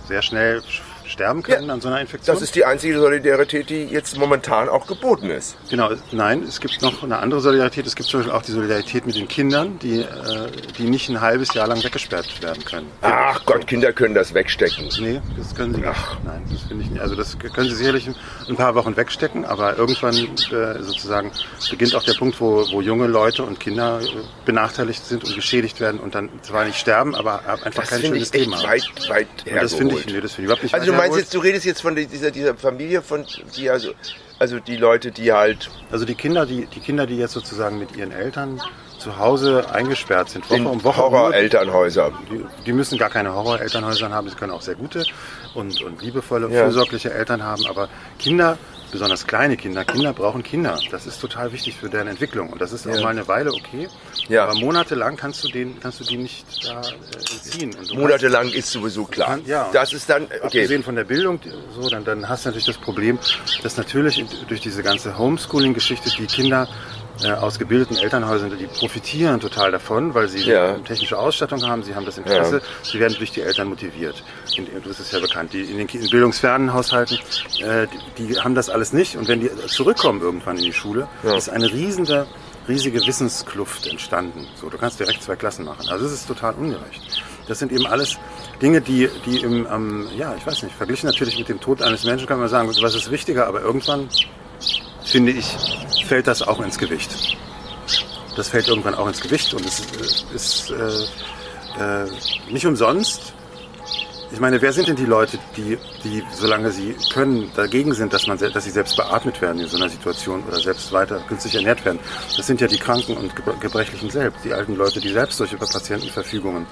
sehr 0.07 0.21
schnell 0.21 0.63
sterben 1.07 1.43
können 1.43 1.67
Ja, 1.67 1.73
an 1.73 1.81
so 1.81 1.87
einer 1.87 2.01
Infektion. 2.01 2.35
Das 2.35 2.41
ist 2.43 2.55
die 2.55 2.65
einzige 2.65 2.99
Solidarität, 2.99 3.69
die 3.69 3.83
jetzt 3.85 4.17
momentan 4.17 4.69
auch 4.69 4.87
geboten 4.87 5.29
ist. 5.29 5.57
Genau, 5.69 5.89
nein, 6.11 6.43
es 6.43 6.59
gibt 6.59 6.81
noch 6.81 7.03
eine 7.03 7.19
andere 7.19 7.41
Solidarität. 7.41 7.85
Es 7.87 7.95
gibt 7.95 8.09
zum 8.09 8.19
Beispiel 8.21 8.33
auch 8.35 8.41
die 8.41 8.51
Solidarität 8.51 9.05
mit 9.05 9.15
den 9.15 9.27
Kindern, 9.27 9.79
die, 9.79 10.01
äh, 10.01 10.05
die 10.77 10.83
nicht 10.83 11.09
ein 11.09 11.21
halbes 11.21 11.53
Jahr 11.53 11.67
lang 11.67 11.83
weggesperrt 11.83 12.41
werden 12.41 12.63
können. 12.65 12.87
Ach 13.01 13.43
Gott, 13.45 13.67
Kinder 13.67 13.93
können 13.93 14.13
das 14.15 14.33
wegstecken. 14.33 14.89
Nee, 14.99 15.21
das 15.37 15.53
können 15.55 15.73
sie 15.73 15.81
nicht. 15.81 15.93
Nein, 16.25 16.43
das 16.51 16.61
finde 16.63 16.83
ich 16.83 16.89
nicht. 16.91 17.01
Also 17.01 17.15
das 17.15 17.37
können 17.39 17.69
sie 17.69 17.75
sicherlich 17.75 18.09
ein 18.47 18.55
paar 18.55 18.75
Wochen 18.75 18.95
wegstecken, 18.97 19.45
aber 19.45 19.77
irgendwann 19.77 20.15
äh, 20.15 20.81
sozusagen 20.83 21.31
beginnt 21.69 21.95
auch 21.95 22.03
der 22.03 22.13
Punkt, 22.13 22.39
wo, 22.41 22.65
wo 22.71 22.81
junge 22.81 23.07
Leute 23.07 23.43
und 23.43 23.59
Kinder 23.59 23.99
äh, 24.01 24.07
benachteiligt 24.45 25.05
sind 25.05 25.23
und 25.23 25.35
geschädigt 25.35 25.79
werden 25.79 25.99
und 25.99 26.15
dann 26.15 26.29
zwar 26.41 26.65
nicht 26.65 26.79
sterben, 26.79 27.15
aber 27.15 27.41
einfach 27.63 27.83
Das 27.83 27.89
kein 27.89 28.01
schönes 28.01 28.33
ich 28.33 28.45
haben. 28.51 28.63
weit, 28.63 28.83
weit 29.09 29.27
Und 29.45 29.55
das 29.55 29.73
finde 29.73 29.95
ich, 29.95 29.99
hergeholt. 30.01 30.05
nee, 30.15 30.21
das 30.21 30.31
finde 30.33 30.41
ich 30.41 30.45
überhaupt 30.45 30.63
nicht 30.63 30.73
Also 30.73 30.85
meinst 30.97 31.17
jetzt, 31.17 31.33
du 31.33 31.39
redest 31.39 31.65
jetzt 31.65 31.81
von 31.81 31.95
dieser, 31.95 32.31
dieser 32.31 32.55
Familie, 32.55 33.01
von 33.01 33.25
die 33.55 33.69
also, 33.69 33.91
also 34.39 34.59
die 34.59 34.77
Leute, 34.77 35.11
die 35.11 35.31
halt 35.31 35.69
Also 35.91 36.05
die 36.05 36.15
Kinder, 36.15 36.45
die, 36.45 36.65
die 36.67 36.79
Kinder, 36.79 37.05
die 37.07 37.17
jetzt 37.17 37.33
sozusagen 37.33 37.79
mit 37.79 37.95
ihren 37.95 38.11
Eltern 38.11 38.61
zu 38.99 39.17
Hause 39.19 39.65
eingesperrt 39.71 40.29
sind, 40.29 40.49
Woche 40.49 40.57
in 40.59 40.65
um 40.65 40.83
Woche. 40.83 40.97
Horrorelternhäuser. 40.97 42.11
Die, 42.31 42.43
die 42.65 42.73
müssen 42.73 42.97
gar 42.97 43.09
keine 43.09 43.33
Horror-Elternhäuser 43.33 44.09
haben, 44.09 44.27
sie 44.27 44.35
können 44.35 44.51
auch 44.51 44.61
sehr 44.63 44.75
gute 44.75 45.05
und, 45.53 45.81
und 45.83 46.01
liebevolle, 46.01 46.49
Ja. 46.49 46.63
fürsorgliche 46.63 47.13
Eltern 47.13 47.43
haben, 47.43 47.65
aber 47.67 47.89
Kinder, 48.19 48.57
besonders 48.91 49.27
kleine 49.27 49.57
Kinder, 49.57 49.83
Kinder 49.85 50.13
brauchen 50.13 50.43
Kinder. 50.43 50.79
Das 50.91 51.05
ist 51.05 51.19
total 51.19 51.51
wichtig 51.51 51.75
für 51.75 51.89
deren 51.89 52.07
Entwicklung 52.07 52.49
und 52.49 52.61
das 52.61 52.71
ist 52.71 52.87
auch 52.87 52.95
Ja. 52.95 53.01
mal 53.01 53.09
eine 53.09 53.27
Weile 53.27 53.51
okay, 53.53 53.87
Ja. 54.29 54.45
aber 54.45 54.55
monatelang 54.55 55.15
kannst 55.17 55.43
du, 55.43 55.47
den, 55.49 55.79
kannst 55.79 55.99
du 55.99 56.03
die 56.05 56.17
nicht 56.17 56.45
da 56.65 56.81
äh, 56.81 56.93
entziehen. 57.15 57.75
Monatelang 57.93 58.49
ist 58.49 58.71
sowieso 58.71 59.05
klar. 59.05 59.27
Kann- 59.29 59.45
ja. 59.45 59.69
Das 59.73 59.93
ist 59.93 60.09
dann, 60.09 60.23
okay. 60.23 60.39
Abgesehen 60.43 60.83
von 60.83 60.95
der 60.95 61.03
Bildung, 61.03 61.39
so, 61.79 61.89
dann, 61.89 62.03
dann 62.05 62.27
hast 62.29 62.45
du 62.45 62.49
natürlich 62.49 62.65
das 62.67 62.77
Problem, 62.77 63.19
dass 63.63 63.77
natürlich 63.77 64.23
durch 64.47 64.61
diese 64.61 64.83
ganze 64.83 65.17
Homeschooling-Geschichte 65.17 66.09
die 66.17 66.25
Kinder 66.27 66.67
äh, 67.23 67.31
aus 67.31 67.57
gebildeten 67.59 67.97
Elternhäusern, 67.97 68.55
die 68.57 68.67
profitieren 68.67 69.39
total 69.39 69.71
davon, 69.71 70.13
weil 70.13 70.27
sie 70.27 70.39
Ja. 70.49 70.75
technische 70.79 71.17
Ausstattung 71.17 71.61
haben, 71.67 71.83
sie 71.83 71.95
haben 71.95 72.05
das 72.05 72.17
Interesse, 72.17 72.61
sie 72.83 72.99
werden 72.99 73.15
durch 73.17 73.31
die 73.31 73.41
Eltern 73.41 73.67
motiviert. 73.69 74.23
In, 74.55 74.67
das 74.85 74.99
ist 74.99 75.11
ja 75.13 75.19
bekannt. 75.19 75.53
Die, 75.53 75.61
in 75.61 75.77
den 75.77 75.87
in 75.87 76.09
bildungsfernen 76.09 76.73
Haushalten, 76.73 77.17
äh, 77.59 77.87
die, 78.17 78.27
die 78.27 78.39
haben 78.39 78.55
das 78.55 78.69
alles 78.69 78.93
nicht. 78.93 79.15
Und 79.15 79.27
wenn 79.27 79.39
die 79.41 79.49
zurückkommen 79.67 80.21
irgendwann 80.21 80.57
in 80.57 80.63
die 80.63 80.73
Schule, 80.73 81.07
ist 81.37 81.49
eine 81.49 81.71
riesige, 81.71 82.27
riesige 82.67 83.05
Wissenskluft 83.05 83.87
entstanden. 83.87 84.47
So, 84.55 84.69
du 84.69 84.77
kannst 84.77 84.99
direkt 84.99 85.23
zwei 85.23 85.35
Klassen 85.35 85.65
machen. 85.65 85.87
Also 85.89 86.03
das 86.05 86.13
ist 86.13 86.27
total 86.27 86.53
ungerecht. 86.55 87.01
Das 87.47 87.59
sind 87.59 87.71
eben 87.71 87.87
alles 87.87 88.17
Dinge, 88.61 88.81
die, 88.81 89.09
die 89.25 89.39
im, 89.39 89.65
ähm, 89.71 90.07
ja, 90.17 90.35
ich 90.35 90.45
weiß 90.45 90.63
nicht, 90.63 90.75
verglichen 90.75 91.07
natürlich 91.07 91.37
mit 91.39 91.47
dem 91.47 91.59
Tod 91.61 91.81
eines 91.81 92.03
Menschen 92.03 92.27
kann 92.27 92.39
man 92.39 92.49
sagen, 92.49 92.67
was 92.81 92.95
ist 92.95 93.09
wichtiger, 93.09 93.47
aber 93.47 93.61
irgendwann, 93.61 94.09
finde 95.11 95.31
ich, 95.31 95.45
fällt 96.07 96.27
das 96.27 96.41
auch 96.41 96.59
ins 96.61 96.77
Gewicht. 96.77 97.09
Das 98.35 98.49
fällt 98.49 98.67
irgendwann 98.67 98.95
auch 98.95 99.07
ins 99.07 99.19
Gewicht 99.21 99.53
und 99.53 99.65
es 99.65 99.79
äh, 99.81 100.35
ist 100.35 100.69
äh, 100.71 102.03
äh, 102.03 102.07
nicht 102.51 102.65
umsonst. 102.65 103.33
Ich 104.31 104.39
meine, 104.41 104.61
wer 104.61 104.73
sind 104.73 104.89
denn 104.89 104.97
die 104.97 105.05
Leute, 105.05 105.39
die, 105.55 105.77
die, 106.03 106.21
solange 106.33 106.69
sie 106.71 106.95
können, 107.13 107.49
dagegen 107.55 107.93
sind, 107.93 108.11
dass, 108.11 108.27
man, 108.27 108.37
dass 108.37 108.63
sie 108.65 108.71
selbst 108.71 108.97
beatmet 108.97 109.41
werden 109.41 109.61
in 109.61 109.67
so 109.69 109.77
einer 109.77 109.87
Situation 109.89 110.43
oder 110.45 110.59
selbst 110.59 110.91
weiter 110.91 111.19
künstlich 111.29 111.55
ernährt 111.55 111.83
werden? 111.85 111.99
Das 112.35 112.45
sind 112.45 112.59
ja 112.59 112.67
die 112.67 112.77
Kranken 112.77 113.15
und 113.15 113.33
Gebr- 113.33 113.57
Gebrechlichen 113.61 114.09
selbst, 114.09 114.43
die 114.43 114.53
alten 114.53 114.75
Leute, 114.75 114.99
die 114.99 115.09
selbst 115.13 115.37
solche 115.37 115.55
Patientenverfügungen 115.55 116.67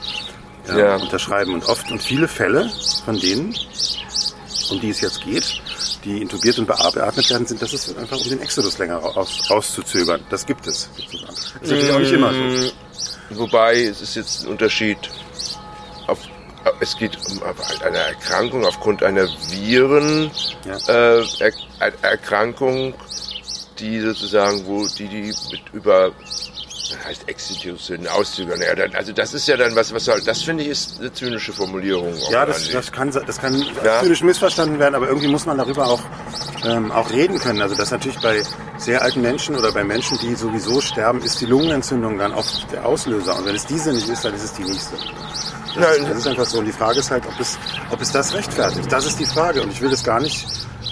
äh, 0.67 0.77
Ja. 0.79 0.97
unterschreiben. 0.97 1.53
Und 1.53 1.63
oft 1.65 1.89
und 1.91 2.03
viele 2.03 2.27
Fälle 2.27 2.69
von 3.05 3.17
denen, 3.17 3.55
um 4.71 4.79
die 4.79 4.89
es 4.89 5.01
jetzt 5.01 5.21
geht, 5.23 5.61
die 6.03 6.21
intubiert 6.21 6.57
und 6.59 6.67
beatmet 6.67 7.29
werden, 7.29 7.45
sind, 7.45 7.61
das 7.61 7.73
ist 7.73 7.97
einfach 7.97 8.17
um 8.19 8.29
den 8.29 8.41
Exodus 8.41 8.77
länger 8.77 8.97
raus, 8.97 9.41
rauszuzögern. 9.49 10.21
Das 10.29 10.45
gibt 10.45 10.67
es 10.67 10.89
sozusagen. 10.95 11.33
Das 11.35 11.45
ist 11.61 11.69
natürlich 11.71 11.91
auch 11.91 11.99
nicht 11.99 12.11
immer 12.11 12.33
so. 12.33 12.71
Wobei, 13.31 13.83
es 13.83 14.01
ist 14.01 14.15
jetzt 14.15 14.43
ein 14.43 14.49
Unterschied. 14.49 14.97
Auf, 16.07 16.19
es 16.79 16.95
geht 16.97 17.17
um 17.29 17.41
eine 17.83 17.97
Erkrankung 17.97 18.65
aufgrund 18.65 19.03
einer 19.03 19.27
Viren 19.49 20.31
Ja. 20.65 20.77
äh, 20.87 21.25
er, 21.39 21.53
er, 21.79 21.93
Erkrankung, 22.03 22.93
die 23.79 23.99
sozusagen, 23.99 24.65
wo 24.65 24.87
die 24.87 25.07
die 25.07 25.33
mit 25.51 25.61
über 25.73 26.11
das 26.89 27.05
heißt 27.05 27.27
Exitution 27.27 28.07
auszögern. 28.07 28.61
Ja, 28.61 28.75
dann, 28.75 28.93
also 28.95 29.11
das 29.11 29.33
ist 29.33 29.47
ja 29.47 29.57
dann 29.57 29.75
was, 29.75 29.93
was 29.93 30.07
halt, 30.07 30.27
das 30.27 30.43
finde 30.43 30.63
ich 30.63 30.69
ist 30.69 30.99
eine 30.99 31.11
zynische 31.13 31.53
Formulierung. 31.53 32.13
Ja, 32.29 32.45
das, 32.45 32.69
das 32.69 32.91
kann, 32.91 33.11
das 33.11 33.39
kann 33.39 33.63
Ja. 33.83 34.01
zynisch 34.01 34.21
missverstanden 34.23 34.79
werden, 34.79 34.95
aber 34.95 35.07
irgendwie 35.07 35.27
muss 35.27 35.45
man 35.45 35.57
darüber 35.57 35.87
auch, 35.87 36.01
ähm, 36.63 36.91
auch 36.91 37.09
reden 37.11 37.39
können. 37.39 37.61
Also 37.61 37.75
das 37.75 37.91
natürlich 37.91 38.19
bei 38.19 38.41
sehr 38.77 39.01
alten 39.01 39.21
Menschen 39.21 39.55
oder 39.55 39.71
bei 39.71 39.83
Menschen, 39.83 40.17
die 40.19 40.35
sowieso 40.35 40.81
sterben, 40.81 41.21
ist 41.21 41.41
die 41.41 41.45
Lungenentzündung 41.45 42.17
dann 42.17 42.33
oft 42.33 42.71
der 42.71 42.85
Auslöser. 42.85 43.37
Und 43.37 43.45
wenn 43.45 43.55
es 43.55 43.65
diese 43.65 43.91
nicht 43.93 44.07
ist, 44.07 44.23
dann 44.25 44.33
ist 44.33 44.43
es 44.43 44.53
die 44.53 44.63
nächste. 44.63 44.95
Das, 44.97 45.75
Nein. 45.75 46.01
ist, 46.03 46.09
das 46.09 46.17
ist 46.19 46.27
einfach 46.27 46.45
so. 46.45 46.59
Und 46.59 46.65
die 46.65 46.71
Frage 46.71 46.99
ist 46.99 47.11
halt, 47.11 47.25
ob 47.25 47.39
es, 47.39 47.57
ob 47.91 48.01
es 48.01 48.11
das 48.11 48.33
rechtfertigt. 48.33 48.91
Das 48.91 49.05
ist 49.05 49.19
die 49.19 49.25
Frage. 49.25 49.61
Und 49.61 49.71
ich 49.71 49.81
will 49.81 49.89
das 49.89 50.03
gar 50.03 50.21
nicht, 50.21 50.47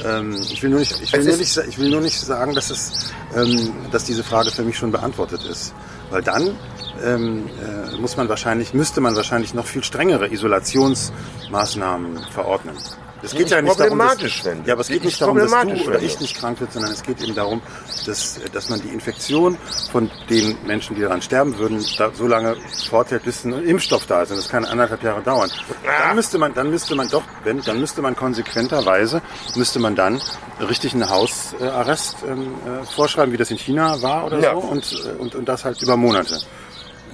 ähm, 0.06 0.36
ich 0.52 0.62
will 0.62 0.70
nur 0.70 0.80
nicht, 0.80 1.00
ich 1.02 1.14
will 1.14 1.24
nur 1.24 1.38
nicht, 1.38 1.58
ich 1.58 1.78
will 1.78 1.90
nur 1.90 2.02
nicht 2.02 2.20
sagen, 2.20 2.54
dass 2.56 2.70
es, 2.70 3.12
ähm, 3.36 3.74
dass 3.92 4.04
diese 4.04 4.24
Frage 4.24 4.52
für 4.52 4.64
mich 4.64 4.78
schon 4.78 4.92
beantwortet 4.92 5.44
ist. 5.46 5.74
Weil 6.10 6.22
dann 6.22 6.56
ähm, 7.04 7.50
äh, 7.60 7.98
muss 7.98 8.18
man 8.18 8.30
wahrscheinlich, 8.30 8.74
müsste 8.74 9.02
man 9.02 9.16
wahrscheinlich 9.16 9.54
noch 9.54 9.66
viel 9.66 9.84
strengere 9.84 10.32
Isolationsmaßnahmen 10.32 12.20
verordnen. 12.32 12.76
Es 13.24 13.32
geht 13.32 13.46
ist 13.46 13.52
ja 13.52 13.62
nicht 13.62 13.80
darum, 13.80 13.98
dass, 13.98 14.08
problematisch, 14.10 14.42
Sven. 14.42 14.64
ja, 14.66 14.74
aber 14.74 14.82
es 14.82 14.88
Die 14.88 14.94
geht 14.94 15.04
ist 15.04 15.06
nicht 15.08 15.22
darum, 15.22 15.38
dass 15.38 15.50
du 15.50 15.56
problematisch, 15.56 15.88
oder 15.88 16.02
ich 16.02 16.20
nicht 16.20 16.36
krank 16.38 16.60
wird, 16.60 16.74
sondern 16.74 16.92
es 16.92 17.04
geht 17.04 17.22
eben 17.22 17.34
darum, 17.36 17.62
dass, 18.06 18.40
dass 18.52 18.70
man 18.70 18.82
die 18.82 18.90
Infektion 18.90 19.58
von 19.92 20.12
den 20.30 20.58
Menschen, 20.66 20.96
die 20.96 21.02
daran 21.02 21.22
sterben 21.22 21.58
würden, 21.58 21.84
da 21.98 22.12
so 22.14 22.28
lange 22.28 22.56
forthält, 22.90 23.24
bis 23.24 23.46
ein 23.46 23.54
Impfstoff 23.66 24.06
da 24.08 24.24
ist. 24.24 24.32
Und 24.32 24.38
das 24.38 24.50
kann 24.50 24.66
anderthalb 24.66 25.02
Jahre 25.04 25.22
dauern. 25.22 25.50
Dann 25.86 26.16
müsste 26.16 26.38
man, 26.38 26.54
dann 26.54 26.70
müsste 26.70 26.96
man 26.96 27.08
doch, 27.10 27.24
wenn, 27.44 27.62
dann 27.62 27.80
müsste 27.80 28.02
man 28.02 28.16
konsequenterweise, 28.16 29.22
müsste 29.56 29.80
man 29.80 29.96
dann 29.96 30.22
richtig 30.60 30.94
einen 30.94 31.10
Hausarrest 31.10 32.18
ähm, 32.28 32.54
äh, 32.66 32.86
vorschreiben, 32.86 33.32
wie 33.34 33.38
das 33.38 33.50
in 33.52 33.58
China 33.58 34.02
war 34.02 34.26
oder 34.26 34.40
Ja. 34.40 34.52
so, 34.54 34.60
und, 34.60 34.92
äh, 35.06 35.22
und, 35.22 35.36
und 35.36 35.48
das 35.48 35.64
halt 35.64 35.82
über 35.82 35.96
Monate. 35.98 36.40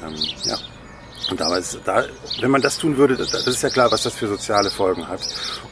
Ähm, 0.04 0.16
ja. 0.44 0.56
Und 1.30 1.42
aber 1.42 1.58
es, 1.58 1.78
da, 1.86 2.06
wenn 2.42 2.52
man 2.52 2.62
das 2.62 2.78
tun 2.78 2.98
würde, 2.98 3.16
das, 3.16 3.34
ist 3.46 3.62
ja 3.62 3.70
klar, 3.70 3.92
was 3.92 4.04
das 4.04 4.14
für 4.14 4.28
soziale 4.28 4.70
Folgen 4.70 5.08
hat. 5.08 5.22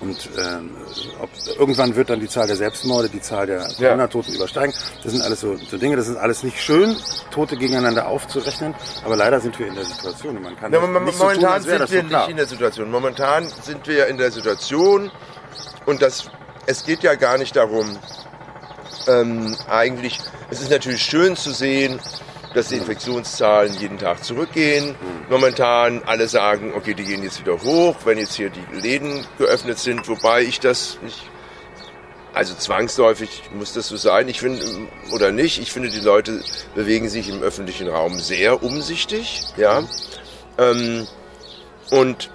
Und 0.02 0.30
ähm, 0.38 0.72
ob, 1.20 1.30
irgendwann 1.58 1.96
wird 1.96 2.10
dann 2.10 2.20
die 2.20 2.28
Zahl 2.28 2.48
der 2.48 2.56
Selbstmorde, 2.56 3.10
die 3.10 3.22
Zahl 3.22 3.48
der 3.48 3.68
Ja. 3.78 3.90
Corona-Toten 3.90 4.34
übersteigen. 4.34 4.74
Das 5.04 5.12
sind 5.12 5.22
alles 5.22 5.42
so, 5.42 5.56
so 5.58 5.78
Dinge, 5.78 5.96
das 5.96 6.08
ist 6.08 6.18
alles 6.18 6.44
nicht 6.44 6.62
schön, 6.62 6.96
Tote 7.32 7.58
gegeneinander 7.58 8.08
aufzurechnen. 8.08 8.76
Aber 9.04 9.16
leider 9.16 9.40
sind 9.40 9.58
wir 9.58 9.68
in 9.68 9.76
der 9.76 9.86
Situation 9.86 10.38
und 10.38 10.44
man 10.44 10.56
kann 10.56 10.72
Ja, 10.72 10.80
aber 10.80 11.00
nicht 11.00 11.18
so 11.18 11.24
tun, 11.24 11.34
momentan 11.42 11.54
als 11.54 11.64
sind 11.66 11.80
das 11.80 11.92
wir 11.92 12.02
so 12.02 12.08
nicht 12.18 12.30
in 12.30 12.38
der 12.38 12.48
Situation. 12.48 12.92
Momentan 12.92 13.48
sind 13.64 13.88
wir 13.88 14.08
in 14.08 14.18
der 14.18 14.32
Situation 14.32 15.12
und 15.86 16.02
das, 16.02 16.30
es 16.66 16.86
geht 16.86 17.04
ja 17.04 17.16
gar 17.16 17.38
nicht 17.38 17.56
darum, 17.56 17.98
ähm, 19.08 19.56
eigentlich, 19.70 20.20
es 20.50 20.62
ist 20.62 20.70
natürlich 20.70 21.02
schön 21.02 21.36
zu 21.36 21.52
sehen, 21.52 22.00
dass 22.58 22.70
die 22.70 22.76
Infektionszahlen 22.76 23.74
jeden 23.80 24.00
Tag 24.00 24.24
zurückgehen. 24.24 24.96
Momentan 25.30 26.02
alle 26.06 26.28
sagen, 26.28 26.74
okay, 26.76 26.96
die 26.96 27.04
gehen 27.04 27.24
jetzt 27.24 27.40
wieder 27.40 27.62
hoch, 27.62 27.96
wenn 28.04 28.18
jetzt 28.18 28.34
hier 28.34 28.50
die 28.50 28.76
Läden 28.76 29.26
geöffnet 29.38 29.78
sind, 29.78 30.08
wobei 30.08 30.42
ich 30.42 30.60
das 30.60 30.98
nicht 31.04 31.22
also 32.34 32.54
zwangsläufig 32.54 33.44
muss 33.56 33.74
das 33.74 33.88
so 33.88 33.98
sein. 33.98 34.28
Ich 34.28 34.42
finde, 34.42 34.64
oder 35.12 35.32
nicht, 35.32 35.60
ich 35.60 35.72
finde, 35.72 35.90
die 35.90 36.00
Leute 36.00 36.44
bewegen 36.76 37.10
sich 37.10 37.30
im 37.30 37.42
öffentlichen 37.42 37.88
Raum 37.88 38.20
sehr 38.20 38.62
umsichtig, 38.62 39.42
ja. 39.58 39.84
Ähm, 40.60 41.08
und 41.90 42.30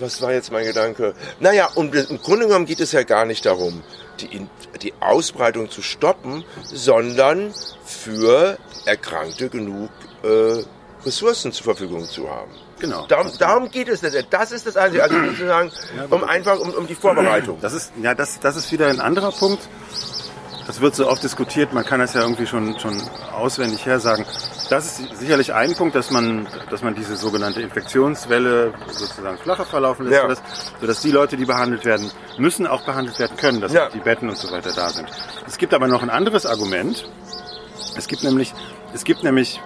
was 0.00 0.20
war 0.20 0.32
jetzt 0.32 0.50
mein 0.50 0.64
Gedanke? 0.64 1.14
Naja, 1.38 1.68
und 1.74 1.94
im 1.94 2.20
Grunde 2.20 2.46
genommen 2.46 2.66
geht 2.66 2.80
es 2.80 2.90
ja 2.90 3.04
gar 3.04 3.24
nicht 3.24 3.46
darum, 3.46 3.84
die, 4.20 4.46
die 4.82 4.92
Ausbreitung 5.00 5.70
zu 5.70 5.82
stoppen, 5.82 6.44
sondern 6.62 7.52
für 7.84 8.58
Erkrankte 8.86 9.48
genug 9.48 9.90
äh, 10.22 10.62
Ressourcen 11.04 11.52
zur 11.52 11.64
Verfügung 11.64 12.04
zu 12.04 12.28
haben. 12.28 12.52
Genau. 12.78 13.06
Darum, 13.06 13.30
darum 13.38 13.70
geht 13.70 13.88
es. 13.88 14.02
nicht. 14.02 14.26
Das 14.30 14.52
ist 14.52 14.66
das 14.66 14.76
Einzige. 14.76 15.02
Also 15.02 15.16
sozusagen, 15.26 15.70
um 16.10 16.24
einfach 16.24 16.58
um, 16.58 16.70
um 16.70 16.86
die 16.86 16.94
Vorbereitung. 16.94 17.58
Das 17.60 17.72
ist, 17.72 17.92
ja, 18.02 18.14
das, 18.14 18.40
das 18.40 18.56
ist 18.56 18.72
wieder 18.72 18.88
ein 18.88 19.00
anderer 19.00 19.32
Punkt. 19.32 19.68
Das 20.66 20.80
wird 20.80 20.94
so 20.94 21.08
oft 21.08 21.22
diskutiert, 21.22 21.72
man 21.72 21.84
kann 21.84 21.98
das 21.98 22.14
ja 22.14 22.20
irgendwie 22.20 22.46
schon, 22.46 22.78
schon 22.78 22.96
auswendig 23.32 23.86
her 23.86 23.98
sagen. 23.98 24.24
Das 24.70 25.00
ist 25.00 25.18
sicherlich 25.18 25.52
ein 25.52 25.74
Punkt, 25.74 25.96
dass 25.96 26.10
man, 26.12 26.46
dass 26.70 26.82
man 26.82 26.94
diese 26.94 27.16
sogenannte 27.16 27.60
Infektionswelle 27.60 28.72
sozusagen 28.86 29.36
flacher 29.38 29.64
verlaufen 29.64 30.06
lässt, 30.06 30.14
Ja. 30.16 30.22
sodass, 30.22 30.42
sodass 30.80 31.00
die 31.00 31.10
Leute, 31.10 31.36
die 31.36 31.44
behandelt 31.44 31.84
werden, 31.84 32.10
müssen 32.38 32.66
auch 32.68 32.82
behandelt 32.82 33.18
werden 33.18 33.36
können, 33.36 33.60
dass 33.60 33.72
Ja. 33.72 33.88
die 33.88 33.98
Betten 33.98 34.28
und 34.28 34.38
so 34.38 34.50
weiter 34.52 34.70
da 34.74 34.88
sind. 34.90 35.08
Es 35.46 35.58
gibt 35.58 35.74
aber 35.74 35.88
noch 35.88 36.02
ein 36.02 36.10
anderes 36.10 36.46
Argument. 36.46 37.04
Es 37.96 38.06
gibt 38.06 38.22
nämlich, 38.22 38.54
es 38.94 39.02
gibt 39.02 39.24
nämlich 39.24 39.60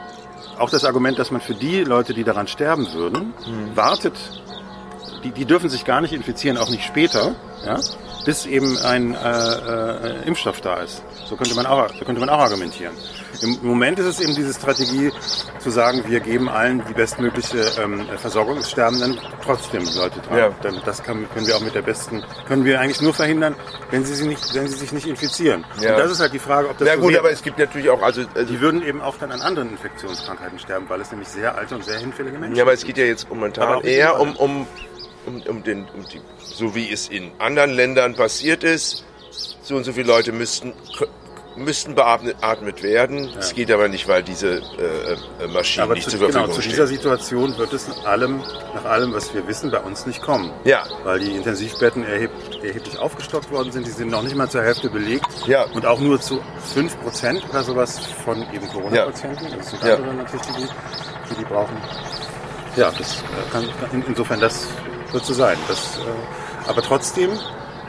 auch 0.58 0.70
das 0.70 0.84
Argument, 0.84 1.18
dass 1.18 1.30
man 1.30 1.40
für 1.42 1.54
die 1.54 1.84
Leute, 1.84 2.14
die 2.14 2.24
daran 2.24 2.46
sterben 2.46 2.90
würden, 2.94 3.34
wartet, 3.74 4.14
die, 5.24 5.30
die 5.30 5.44
dürfen 5.46 5.68
sich 5.70 5.84
gar 5.84 6.00
nicht 6.00 6.12
infizieren, 6.12 6.58
auch 6.58 6.68
nicht 6.68 6.84
später, 6.84 7.34
ja, 7.64 7.80
bis 8.24 8.46
eben 8.46 8.78
ein 8.78 9.14
äh, 9.14 9.18
äh, 9.18 10.26
Impfstoff 10.26 10.60
da 10.60 10.76
ist. 10.76 11.02
So 11.26 11.36
könnte 11.36 11.54
man 11.54 11.66
auch, 11.66 11.88
so 11.88 12.04
könnte 12.04 12.20
man 12.20 12.28
auch 12.28 12.38
argumentieren. 12.38 12.94
Im 13.42 13.58
Moment 13.62 13.98
ist 13.98 14.06
es 14.06 14.20
eben 14.20 14.34
diese 14.34 14.54
Strategie 14.54 15.10
zu 15.58 15.70
sagen, 15.70 16.04
wir 16.06 16.20
geben 16.20 16.48
allen 16.48 16.82
die 16.88 16.94
bestmögliche 16.94 17.58
ähm, 17.82 18.06
Versorgung. 18.16 18.58
Es 18.58 18.70
sterben 18.70 19.00
dann 19.00 19.18
trotzdem 19.42 19.82
Leute 19.96 20.20
dran. 20.20 20.38
Ja. 20.38 20.50
Dann, 20.62 20.80
das 20.84 21.02
kann, 21.02 21.28
können 21.30 21.46
wir 21.46 21.56
auch 21.56 21.60
mit 21.60 21.74
der 21.74 21.82
besten, 21.82 22.22
können 22.46 22.64
wir 22.64 22.80
eigentlich 22.80 23.02
nur 23.02 23.12
verhindern, 23.12 23.56
wenn 23.90 24.04
sie, 24.04 24.14
sie 24.14 24.26
nicht, 24.26 24.54
wenn 24.54 24.68
sie 24.68 24.76
sich 24.76 24.92
nicht 24.92 25.06
infizieren. 25.06 25.64
Ja. 25.80 25.94
Und 25.94 25.98
das 25.98 26.12
ist 26.12 26.20
halt 26.20 26.32
die 26.32 26.38
Frage, 26.38 26.68
ob 26.68 26.78
das 26.78 26.88
so 26.88 27.00
gut, 27.00 27.10
wäre. 27.10 27.20
aber 27.20 27.30
es 27.32 27.42
gibt 27.42 27.58
natürlich 27.58 27.90
auch, 27.90 28.02
also, 28.02 28.22
also 28.34 28.52
Die 28.52 28.60
würden 28.60 28.86
eben 28.86 29.00
auch 29.02 29.16
dann 29.18 29.32
an 29.32 29.40
anderen 29.40 29.70
Infektionskrankheiten 29.70 30.58
sterben, 30.58 30.88
weil 30.88 31.00
es 31.00 31.10
nämlich 31.10 31.28
sehr 31.28 31.56
alte 31.56 31.74
und 31.74 31.84
sehr 31.84 31.98
hinfällige 31.98 32.38
Menschen 32.38 32.56
Ja, 32.56 32.62
aber 32.62 32.72
es 32.72 32.80
sind. 32.80 32.88
geht 32.88 32.98
ja 32.98 33.04
jetzt 33.04 33.28
momentan 33.28 33.80
eher 33.82 34.20
um, 34.20 34.36
um, 34.36 34.66
um, 35.26 35.42
um 35.42 35.62
den, 35.62 35.86
um 35.94 36.04
die, 36.12 36.20
so 36.38 36.74
wie 36.74 36.90
es 36.92 37.08
in 37.08 37.30
anderen 37.38 37.70
Ländern 37.70 38.14
passiert 38.14 38.64
ist, 38.64 39.04
so 39.62 39.76
und 39.76 39.84
so 39.84 39.92
viele 39.92 40.06
Leute 40.06 40.32
müssten, 40.32 40.72
müssten 41.56 41.94
beatmet 41.94 42.36
atmet 42.40 42.82
werden. 42.82 43.30
Es 43.38 43.54
geht 43.54 43.70
aber 43.70 43.88
nicht, 43.88 44.08
weil 44.08 44.22
diese 44.22 44.56
äh, 44.78 45.44
äh, 45.44 45.46
Maschinen 45.48 45.84
Aber 45.84 45.94
nicht 45.94 46.10
zu, 46.10 46.18
zur 46.18 46.28
genau, 46.28 46.44
Verfügung 46.46 46.62
zu 46.62 46.68
dieser 46.68 46.86
stehen. 46.86 46.96
Situation 46.98 47.58
wird 47.58 47.72
es 47.72 47.88
nach 47.88 48.04
allem, 48.04 48.38
nach 48.74 48.84
allem, 48.84 49.12
was 49.14 49.32
wir 49.34 49.46
wissen, 49.46 49.70
bei 49.70 49.80
uns 49.80 50.06
nicht 50.06 50.20
kommen. 50.22 50.52
Ja. 50.64 50.84
Weil 51.04 51.20
die 51.20 51.30
Intensivbetten 51.32 52.04
erheb, 52.04 52.30
erheblich 52.62 52.98
aufgestockt 52.98 53.50
worden 53.50 53.72
sind. 53.72 53.86
Die 53.86 53.90
sind 53.92 54.10
noch 54.10 54.22
nicht 54.22 54.34
mal 54.34 54.48
zur 54.48 54.62
Hälfte 54.62 54.90
belegt. 54.90 55.26
Ja. 55.46 55.64
Und 55.64 55.86
auch 55.86 56.00
nur 56.00 56.20
zu 56.20 56.40
5% 56.74 57.48
oder 57.48 57.62
sowas 57.62 58.00
von 58.24 58.42
eben 58.52 58.68
Corona-Patienten. 58.68 59.46
Das 59.56 59.70
sind 59.70 59.82
Ja. 59.84 59.96
andere 59.96 60.14
natürlich, 60.14 60.46
die, 60.46 60.68
die 61.30 61.34
die 61.38 61.44
brauchen. 61.44 61.76
Ja, 62.76 62.90
das 62.90 63.18
äh, 63.18 63.50
kann, 63.52 63.64
in, 63.92 64.04
insofern 64.08 64.40
das 64.40 64.66
wird 65.14 65.24
so 65.24 65.32
sein. 65.32 65.56
Das, 65.68 65.98
äh, 65.98 66.68
aber 66.68 66.82
trotzdem 66.82 67.30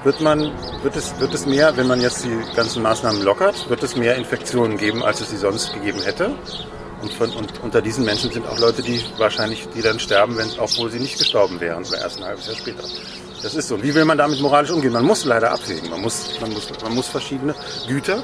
wird 0.04 0.22
man, 0.22 0.52
wird 0.84 0.96
es, 0.96 1.20
wird 1.20 1.34
es 1.34 1.46
mehr, 1.46 1.76
wenn 1.76 1.88
man 1.88 2.00
jetzt 2.00 2.24
die 2.24 2.38
ganzen 2.56 2.84
Maßnahmen 2.84 3.24
lockert, 3.24 3.70
wird 3.70 3.82
es 3.84 3.96
mehr 3.96 4.16
Infektionen 4.16 4.78
geben, 4.78 5.04
als 5.04 5.20
es 5.20 5.32
sie 5.32 5.38
sonst 5.38 5.74
gegeben 5.74 6.02
hätte. 6.02 6.32
Und, 7.02 7.14
von, 7.14 7.30
und 7.32 7.62
unter 7.62 7.82
diesen 7.82 8.06
Menschen 8.06 8.32
sind 8.32 8.48
auch 8.48 8.58
Leute, 8.60 8.82
die 8.82 9.04
wahrscheinlich, 9.18 9.68
die 9.76 9.82
dann 9.82 10.00
sterben, 10.00 10.38
wenn, 10.38 10.48
obwohl 10.60 10.90
sie 10.90 11.00
nicht 11.00 11.18
gestorben 11.18 11.60
wären, 11.60 11.84
erst 11.84 12.20
ein 12.20 12.26
halbes 12.26 12.48
Jahr 12.48 12.56
später. 12.56 12.84
Das 13.44 13.54
ist 13.54 13.68
so. 13.68 13.76
Und 13.76 13.84
wie 13.84 13.94
will 13.94 14.06
man 14.06 14.18
damit 14.18 14.40
moralisch 14.40 14.72
umgehen? 14.72 14.94
Man 14.94 15.04
muss 15.04 15.26
leider 15.26 15.52
abwägen. 15.52 15.90
Man 15.90 16.02
muss, 16.02 16.40
man 16.40 16.52
muss, 16.54 16.68
man 16.82 16.96
muss 16.96 17.08
verschiedene 17.08 17.54
Güter, 17.88 18.24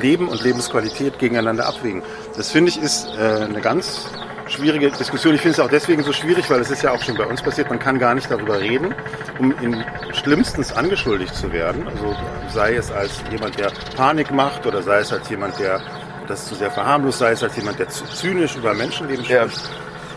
Leben 0.00 0.28
und 0.28 0.42
Lebensqualität 0.42 1.18
gegeneinander 1.18 1.66
abwägen. 1.66 2.02
Das 2.36 2.50
finde 2.50 2.70
ich 2.70 2.78
ist 2.78 3.06
äh, 3.18 3.44
eine 3.44 3.60
ganz 3.60 4.06
schwierige 4.48 4.90
Diskussion. 4.90 5.34
Ich 5.34 5.40
finde 5.40 5.54
es 5.54 5.60
auch 5.60 5.68
deswegen 5.70 6.02
so 6.02 6.12
schwierig, 6.12 6.48
weil 6.50 6.60
es 6.60 6.70
ist 6.70 6.82
ja 6.82 6.92
auch 6.92 7.02
schon 7.02 7.16
bei 7.16 7.24
uns 7.24 7.42
passiert. 7.42 7.68
Man 7.68 7.78
kann 7.78 7.98
gar 7.98 8.14
nicht 8.14 8.30
darüber 8.30 8.60
reden, 8.60 8.94
um 9.38 9.52
in 9.60 9.84
schlimmstens 10.12 10.72
angeschuldigt 10.72 11.34
zu 11.34 11.52
werden. 11.52 11.86
Also 11.88 12.14
sei 12.52 12.74
es 12.76 12.90
als 12.92 13.20
jemand, 13.30 13.58
der 13.58 13.72
Panik 13.96 14.30
macht 14.30 14.66
oder 14.66 14.82
sei 14.82 14.98
es 14.98 15.12
als 15.12 15.28
jemand, 15.28 15.58
der 15.58 15.80
das 16.28 16.46
zu 16.46 16.54
sehr 16.54 16.70
verharmlost, 16.70 17.18
sei 17.18 17.32
es 17.32 17.42
als 17.42 17.56
jemand, 17.56 17.78
der 17.78 17.88
zu 17.88 18.04
zynisch 18.06 18.56
über 18.56 18.74
Menschenleben 18.74 19.24
Ja. 19.26 19.48
spricht. 19.48 19.68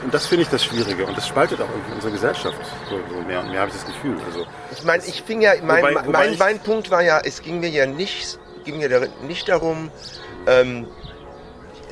Und 0.03 0.13
das 0.13 0.27
finde 0.27 0.43
ich 0.43 0.49
das 0.49 0.63
Schwierige. 0.63 1.05
Und 1.05 1.17
das 1.17 1.27
spaltet 1.27 1.59
auch 1.61 1.69
irgendwie 1.69 1.93
unsere 1.95 2.13
Gesellschaft. 2.13 2.55
So, 2.89 2.99
so 3.13 3.21
mehr 3.27 3.41
und 3.41 3.51
mehr 3.51 3.59
habe 3.61 3.69
ich 3.69 3.75
das 3.75 3.85
Gefühl. 3.85 4.15
Also, 4.25 4.45
Ich 4.71 4.83
meine, 4.85 5.03
ich 5.05 5.21
fing 5.23 5.41
ja, 5.41 5.51
mein, 5.61 5.83
Wobei- 5.83 5.95
wobei 6.05 6.11
mein, 6.29 6.37
mein 6.37 6.59
Punkt 6.59 6.89
war 6.89 7.01
ja, 7.01 7.19
es 7.23 7.41
ging 7.41 7.59
mir 7.59 7.69
ja 7.69 7.85
nicht, 7.85 8.39
ging 8.63 8.77
mir 8.77 9.09
nicht 9.27 9.49
darum, 9.49 9.91
ähm, 10.47 10.87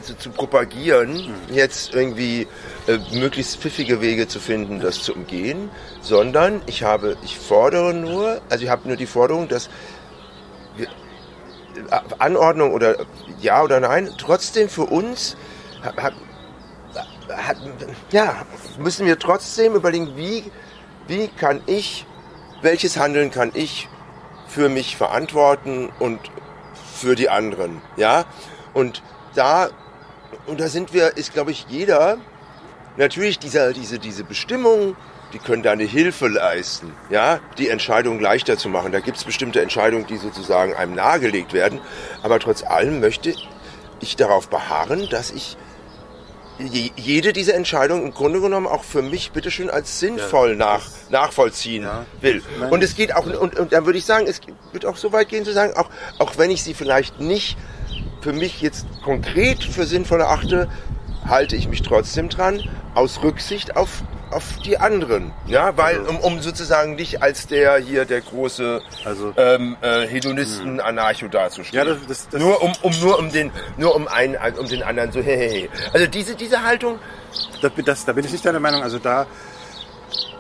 so 0.01 0.13
zu 0.13 0.29
propagieren, 0.29 1.33
jetzt 1.51 1.93
irgendwie 1.93 2.47
äh, 2.87 2.97
möglichst 3.13 3.57
pfiffige 3.57 4.01
Wege 4.01 4.27
zu 4.27 4.39
finden, 4.39 4.79
das 4.79 5.01
zu 5.01 5.13
umgehen, 5.13 5.69
sondern 6.01 6.61
ich 6.65 6.83
habe, 6.83 7.17
ich 7.23 7.37
fordere 7.37 7.93
nur, 7.93 8.41
also 8.49 8.63
ich 8.63 8.69
habe 8.69 8.87
nur 8.87 8.97
die 8.97 9.05
Forderung, 9.05 9.47
dass 9.47 9.69
wir, 10.75 10.87
äh, 10.87 11.99
Anordnung 12.19 12.73
oder 12.73 12.97
ja 13.39 13.63
oder 13.63 13.79
nein, 13.79 14.09
trotzdem 14.17 14.69
für 14.69 14.85
uns 14.85 15.35
hat, 15.81 15.97
hat, 17.29 17.57
ja, 18.11 18.45
müssen 18.77 19.05
wir 19.05 19.19
trotzdem 19.19 19.75
überlegen, 19.75 20.15
wie, 20.15 20.51
wie 21.07 21.27
kann 21.27 21.61
ich, 21.65 22.05
welches 22.61 22.97
Handeln 22.97 23.31
kann 23.31 23.51
ich 23.53 23.89
für 24.47 24.69
mich 24.69 24.95
verantworten 24.95 25.89
und 25.99 26.19
für 26.93 27.15
die 27.15 27.29
anderen, 27.29 27.81
ja? 27.95 28.25
Und 28.73 29.03
da, 29.35 29.69
und 30.47 30.59
da 30.59 30.67
sind 30.67 30.93
wir, 30.93 31.15
ist 31.17 31.33
glaube 31.33 31.51
ich 31.51 31.65
jeder, 31.69 32.17
natürlich 32.97 33.37
dieser, 33.39 33.73
diese, 33.73 33.99
diese 33.99 34.23
Bestimmung, 34.23 34.95
die 35.33 35.39
können 35.39 35.61
da 35.61 35.71
eine 35.71 35.83
Hilfe 35.83 36.27
leisten, 36.29 36.93
ja, 37.09 37.39
die 37.57 37.67
Entscheidung 37.69 38.19
leichter 38.19 38.57
zu 38.57 38.69
machen. 38.69 38.91
Da 38.93 39.01
gibt 39.01 39.17
es 39.17 39.23
bestimmte 39.25 39.61
Entscheidungen, 39.61 40.07
die 40.07 40.17
sozusagen 40.17 40.73
einem 40.73 40.95
nahegelegt 40.95 41.51
werden. 41.53 41.81
Aber 42.23 42.39
trotz 42.39 42.63
allem 42.63 43.01
möchte 43.01 43.35
ich 43.99 44.15
darauf 44.15 44.47
beharren, 44.47 45.07
dass 45.09 45.31
ich 45.31 45.57
je- 46.59 46.91
jede 46.95 47.33
dieser 47.33 47.55
Entscheidungen 47.55 48.03
im 48.05 48.13
Grunde 48.13 48.39
genommen 48.39 48.67
auch 48.67 48.85
für 48.85 49.01
mich 49.01 49.31
bitteschön 49.31 49.69
als 49.69 49.99
sinnvoll 49.99 50.55
nach, 50.55 50.85
nachvollziehen 51.09 51.83
Ja. 51.83 52.05
will. 52.21 52.41
Und 52.69 52.81
es 52.81 52.95
geht 52.95 53.13
auch, 53.13 53.25
und, 53.25 53.59
und 53.59 53.73
dann 53.73 53.85
würde 53.85 53.99
ich 53.99 54.05
sagen, 54.05 54.27
es 54.27 54.39
wird 54.71 54.85
auch 54.85 54.95
so 54.97 55.11
weit 55.11 55.27
gehen 55.27 55.43
zu 55.43 55.51
sagen, 55.51 55.73
auch, 55.75 55.89
auch 56.19 56.37
wenn 56.37 56.49
ich 56.51 56.63
sie 56.63 56.73
vielleicht 56.73 57.19
nicht 57.19 57.57
für 58.21 58.33
mich 58.33 58.61
jetzt 58.61 58.85
konkret 59.03 59.63
für 59.63 59.85
sinnvoll 59.85 60.21
erachte, 60.21 60.67
halte 61.27 61.55
ich 61.55 61.67
mich 61.67 61.81
trotzdem 61.81 62.29
dran, 62.29 62.61
aus 62.93 63.21
Rücksicht 63.21 63.75
auf, 63.75 64.01
auf 64.31 64.43
die 64.65 64.77
anderen. 64.77 65.31
Ja, 65.45 65.77
weil, 65.77 65.99
um, 65.99 66.17
um 66.19 66.41
sozusagen 66.41 66.95
nicht 66.95 67.21
als 67.21 67.47
der 67.47 67.77
hier, 67.77 68.05
der 68.05 68.21
große 68.21 68.81
Also- 69.05 69.33
ähm, 69.37 69.75
äh, 69.81 70.07
Hedonisten 70.07 70.79
Anarcho 70.79 71.27
dazustehen. 71.27 71.77
Ja, 71.77 71.85
das- 71.93 72.05
das- 72.07 72.29
das- 72.29 72.41
nur 72.41 72.61
um, 72.61 72.71
um 72.81 72.91
nur 72.99 73.19
um 73.19 73.31
den, 73.31 73.51
nur 73.77 73.95
um 73.95 74.07
einen, 74.07 74.35
um 74.57 74.67
den 74.67 74.83
anderen 74.83 75.11
so, 75.11 75.21
hey, 75.21 75.37
hey, 75.37 75.49
hey. 75.49 75.69
Also 75.93 76.07
diese, 76.07 76.35
diese 76.35 76.63
Haltung, 76.63 76.99
das, 77.61 77.71
das, 77.85 78.05
da 78.05 78.13
bin 78.13 78.25
ich 78.25 78.31
nicht 78.31 78.45
deiner 78.45 78.59
Meinung. 78.59 78.81
Also 78.83 78.99
da, 78.99 79.27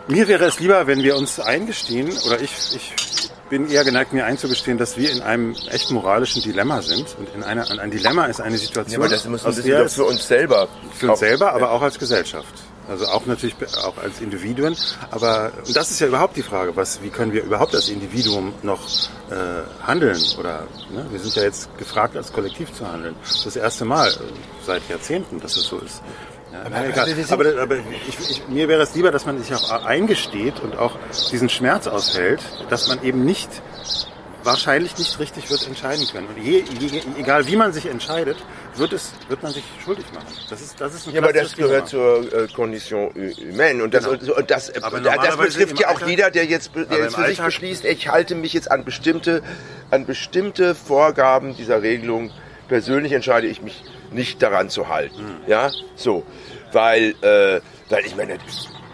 mir 0.07 0.27
wäre 0.27 0.45
es 0.45 0.59
lieber, 0.59 0.87
wenn 0.87 1.03
wir 1.03 1.15
uns 1.17 1.39
eingestehen, 1.39 2.09
oder 2.25 2.39
ich, 2.39 2.51
ich 2.75 3.26
bin 3.49 3.69
eher 3.69 3.83
geneigt, 3.83 4.13
mir 4.13 4.25
einzugestehen, 4.25 4.77
dass 4.77 4.97
wir 4.97 5.11
in 5.11 5.21
einem 5.21 5.55
echt 5.69 5.91
moralischen 5.91 6.41
Dilemma 6.41 6.81
sind. 6.81 7.15
Und 7.17 7.33
in 7.35 7.43
einer, 7.43 7.69
ein 7.79 7.91
Dilemma 7.91 8.25
ist 8.25 8.41
eine 8.41 8.57
Situation, 8.57 9.01
aber 9.01 9.09
das 9.09 9.25
müssen 9.25 9.55
wir 9.55 9.63
der 9.63 9.83
doch 9.83 9.89
für 9.91 10.05
uns 10.05 10.27
selber. 10.27 10.67
für 10.93 11.11
uns 11.11 11.19
selber, 11.19 11.53
aber 11.53 11.71
auch 11.71 11.81
als 11.81 11.97
Gesellschaft. 11.97 12.53
Also 12.89 13.05
auch 13.07 13.25
natürlich 13.25 13.55
auch 13.83 13.97
als 13.97 14.21
Individuen. 14.21 14.75
Aber 15.11 15.51
und 15.65 15.75
das 15.75 15.91
ist 15.91 15.99
ja 15.99 16.07
überhaupt 16.07 16.37
die 16.37 16.43
Frage, 16.43 16.75
was, 16.75 17.01
wie 17.01 17.09
können 17.09 17.33
wir 17.33 17.43
überhaupt 17.43 17.75
als 17.75 17.89
Individuum 17.89 18.53
noch 18.63 18.87
äh, 19.29 19.85
handeln? 19.85 20.21
Oder 20.39 20.63
ne? 20.89 21.05
wir 21.11 21.19
sind 21.19 21.35
ja 21.35 21.43
jetzt 21.43 21.75
gefragt, 21.77 22.15
als 22.15 22.31
Kollektiv 22.31 22.73
zu 22.73 22.87
handeln. 22.87 23.15
Das 23.21 23.35
ist 23.35 23.45
das 23.45 23.55
erste 23.57 23.83
Mal 23.83 24.09
äh, 24.09 24.13
seit 24.65 24.87
Jahrzehnten, 24.89 25.41
dass 25.41 25.57
es 25.57 25.63
so 25.65 25.79
ist. 25.79 26.01
Egal. 26.51 27.03
also 27.03 27.33
aber 27.33 27.61
aber 27.61 27.75
ich, 28.07 28.29
ich, 28.29 28.47
mir 28.47 28.67
wäre 28.67 28.81
es 28.81 28.95
lieber, 28.95 29.11
dass 29.11 29.25
man 29.25 29.41
sich 29.41 29.53
auch 29.53 29.85
eingesteht 29.85 30.59
und 30.61 30.77
auch 30.77 30.97
diesen 31.31 31.49
Schmerz 31.49 31.87
aushält, 31.87 32.39
dass 32.69 32.87
man 32.87 33.03
eben 33.03 33.25
nicht 33.25 33.49
wahrscheinlich 34.43 34.97
nicht 34.97 35.19
richtig 35.19 35.49
wird 35.49 35.67
entscheiden 35.67 36.07
können. 36.09 36.27
Und 36.27 36.37
je, 36.41 36.63
je, 36.79 37.01
egal 37.19 37.47
wie 37.47 37.57
man 37.57 37.73
sich 37.73 37.85
entscheidet, 37.87 38.37
wird, 38.75 38.93
es, 38.93 39.11
wird 39.27 39.43
man 39.43 39.51
sich 39.51 39.63
schuldig 39.83 40.05
machen. 40.13 40.27
Das 40.49 40.61
ist, 40.61 40.79
das 40.79 40.93
ist 40.93 41.07
ein 41.07 41.13
Ja, 41.15 41.21
aber 41.21 41.33
das 41.33 41.53
klassisches 41.53 41.57
gehört 41.57 41.87
zur 41.89 42.33
äh, 42.33 42.47
Condition 42.47 43.11
humaine. 43.13 43.83
Und 43.83 43.93
das, 43.93 44.05
Genau. 44.05 44.35
und 44.35 44.49
das, 44.49 44.69
Aber 44.81 45.01
das 45.01 45.15
normalerweise 45.15 45.57
betrifft 45.59 45.79
ja 45.81 45.87
auch 45.89 45.95
Alltag- 45.95 46.07
jeder, 46.09 46.31
der 46.31 46.45
jetzt, 46.45 46.71
der 46.75 46.83
jetzt 46.83 47.15
für 47.15 47.21
sich 47.27 47.39
Alltag- 47.39 47.45
beschließt, 47.47 47.83
ich 47.85 48.07
halte 48.07 48.35
mich 48.35 48.53
jetzt 48.53 48.71
an 48.71 48.85
bestimmte, 48.85 49.41
an 49.91 50.05
bestimmte 50.05 50.75
Vorgaben 50.75 51.55
dieser 51.57 51.81
Regelung. 51.81 52.31
Persönlich 52.69 53.11
entscheide 53.13 53.47
ich 53.47 53.61
mich 53.61 53.83
nicht 54.11 54.41
daran 54.41 54.69
zu 54.69 54.89
halten. 54.89 55.17
Hm. 55.17 55.37
Ja, 55.47 55.71
so. 55.95 56.23
Weil, 56.71 57.15
äh, 57.21 57.61
weil 57.89 58.05
ich 58.05 58.15
meine, 58.15 58.37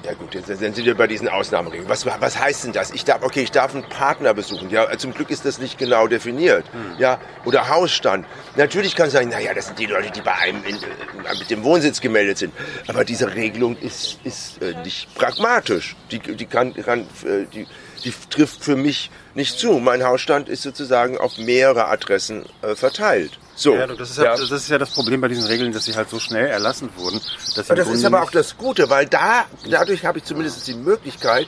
ja 0.06 0.14
gut, 0.14 0.34
jetzt 0.36 0.48
sind 0.48 0.78
wir 0.78 0.96
bei 0.96 1.08
diesen 1.08 1.30
Ausnahmeregeln. 1.30 1.88
Was, 1.88 2.06
was 2.06 2.38
heißt 2.38 2.66
denn 2.66 2.74
das? 2.74 2.92
Ich 2.92 3.06
darf, 3.06 3.24
okay, 3.24 3.42
ich 3.42 3.52
darf 3.52 3.74
einen 3.74 3.88
Partner 3.88 4.34
besuchen. 4.34 4.70
Ja, 4.70 4.96
zum 4.98 5.14
Glück 5.14 5.30
ist 5.30 5.46
das 5.46 5.60
nicht 5.60 5.78
genau 5.78 6.08
definiert. 6.08 6.66
Hm. 6.74 7.00
Ja, 7.00 7.20
oder 7.46 7.70
Hausstand. 7.70 8.26
Natürlich 8.58 8.96
kann 8.96 9.08
ich 9.08 9.14
sagen, 9.14 9.30
naja, 9.30 9.54
das 9.54 9.68
sind 9.68 9.80
die 9.80 9.86
Leute, 9.86 10.12
die 10.12 10.22
bei 10.22 10.34
einem 10.34 10.64
in, 10.66 10.76
äh, 10.76 11.40
mit 11.40 11.50
dem 11.50 11.64
Wohnsitz 11.64 12.02
gemeldet 12.02 12.38
sind. 12.38 12.54
Aber 12.88 13.06
diese 13.06 13.34
Regelung 13.34 13.78
ist, 13.78 14.20
ist 14.26 14.62
äh, 14.62 14.76
nicht 14.84 15.14
pragmatisch. 15.16 15.96
Die, 16.12 16.20
die 16.20 16.46
kann, 16.46 16.74
kann 16.74 17.02
äh, 17.24 17.46
die, 17.54 17.66
die 18.04 18.14
trifft 18.30 18.64
für 18.64 18.76
mich 18.76 19.12
nicht 19.34 19.58
zu. 19.58 19.74
Mein 19.80 20.04
Hausstand 20.04 20.50
ist 20.50 20.64
sozusagen 20.64 21.18
auf 21.18 21.38
mehrere 21.38 21.88
Adressen 21.88 22.46
äh, 22.62 22.76
verteilt. 22.76 23.40
So. 23.56 23.76
Ja, 23.76 23.88
das, 23.88 24.12
ist 24.12 24.18
ja, 24.18 24.36
das 24.36 24.52
ist 24.52 24.70
ja 24.70 24.78
das 24.78 24.90
Problem 24.92 25.22
bei 25.22 25.28
diesen 25.28 25.46
Regeln, 25.46 25.72
dass 25.72 25.86
sie 25.86 25.96
halt 25.96 26.10
so 26.10 26.20
schnell 26.20 26.48
erlassen 26.48 26.90
wurden. 26.98 27.18
Aber 27.18 27.76
das 27.76 27.88
ist 27.88 27.94
Grunde 27.94 28.08
aber 28.08 28.20
nicht- 28.20 28.28
auch 28.28 28.32
das 28.32 28.58
Gute, 28.58 28.90
weil 28.90 29.06
da, 29.06 29.46
dadurch 29.70 30.06
habe 30.06 30.18
ich 30.20 30.24
zumindest 30.24 30.66
die 30.68 30.74
Möglichkeit, 30.74 31.48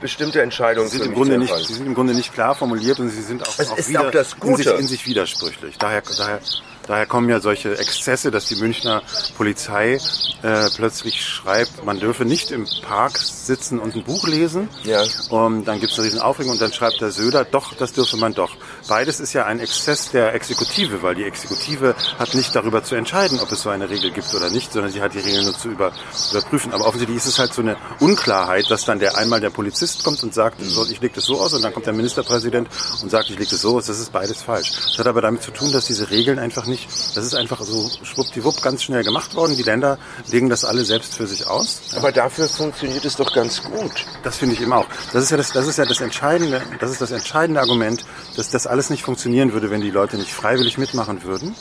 bestimmte 0.00 0.42
Entscheidungen 0.42 0.88
Sie 0.88 0.98
sind, 0.98 1.06
im 1.06 1.14
Grunde 1.14 1.34
zu 1.34 1.38
nicht, 1.40 1.66
sie 1.66 1.74
sind 1.74 1.86
im 1.86 1.94
Grunde 1.94 2.12
nicht 2.14 2.32
klar 2.34 2.54
formuliert 2.54 2.98
und 2.98 3.08
sie 3.08 3.22
sind 3.22 3.46
auch, 3.46 3.58
Es 3.58 3.70
auch, 3.70 3.78
ist 3.78 3.88
wieder 3.88 4.08
auch 4.08 4.44
in, 4.44 4.56
sich, 4.56 4.66
in 4.66 4.86
sich 4.88 5.06
widersprüchlich. 5.06 5.78
Daher, 5.78 6.02
daher, 6.18 6.40
daher 6.86 7.06
kommen 7.06 7.28
ja 7.28 7.40
solche 7.40 7.78
Exzesse, 7.78 8.30
dass 8.30 8.46
die 8.46 8.56
Münchner 8.56 9.02
Polizei 9.36 9.98
äh, 10.42 10.68
plötzlich 10.74 11.24
schreibt, 11.24 11.84
man 11.84 12.00
dürfe 12.00 12.24
nicht 12.24 12.50
im 12.50 12.66
Park 12.82 13.18
sitzen 13.18 13.78
und 13.78 13.94
ein 13.94 14.04
Buch 14.04 14.26
lesen. 14.26 14.68
Ja. 14.84 15.02
Und 15.30 15.64
dann 15.64 15.80
gibt 15.80 15.92
es 15.92 15.98
eine 15.98 16.08
riesen 16.08 16.20
Aufregung 16.20 16.52
und 16.52 16.60
dann 16.60 16.72
schreibt 16.72 17.00
der 17.00 17.10
Söder, 17.10 17.44
doch, 17.44 17.74
das 17.74 17.92
dürfe 17.92 18.16
man 18.16 18.34
doch. 18.34 18.56
Beides 18.88 19.20
ist 19.20 19.32
ja 19.32 19.46
ein 19.46 19.60
Exzess 19.60 20.10
der 20.10 20.34
Exekutive, 20.34 21.02
weil 21.02 21.14
die 21.14 21.24
Exekutive 21.24 21.94
hat 22.18 22.34
nicht 22.34 22.54
darüber 22.54 22.82
zu 22.82 22.94
entscheiden, 22.94 23.38
ob 23.40 23.50
es 23.52 23.62
so 23.62 23.70
eine 23.70 23.88
Regel 23.88 24.10
gibt 24.10 24.34
oder 24.34 24.50
nicht, 24.50 24.72
sondern 24.72 24.90
sie 24.90 25.00
hat 25.00 25.14
die 25.14 25.20
Regeln 25.20 25.44
nur 25.44 25.56
zu 25.56 25.68
über, 25.68 25.92
überprüfen. 26.30 26.72
Aber 26.72 26.86
offensichtlich 26.86 27.18
ist 27.18 27.26
es 27.26 27.38
halt 27.38 27.52
so 27.52 27.62
eine 27.62 27.76
Unklarheit, 28.00 28.70
dass 28.70 28.84
dann 28.84 28.98
der 28.98 29.16
einmal 29.16 29.40
der 29.40 29.50
Polizist 29.50 30.04
kommt 30.04 30.22
und 30.22 30.34
sagt, 30.34 30.62
so, 30.62 30.84
ich 30.84 31.00
lege 31.00 31.14
das 31.14 31.24
so 31.24 31.40
aus 31.40 31.52
und 31.54 31.62
dann 31.62 31.72
kommt 31.72 31.86
der 31.86 31.92
Ministerpräsident 31.92 32.68
und 33.02 33.10
sagt, 33.10 33.30
ich 33.30 33.38
lege 33.38 33.50
das 33.50 33.60
so 33.60 33.76
aus. 33.76 33.86
Das 33.86 33.98
ist 33.98 34.12
beides 34.12 34.42
falsch. 34.42 34.72
Das 34.72 34.98
hat 34.98 35.06
aber 35.06 35.20
damit 35.20 35.42
zu 35.42 35.50
tun, 35.50 35.72
dass 35.72 35.86
diese 35.86 36.10
Regeln 36.10 36.38
einfach 36.38 36.66
nicht, 36.66 36.71
das 37.14 37.24
ist 37.24 37.34
einfach 37.34 37.62
so 37.62 37.90
schwuppdiwupp 38.02 38.62
ganz 38.62 38.82
schnell 38.82 39.04
gemacht 39.04 39.34
worden. 39.34 39.56
Die 39.56 39.62
Länder 39.62 39.98
legen 40.30 40.48
das 40.48 40.64
alle 40.64 40.84
selbst 40.84 41.14
für 41.14 41.26
sich 41.26 41.46
aus. 41.46 41.80
Aber 41.96 42.12
dafür 42.12 42.48
funktioniert 42.48 43.04
es 43.04 43.16
doch 43.16 43.32
ganz 43.32 43.62
gut. 43.62 44.04
Das 44.22 44.36
finde 44.36 44.54
ich 44.54 44.60
eben 44.60 44.72
auch. 44.72 44.86
Das 45.12 45.24
ist 45.24 45.30
ja 45.30 45.36
das, 45.36 45.52
das 45.52 45.66
ist 45.66 45.78
ja 45.78 45.84
das 45.84 46.00
entscheidende, 46.00 46.62
das 46.80 46.90
ist 46.90 47.00
das 47.00 47.10
entscheidende 47.10 47.60
Argument, 47.60 48.04
dass 48.36 48.50
das 48.50 48.66
alles 48.66 48.90
nicht 48.90 49.02
funktionieren 49.02 49.52
würde, 49.52 49.70
wenn 49.70 49.80
die 49.80 49.90
Leute 49.90 50.16
nicht 50.16 50.32
freiwillig 50.32 50.78
mitmachen 50.78 51.22
würden. 51.22 51.54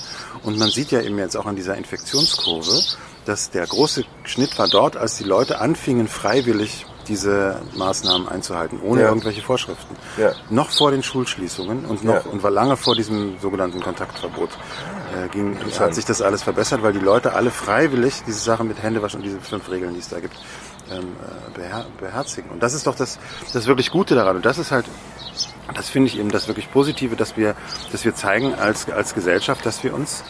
Und 0.43 0.57
man 0.57 0.69
sieht 0.69 0.91
ja 0.91 1.01
eben 1.01 1.17
jetzt 1.19 1.37
auch 1.37 1.45
an 1.45 1.55
dieser 1.55 1.75
Infektionskurve, 1.75 2.81
dass 3.25 3.51
der 3.51 3.67
große 3.67 4.03
Schnitt 4.23 4.57
war 4.57 4.67
dort, 4.67 4.97
als 4.97 5.17
die 5.17 5.23
Leute 5.23 5.59
anfingen, 5.59 6.07
freiwillig 6.07 6.85
diese 7.11 7.61
Maßnahmen 7.75 8.27
einzuhalten, 8.29 8.79
ohne 8.81 9.01
Ja. 9.01 9.09
irgendwelche 9.09 9.41
Vorschriften. 9.41 9.95
Ja. 10.17 10.31
Noch 10.49 10.69
vor 10.71 10.91
den 10.91 11.03
Schulschließungen 11.03 11.85
und 11.85 12.03
noch 12.03 12.25
Ja. 12.25 12.31
und 12.31 12.41
war 12.41 12.51
lange 12.51 12.77
vor 12.77 12.95
diesem 12.95 13.37
sogenannten 13.39 13.79
Kontaktverbot 13.81 14.49
äh, 15.13 15.27
ging, 15.27 15.57
hat 15.79 15.93
sich 15.93 16.05
das 16.05 16.21
alles 16.21 16.41
verbessert, 16.43 16.81
weil 16.83 16.93
die 16.93 16.99
Leute 16.99 17.33
alle 17.33 17.51
freiwillig 17.51 18.23
diese 18.25 18.39
Sache 18.39 18.63
mit 18.63 18.81
Händewaschen 18.81 19.19
und 19.19 19.25
diese 19.25 19.39
fünf 19.41 19.69
Regeln, 19.69 19.93
die 19.93 19.99
es 19.99 20.07
da 20.07 20.19
gibt, 20.21 20.35
ähm, 20.89 20.99
äh, 20.99 21.59
beher 21.59 21.85
beherzigen. 21.99 22.49
Und 22.49 22.63
das 22.63 22.73
ist 22.73 22.87
doch 22.87 22.95
das, 22.95 23.19
das 23.53 23.67
wirklich 23.67 23.91
Gute 23.91 24.15
daran. 24.15 24.37
Und 24.37 24.45
das 24.45 24.57
ist 24.57 24.71
halt, 24.71 24.85
das 25.75 25.89
finde 25.89 26.07
ich 26.07 26.17
eben 26.17 26.29
das 26.31 26.47
wirklich 26.47 26.71
Positive, 26.71 27.15
dass 27.17 27.35
wir, 27.37 27.55
dass 27.91 28.05
wir 28.05 28.15
zeigen 28.15 28.55
als, 28.55 28.89
als 28.89 29.13
Gesellschaft, 29.13 29.65
dass 29.65 29.83
wir 29.83 29.93
uns 29.93 30.23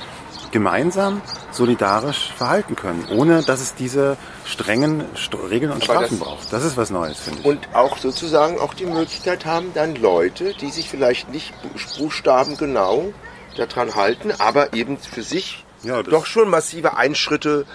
gemeinsam 0.52 1.22
solidarisch 1.52 2.32
verhalten 2.36 2.76
können, 2.76 3.08
ohne 3.12 3.43
dass 3.43 3.62
es 3.62 3.76
diese 3.76 4.18
strengen 4.45 5.06
St 5.18 5.36
Regeln 5.49 5.72
und 5.72 5.84
Aber 5.84 5.93
Strafen 6.06 6.20
das- 6.20 6.28
braucht. 6.28 6.54
Das 6.54 6.64
ist 6.64 6.78
was 6.78 6.89
Neues, 6.91 7.20
finde 7.20 7.39
ich. 7.39 7.45
Und 7.45 7.68
auch 7.74 7.97
sozusagen 7.97 8.60
auch 8.60 8.74
die 8.74 8.86
Möglichkeit 8.86 9.45
haben, 9.45 9.72
dann 9.74 9.95
Leute, 9.95 10.54
die 10.60 10.70
sich 10.72 10.89
vielleicht 10.89 11.30
nicht 11.30 11.54
bu- 11.62 12.04
buchstabengenau 12.04 13.14
daran 13.58 13.95
halten, 13.95 14.32
aber 14.38 14.74
eben 14.74 14.97
für 14.97 15.24
sich 15.24 15.66
Ja, 15.84 16.04
doch 16.04 16.26
schon 16.26 16.49
massive 16.49 16.95
Einschritte 16.97 17.66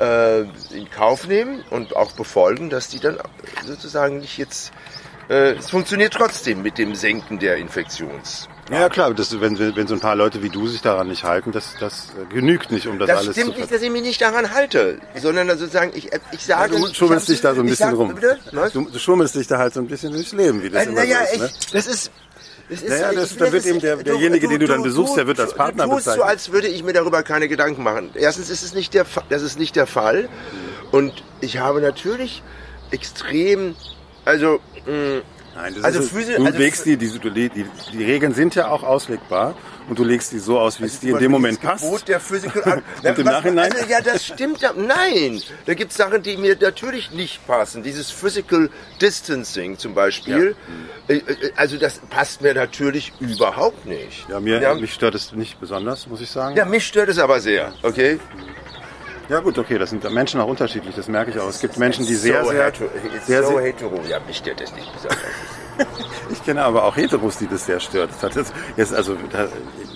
äh, 0.00 0.40
in 0.40 0.90
Kauf 0.90 1.26
nehmen 1.26 1.62
und 1.70 1.94
auch 1.94 2.12
befolgen, 2.12 2.70
dass 2.70 2.88
die 2.88 3.00
dann 3.00 3.18
sozusagen 3.66 4.18
nicht 4.18 4.38
jetzt. 4.38 4.72
Äh, 5.28 5.52
es 5.52 5.70
funktioniert 5.70 6.14
trotzdem 6.14 6.62
mit 6.62 6.78
dem 6.78 6.94
Senken 6.94 7.38
der 7.38 7.56
Infektions. 7.58 8.48
Ja, 8.70 8.88
klar, 8.88 9.12
das, 9.14 9.40
wenn, 9.40 9.58
wenn 9.58 9.86
so 9.86 9.94
ein 9.94 10.00
paar 10.00 10.14
Leute 10.14 10.42
wie 10.42 10.48
du 10.48 10.68
sich 10.68 10.80
daran 10.80 11.08
nicht 11.08 11.24
halten, 11.24 11.50
das, 11.50 11.74
das 11.80 12.08
äh, 12.10 12.32
genügt 12.32 12.70
nicht, 12.70 12.86
um 12.86 12.98
das, 12.98 13.08
Das 13.08 13.18
alles 13.18 13.32
stimmt 13.36 13.54
zu 13.54 13.60
nicht, 13.60 13.72
dass 13.72 13.82
ich 13.82 13.90
mich 13.90 14.02
nicht 14.02 14.20
daran 14.20 14.52
halte, 14.54 14.98
sondern 15.20 15.48
sozusagen, 15.58 15.90
ich, 15.94 16.08
ich 16.32 16.44
sage. 16.44 16.76
Du 16.76 16.94
schummelst 16.94 17.28
ich 17.28 17.36
dich 17.36 17.42
da 17.42 17.54
so 17.54 17.60
ein 17.62 17.66
bisschen 17.66 17.90
sag- 17.90 17.98
rum. 17.98 18.14
Bitte? 18.14 18.38
Du, 18.72 18.88
du 18.88 18.98
schummelst 18.98 19.34
dich 19.34 19.46
da 19.48 19.58
halt 19.58 19.74
so 19.74 19.80
ein 19.80 19.88
bisschen 19.88 20.12
durchs 20.12 20.32
Leben, 20.32 20.62
wie 20.62 20.70
das 20.70 20.84
Äh, 20.86 20.88
immer 20.90 21.00
naja, 21.00 21.18
so 21.26 21.34
ist. 21.34 21.40
Ne? 21.40 21.50
ich, 21.60 21.66
das 21.72 21.86
ist. 21.86 22.10
Das 22.68 22.82
ist 22.82 22.88
Naja, 22.88 23.12
das- 23.12 23.36
da 23.36 23.44
wird 23.46 23.54
ist- 23.54 23.66
eben 23.66 23.80
der- 23.80 23.96
derjenige, 23.96 24.46
den 24.46 24.60
du 24.60 24.66
dann 24.68 24.84
besuchst, 24.84 25.16
der 25.16 25.26
wird 25.26 25.40
als 25.40 25.54
Partner 25.54 25.86
du 25.86 25.90
tust 25.94 26.04
so, 26.04 26.10
bezeichnet. 26.12 26.30
als 26.30 26.52
würde 26.52 26.68
ich 26.68 26.84
mir 26.84 26.92
darüber 26.92 27.24
keine 27.24 27.48
Gedanken 27.48 27.82
machen. 27.82 28.10
Erstens 28.14 28.48
ist 28.48 28.62
es 28.62 28.72
nicht 28.74 28.94
der, 28.94 29.04
das 29.28 29.42
ist 29.42 29.58
nicht 29.58 29.74
der 29.74 29.88
Fall. 29.88 30.28
Und 30.92 31.12
ich 31.40 31.58
habe 31.58 31.80
natürlich 31.80 32.44
extrem, 32.92 33.74
also, 34.24 34.60
mh, 34.86 35.22
Nein, 35.54 35.74
das 35.74 35.84
Also 35.84 36.00
ist, 36.00 36.12
Physi- 36.14 36.36
du 36.36 36.44
also 36.46 36.58
legst 36.58 36.86
die, 36.86 36.96
die, 36.96 37.10
die, 37.10 37.66
die 37.92 38.04
Regeln 38.04 38.32
sind 38.34 38.54
ja 38.54 38.68
auch 38.68 38.82
auslegbar 38.82 39.54
und 39.88 39.98
du 39.98 40.04
legst 40.04 40.30
die 40.32 40.38
so 40.38 40.60
aus, 40.60 40.80
wie 40.80 40.84
es 40.84 41.00
dir 41.00 41.14
in 41.14 41.18
dem 41.18 41.32
Moment 41.32 41.58
das 41.62 41.70
passt. 41.70 41.84
Gebot 41.84 42.06
der 42.08 42.20
Physical 42.20 42.62
Art. 42.64 42.82
Und 43.02 43.18
im 43.18 43.24
Nachhinein? 43.26 43.72
Also, 43.72 43.86
ja, 43.86 44.00
das 44.00 44.24
stimmt. 44.24 44.60
ja- 44.60 44.72
Nein, 44.76 45.42
da 45.66 45.74
gibt 45.74 45.90
es 45.90 45.96
Sachen, 45.96 46.22
die 46.22 46.36
mir 46.36 46.56
natürlich 46.60 47.10
nicht 47.10 47.44
passen. 47.46 47.82
Dieses 47.82 48.10
Physical 48.12 48.70
Distancing 49.02 49.76
zum 49.78 49.94
Beispiel. 49.94 50.54
Äh, 51.08 51.16
äh, 51.16 51.22
Also 51.56 51.76
das 51.78 51.98
passt 52.10 52.42
mir 52.42 52.54
natürlich 52.54 53.12
überhaupt 53.18 53.86
nicht. 53.86 54.28
Ja, 54.28 54.38
mir, 54.38 54.60
ja, 54.62 54.74
mich 54.74 54.94
stört 54.94 55.16
es 55.16 55.32
nicht 55.32 55.58
besonders, 55.58 56.06
muss 56.06 56.20
ich 56.20 56.30
sagen. 56.30 56.56
ja, 56.56 56.64
mich 56.64 56.86
stört 56.86 57.08
es 57.08 57.18
aber 57.18 57.40
sehr. 57.40 57.72
Okay. 57.82 58.20
Ja 59.30 59.38
gut, 59.38 59.56
okay, 59.58 59.78
das 59.78 59.90
sind 59.90 60.02
Menschen 60.12 60.40
auch 60.40 60.48
unterschiedlich, 60.48 60.96
das 60.96 61.06
merke 61.06 61.30
ich 61.30 61.38
auch. 61.38 61.48
Es 61.48 61.60
gibt 61.60 61.78
Menschen, 61.78 62.04
die 62.04 62.16
sehr, 62.16 62.42
so 62.44 62.50
sehr, 62.50 62.72
sehr, 63.24 63.44
so 63.44 63.60
hetero. 63.60 64.00
Ja, 64.08 64.18
mich 64.26 64.38
stört 64.38 64.60
das 64.60 64.74
nicht 64.74 64.92
besonders. 64.92 65.18
ich 66.32 66.44
kenne 66.44 66.64
aber 66.64 66.82
auch 66.82 66.96
Heteros, 66.96 67.38
die 67.38 67.46
das 67.46 67.64
sehr 67.64 67.78
stört. 67.78 68.10
Das 68.10 68.24
hat 68.24 68.34
jetzt, 68.34 68.52
jetzt 68.76 68.92
also, 68.92 69.16
da 69.30 69.46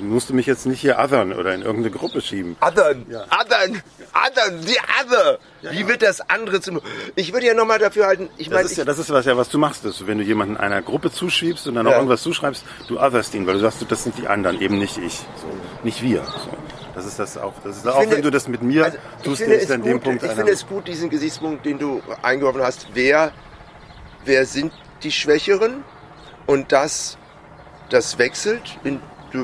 musst 0.00 0.30
du 0.30 0.34
mich 0.34 0.46
jetzt 0.46 0.66
nicht 0.66 0.80
hier 0.80 1.00
othern 1.00 1.32
oder 1.32 1.52
in 1.52 1.62
irgendeine 1.62 1.90
Gruppe 1.90 2.20
schieben. 2.20 2.54
Othern, 2.60 3.04
othern, 3.08 3.82
othern, 4.14 4.60
die 4.60 4.76
other. 5.02 5.38
Wie 5.62 5.88
wird 5.88 6.02
das 6.02 6.20
andere 6.30 6.60
zum... 6.60 6.80
Ich 7.16 7.32
würde 7.32 7.46
ja 7.46 7.54
nochmal 7.54 7.80
dafür 7.80 8.06
halten, 8.06 8.28
ich 8.38 8.50
Das 8.50 8.54
meine, 8.54 8.68
ist 8.68 8.76
ja, 8.76 8.84
das 8.84 9.00
ist 9.00 9.10
was 9.10 9.26
ja, 9.26 9.36
was 9.36 9.48
du 9.48 9.58
machst, 9.58 9.84
ist, 9.84 10.06
wenn 10.06 10.18
du 10.18 10.24
jemanden 10.24 10.56
einer 10.56 10.80
Gruppe 10.80 11.10
zuschiebst 11.10 11.66
und 11.66 11.74
dann 11.74 11.88
auch 11.88 11.90
Ja. 11.90 11.96
irgendwas 11.96 12.22
zuschreibst, 12.22 12.64
du 12.86 13.00
otherst 13.00 13.34
ihn, 13.34 13.48
weil 13.48 13.54
du 13.54 13.60
sagst, 13.60 13.84
das 13.88 14.04
sind 14.04 14.16
die 14.16 14.28
anderen, 14.28 14.60
eben 14.60 14.78
nicht 14.78 14.96
ich, 14.98 15.14
so, 15.16 15.48
nicht 15.82 16.02
wir. 16.02 16.22
So. 16.22 16.56
Das 16.94 17.06
ist 17.06 17.18
das 17.18 17.36
auch, 17.36 17.54
das 17.64 17.78
ist 17.78 17.86
auch, 17.88 18.00
finde- 18.00 18.16
wenn 18.16 18.22
du 18.22 18.30
das 18.30 18.46
mit 18.48 18.62
mir 18.62 18.84
Also, 18.84 18.98
tust, 19.24 19.42
finde, 19.42 19.56
ist 19.56 19.70
an 19.70 19.82
dem 19.82 19.94
gut, 19.94 20.04
Punkt 20.04 20.22
ich 20.22 20.30
finde 20.32 20.52
es 20.52 20.66
gut, 20.66 20.86
diesen 20.86 21.10
Gesichtspunkt, 21.10 21.66
den 21.66 21.78
du 21.78 22.00
eingeworfen 22.22 22.62
hast. 22.62 22.86
Wer, 22.94 23.32
wer 24.24 24.46
sind 24.46 24.72
die 25.02 25.10
Schwächeren? 25.12 25.82
Und 26.46 26.70
das, 26.72 27.18
das 27.90 28.18
wechselt. 28.18 28.78
In, 28.84 29.00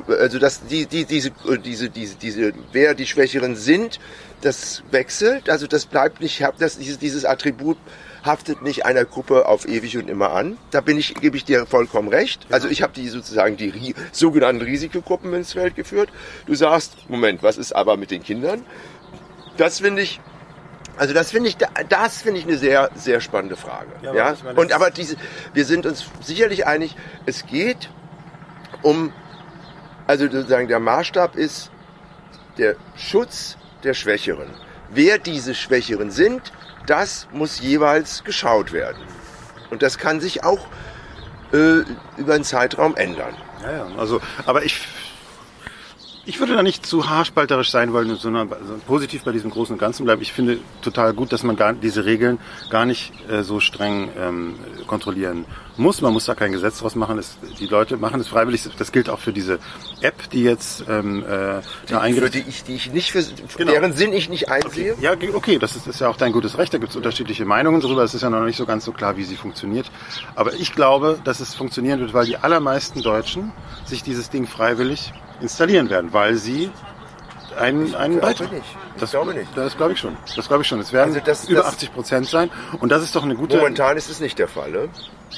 also 0.07 0.39
dass 0.39 0.65
die, 0.67 0.87
die, 0.87 1.05
diese, 1.05 1.33
diese, 1.65 1.91
diese, 1.91 2.15
diese, 2.17 2.53
wer 2.73 2.95
die 2.95 3.07
Schwächeren 3.07 3.57
sind, 3.57 3.99
das 4.43 4.85
wechselt. 4.91 5.51
Also 5.51 5.67
das 5.67 5.87
bleibt 5.87 6.21
nicht, 6.21 6.45
das, 6.59 6.79
dieses, 6.79 6.99
dieses 6.99 7.25
Attribut 7.25 7.79
haftet 8.25 8.63
nicht 8.63 8.85
einer 8.85 9.05
Gruppe 9.05 9.47
auf 9.47 9.67
ewig 9.67 9.97
und 9.97 10.11
immer 10.11 10.33
an. 10.33 10.59
Da 10.71 10.81
bin 10.81 10.99
ich, 10.99 11.15
gebe 11.15 11.37
ich 11.37 11.45
dir 11.45 11.67
vollkommen 11.67 12.09
recht. 12.09 12.47
Also 12.51 12.69
ich 12.69 12.83
habe 12.83 12.93
die 12.93 13.09
sozusagen 13.09 13.57
die 13.57 13.95
sogenannten 14.13 14.63
Risikogruppen 14.63 15.33
ins 15.35 15.53
Feld 15.53 15.75
geführt. 15.77 16.11
Du 16.47 16.55
sagst, 16.55 17.09
Moment, 17.09 17.43
was 17.43 17.57
ist 17.57 17.73
aber 17.73 17.97
mit 17.97 18.11
den 18.11 18.23
Kindern? 18.23 18.65
Das 19.57 19.81
finde 19.81 20.03
ich, 20.03 20.21
also 20.97 21.15
das 21.15 21.31
finde 21.31 21.49
ich, 21.49 21.57
das 21.89 22.23
finde 22.23 22.41
ich 22.41 22.47
eine 22.47 22.59
sehr, 22.59 22.91
sehr 22.95 23.21
spannende 23.21 23.57
Frage. 23.57 23.89
Ja, 24.03 24.15
Ja, 24.15 24.37
meine, 24.45 24.61
und 24.61 24.73
aber 24.73 24.91
diese, 24.91 25.17
wir 25.55 25.65
sind 25.65 25.87
uns 25.87 26.05
sicherlich 26.21 26.67
einig, 26.67 26.97
es 27.27 27.47
geht 27.47 27.91
um, 28.83 29.13
also 30.07 30.25
sozusagen 30.31 30.69
der 30.69 30.79
Maßstab 30.81 31.37
ist 31.37 31.71
der 32.59 32.77
Schutz 32.97 33.57
der 33.83 33.95
Schwächeren. 33.95 34.51
Wer 34.91 35.19
diese 35.19 35.55
Schwächeren 35.55 36.11
sind, 36.11 36.53
das 36.87 37.29
muss 37.33 37.61
jeweils 37.61 38.25
geschaut 38.25 38.73
werden. 38.73 39.03
Und 39.71 39.83
das 39.83 39.99
kann 39.99 40.21
sich 40.21 40.45
auch 40.45 40.67
äh, 41.53 41.83
über 42.17 42.35
einen 42.35 42.45
Zeitraum 42.45 42.97
ändern. 42.97 43.35
Ja, 43.63 43.73
ja. 43.73 43.87
Also, 43.97 44.21
aber 44.47 44.65
ich, 44.65 44.81
ich 46.27 46.39
würde 46.39 46.55
da 46.55 46.63
nicht 46.63 46.87
zu 46.87 47.09
haarspalterisch 47.09 47.71
sein 47.71 47.93
wollen, 47.93 48.15
sondern 48.17 48.51
positiv 48.87 49.25
bei 49.25 49.33
diesem 49.33 49.51
Großen 49.51 49.73
und 49.75 49.79
Ganzen 49.79 50.05
bleiben. 50.05 50.23
Ich 50.23 50.33
finde 50.33 50.59
total 50.83 51.13
gut, 51.13 51.33
dass 51.33 51.43
man 51.43 51.57
gar, 51.57 51.73
diese 51.73 52.05
Regeln 52.05 52.39
gar 52.71 52.85
nicht 52.85 53.13
äh, 53.29 53.43
so 53.43 53.61
streng 53.61 54.11
ähm, 54.19 54.55
kontrollieren 54.87 55.39
muss. 55.41 55.51
Man 55.81 56.13
muss 56.13 56.27
da 56.27 56.35
kein 56.35 56.53
Gesetz 56.53 56.79
draus 56.79 56.95
machen. 56.95 57.19
Es, 57.19 57.37
die 57.59 57.67
Leute 57.67 57.97
machen 57.97 58.21
es 58.21 58.29
freiwillig. 58.29 58.63
Das 58.79 58.93
gilt 58.93 59.09
auch 59.09 59.19
für 59.19 59.33
diese 59.33 59.59
App, 60.01 60.29
die 60.31 60.43
jetzt 60.43 60.85
ähm, 60.89 61.25
äh, 61.25 61.61
Die, 61.89 61.93
da 61.93 62.01
eingerichtet 62.01 62.45
die 62.47 62.49
ich, 62.51 62.65
die 62.65 62.75
ich 62.75 62.93
nicht 62.93 63.13
für, 63.13 63.23
Genau. 63.57 63.73
deren 63.73 63.93
Sinn 63.95 64.13
ich 64.13 64.29
nicht 64.29 64.49
einsehe. 64.51 64.95
Ja, 65.01 65.15
ge- 65.15 65.33
okay, 65.35 65.59
das 65.59 65.77
ist, 65.77 65.87
ist 65.87 66.01
ja 66.01 66.09
auch 66.09 66.17
dein 66.17 66.33
gutes 66.33 66.59
Recht. 66.59 66.73
Da 66.75 66.79
gibt 66.79 66.91
es 66.91 66.97
unterschiedliche 66.97 67.45
Meinungen 67.45 67.81
darüber. 67.81 68.03
Es 68.05 68.15
ist 68.15 68.23
ja 68.23 68.31
noch 68.31 68.45
nicht 68.45 68.57
so 68.57 68.67
ganz 68.67 68.85
so 68.85 68.93
klar, 68.93 69.17
wie 69.17 69.25
sie 69.25 69.37
funktioniert. 69.37 69.91
Aber 70.35 70.53
ich 70.55 70.73
glaube, 70.75 71.19
dass 71.25 71.41
es 71.41 71.55
funktionieren 71.55 72.01
wird, 72.01 72.13
weil 72.15 72.27
die 72.27 72.37
allermeisten 72.37 73.03
Deutschen 73.03 73.53
sich 73.87 74.03
dieses 74.03 74.31
Ding 74.31 74.47
freiwillig 74.47 75.13
installieren 75.41 75.89
werden, 75.91 76.13
weil 76.13 76.37
sie 76.37 76.71
einen, 77.59 77.95
einen 77.95 78.21
Beitrag. 78.21 78.53
nicht. 78.53 78.65
Ich 79.01 79.11
Das, 79.11 79.11
glaube 79.13 79.33
nicht. 79.35 79.49
Das 79.57 79.77
glaube 79.77 79.93
ich 79.95 79.99
schon. 79.99 80.17
Das 80.37 80.47
glaube 80.47 80.63
ich 80.63 80.69
schon. 80.69 80.79
Es 80.81 80.93
werden 80.93 81.15
Also 81.15 81.25
das- 81.25 81.49
über 81.49 81.63
das- 81.63 81.73
80 81.73 81.95
Prozent 81.95 82.27
sein. 82.29 82.51
Und 82.81 82.91
das 82.93 83.03
ist 83.03 83.17
doch 83.17 83.23
eine 83.23 83.35
gute. 83.35 83.57
Momentan 83.57 83.97
ist 83.97 84.11
es 84.11 84.21
nicht 84.21 84.39
der 84.39 84.47
Fall. 84.49 84.71
Ne? 84.71 84.89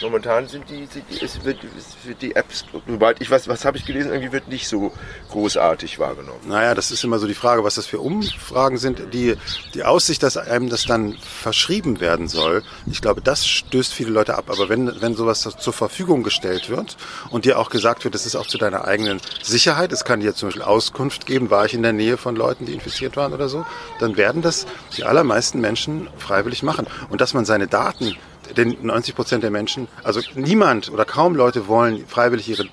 Momentan 0.00 0.48
sind 0.48 0.70
die, 0.70 0.86
die 0.86 1.22
es 1.22 1.44
wird, 1.44 1.58
es 1.78 1.96
wird 2.08 2.22
die 2.22 2.34
Apps, 2.34 2.64
soweit 2.88 3.20
ich 3.20 3.30
was, 3.30 3.46
was 3.46 3.66
habe 3.66 3.76
ich 3.76 3.84
gelesen, 3.84 4.10
irgendwie 4.10 4.32
wird 4.32 4.48
nicht 4.48 4.66
so 4.66 4.90
großartig 5.30 5.98
wahrgenommen. 5.98 6.40
Naja, 6.46 6.74
das 6.74 6.90
ist 6.90 7.04
immer 7.04 7.18
so 7.18 7.26
die 7.26 7.34
Frage, 7.34 7.62
was 7.62 7.74
das 7.74 7.84
für 7.86 8.00
Umfragen 8.00 8.78
sind. 8.78 9.12
Die, 9.12 9.36
die 9.74 9.84
Aussicht, 9.84 10.22
dass 10.22 10.38
einem 10.38 10.70
das 10.70 10.86
dann 10.86 11.12
verschrieben 11.18 12.00
werden 12.00 12.26
soll, 12.28 12.62
ich 12.90 13.02
glaube, 13.02 13.20
das 13.20 13.46
stößt 13.46 13.92
viele 13.92 14.10
Leute 14.10 14.34
ab. 14.36 14.46
Aber 14.48 14.70
wenn, 14.70 15.00
wenn 15.02 15.14
sowas 15.14 15.42
zur 15.42 15.72
Verfügung 15.74 16.22
gestellt 16.22 16.70
wird 16.70 16.96
und 17.28 17.44
dir 17.44 17.58
auch 17.58 17.68
gesagt 17.68 18.04
wird, 18.04 18.14
das 18.14 18.24
ist 18.24 18.34
auch 18.34 18.46
zu 18.46 18.56
deiner 18.56 18.86
eigenen 18.86 19.20
Sicherheit, 19.42 19.92
es 19.92 20.04
kann 20.06 20.20
dir 20.20 20.34
zum 20.34 20.48
Beispiel 20.48 20.62
Auskunft 20.62 21.26
geben, 21.26 21.50
war 21.50 21.66
ich 21.66 21.74
in 21.74 21.82
der 21.82 21.92
Nähe 21.92 22.16
von 22.16 22.34
Leuten, 22.34 22.64
die 22.64 22.72
infiziert 22.72 23.18
waren 23.18 23.34
oder 23.34 23.50
so, 23.50 23.51
dann 24.00 24.16
werden 24.16 24.42
das 24.42 24.66
die 24.96 25.04
allermeisten 25.04 25.60
Menschen 25.60 26.08
freiwillig 26.18 26.62
machen. 26.62 26.86
Und 27.10 27.20
dass 27.20 27.34
man 27.34 27.44
seine 27.44 27.66
Daten, 27.66 28.16
denn 28.56 28.76
90 28.82 29.14
Prozent 29.14 29.42
der 29.42 29.50
Menschen, 29.50 29.88
also 30.04 30.20
niemand 30.34 30.90
oder 30.90 31.04
kaum 31.04 31.34
Leute 31.36 31.68
wollen 31.68 32.06
freiwillig 32.06 32.48
ihre 32.48 32.64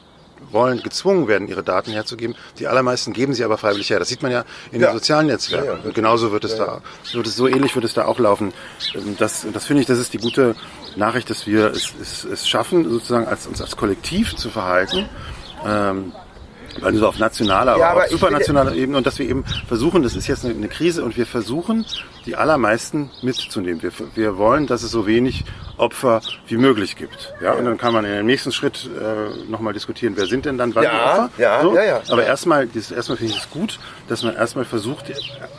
wollen 0.51 0.81
gezwungen 0.81 1.27
werden, 1.27 1.47
ihre 1.47 1.61
Daten 1.63 1.91
herzugeben. 1.91 2.35
Die 2.57 2.67
allermeisten 2.67 3.13
geben 3.13 3.33
sie 3.33 3.43
aber 3.43 3.57
freiwillig 3.57 3.89
her. 3.91 3.99
Das 3.99 4.07
sieht 4.07 4.23
man 4.23 4.31
ja 4.31 4.45
in 4.71 4.81
Ja. 4.81 4.87
den 4.87 4.93
sozialen 4.97 5.27
Netzwerken. 5.27 5.67
Ja, 5.67 5.73
ja. 5.75 5.79
Und 5.83 5.93
genauso 5.93 6.31
wird 6.31 6.43
es 6.45 6.55
da, 6.55 6.81
wird 7.13 7.27
es 7.27 7.35
so 7.35 7.47
ähnlich 7.47 7.75
wird 7.75 7.85
es 7.85 7.93
da 7.93 8.05
auch 8.05 8.17
laufen. 8.17 8.51
Ähm, 8.95 9.15
Das, 9.19 9.45
das 9.53 9.65
finde 9.65 9.81
ich, 9.81 9.87
das 9.87 9.99
ist 9.99 10.13
die 10.13 10.17
gute 10.17 10.55
Nachricht, 10.95 11.29
dass 11.29 11.45
wir 11.45 11.67
es, 11.71 11.93
es, 12.01 12.23
es 12.23 12.47
schaffen, 12.47 12.89
sozusagen 12.89 13.27
als, 13.27 13.45
uns 13.47 13.61
als 13.61 13.75
Kollektiv 13.75 14.35
zu 14.37 14.49
verhalten. 14.49 15.07
Ähm, 15.67 16.13
also 16.83 17.07
auf 17.07 17.19
nationaler, 17.19 17.77
Ja, 17.77 17.91
aber 17.91 18.05
ich 18.05 18.11
supranationaler 18.11 18.73
Ebene 18.73 18.97
und 18.97 19.07
dass 19.07 19.19
wir 19.19 19.27
eben 19.29 19.43
versuchen, 19.67 20.03
das 20.03 20.15
ist 20.15 20.27
jetzt 20.27 20.45
eine, 20.45 20.53
eine 20.53 20.67
Krise 20.67 21.03
und 21.03 21.17
wir 21.17 21.25
versuchen, 21.25 21.85
die 22.25 22.35
allermeisten 22.35 23.09
mitzunehmen. 23.21 23.81
Wir, 23.81 23.91
wir 24.15 24.37
wollen, 24.37 24.67
dass 24.67 24.83
es 24.83 24.91
so 24.91 25.07
wenig 25.07 25.45
Opfer 25.77 26.21
wie 26.47 26.57
möglich 26.57 26.95
gibt. 26.95 27.33
Ja, 27.41 27.53
und 27.53 27.65
dann 27.65 27.77
kann 27.77 27.93
man 27.93 28.05
in 28.05 28.11
dem 28.11 28.25
nächsten 28.25 28.51
Schritt 28.51 28.89
äh, 28.99 29.49
nochmal 29.49 29.73
diskutieren, 29.73 30.13
wer 30.17 30.25
sind 30.27 30.45
denn 30.45 30.57
dann 30.57 30.75
wann 30.75 30.83
Ja, 30.83 30.89
die 30.91 30.97
Opfer? 31.21 31.29
ja, 31.41 31.61
so. 31.61 31.75
ja, 31.75 31.83
ja. 31.83 32.01
Aber 32.09 32.25
erstmal, 32.25 32.67
das, 32.67 32.91
erstmal 32.91 33.17
finde 33.17 33.33
ich 33.33 33.39
es 33.39 33.49
gut, 33.49 33.79
dass 34.07 34.23
man 34.23 34.35
erstmal 34.35 34.65
versucht, 34.65 35.05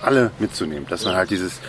alle 0.02 0.30
mitzunehmen. 0.38 0.86
Dass 0.88 1.04
man 1.04 1.14
halt 1.14 1.30
dieses 1.30 1.60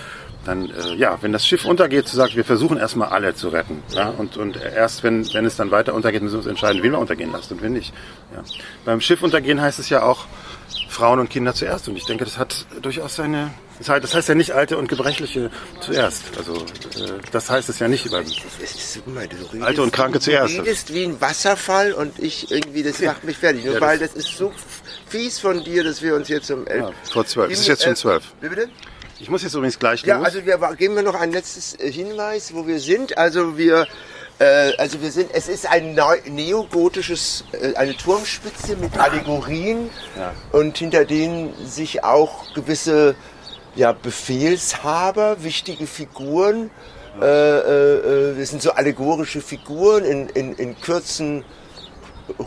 dann, 0.45 0.69
äh, 0.71 0.95
ja, 0.95 1.17
wenn 1.21 1.31
das 1.31 1.45
Schiff 1.45 1.65
untergeht, 1.65 2.07
zu 2.07 2.15
sagen, 2.15 2.33
wir 2.35 2.43
versuchen 2.45 2.77
erstmal 2.77 3.09
alle 3.09 3.35
zu 3.35 3.49
retten. 3.49 3.83
Ja? 3.93 4.09
Und, 4.09 4.37
und 4.37 4.57
erst 4.57 5.03
wenn, 5.03 5.31
wenn 5.33 5.45
es 5.45 5.55
dann 5.55 5.71
weiter 5.71 5.93
untergeht, 5.93 6.21
müssen 6.21 6.33
wir 6.35 6.39
uns 6.39 6.47
entscheiden, 6.47 6.81
wen 6.83 6.91
wir 6.93 6.99
untergehen 6.99 7.31
lassen 7.31 7.53
und 7.55 7.61
wen 7.61 7.73
nicht. 7.73 7.93
Ja. 8.33 8.43
Beim 8.85 9.01
Schiff 9.01 9.21
untergehen 9.21 9.61
heißt 9.61 9.77
es 9.79 9.89
ja 9.89 10.03
auch 10.03 10.25
Frauen 10.89 11.19
und 11.19 11.29
Kinder 11.29 11.53
zuerst. 11.53 11.87
Und 11.87 11.95
ich 11.95 12.05
denke, 12.05 12.25
das 12.25 12.37
hat 12.37 12.65
durchaus 12.81 13.15
seine, 13.15 13.51
das 13.77 13.89
heißt, 13.89 14.03
das 14.03 14.13
heißt 14.15 14.29
ja 14.29 14.35
nicht 14.35 14.51
Alte 14.51 14.77
und 14.77 14.87
Gebrechliche 14.87 15.51
zuerst. 15.79 16.23
Also 16.37 16.55
äh, 16.55 17.19
das 17.31 17.49
heißt 17.49 17.69
es 17.69 17.79
ja 17.79 17.87
nicht 17.87 18.11
redest, 18.11 18.41
Alte 19.61 19.81
und 19.83 19.93
Kranke 19.93 20.19
zuerst. 20.19 20.57
Du 20.57 20.61
redest 20.61 20.93
wie 20.93 21.03
ein 21.03 21.21
Wasserfall 21.21 21.93
und 21.93 22.17
ich 22.19 22.51
irgendwie, 22.51 22.83
das 22.83 22.99
macht 23.01 23.23
mich 23.23 23.37
fertig. 23.37 23.63
Nur 23.65 23.75
Ja, 23.75 23.81
weil 23.81 23.99
das- 23.99 24.13
das 24.13 24.25
ist 24.25 24.37
so 24.37 24.51
fies 25.07 25.39
von 25.39 25.63
dir, 25.63 25.83
dass 25.83 26.01
wir 26.01 26.15
uns 26.15 26.27
jetzt 26.29 26.49
um 26.51 26.65
elf... 26.67 26.81
Ja, 26.83 26.91
vor 27.11 27.25
zwölf. 27.25 27.51
Es 27.51 27.59
ist 27.59 27.67
jetzt 27.67 27.83
schon 27.83 27.95
zwölf. 27.95 28.23
Wie 28.41 28.49
bitte? 28.49 28.69
Ich 29.21 29.29
muss 29.29 29.43
jetzt 29.43 29.53
übrigens 29.53 29.77
gleich 29.77 30.01
Ja, 30.03 30.17
los. 30.17 30.25
also 30.25 30.45
wir 30.47 30.57
geben 30.75 30.95
wir 30.95 31.03
noch 31.03 31.13
ein 31.13 31.31
letztes 31.31 31.75
äh, 31.79 31.91
Hinweis, 31.91 32.55
wo 32.55 32.65
wir 32.65 32.79
sind. 32.79 33.17
Also 33.19 33.55
wir, 33.55 33.85
äh, 34.39 34.75
also 34.77 34.99
wir 34.99 35.11
sind, 35.11 35.29
es 35.33 35.47
ist 35.47 35.69
ein 35.69 35.95
neogotisches, 36.27 37.43
äh, 37.51 37.75
eine 37.75 37.95
Turmspitze 37.95 38.75
mit 38.77 38.97
Allegorien 38.97 39.91
Ja. 40.17 40.33
und 40.51 40.75
hinter 40.75 41.05
denen 41.05 41.53
sich 41.67 42.03
auch 42.03 42.51
gewisse 42.55 43.13
ja, 43.75 43.91
Befehlshaber, 43.91 45.43
wichtige 45.43 45.85
Figuren. 45.85 46.71
Äh, 47.21 47.25
äh, 47.25 48.31
äh, 48.31 48.39
das 48.39 48.49
sind 48.49 48.63
so 48.63 48.71
allegorische 48.71 49.41
Figuren 49.41 50.03
in, 50.03 50.29
in, 50.29 50.53
in 50.55 50.81
kürzen 50.81 51.45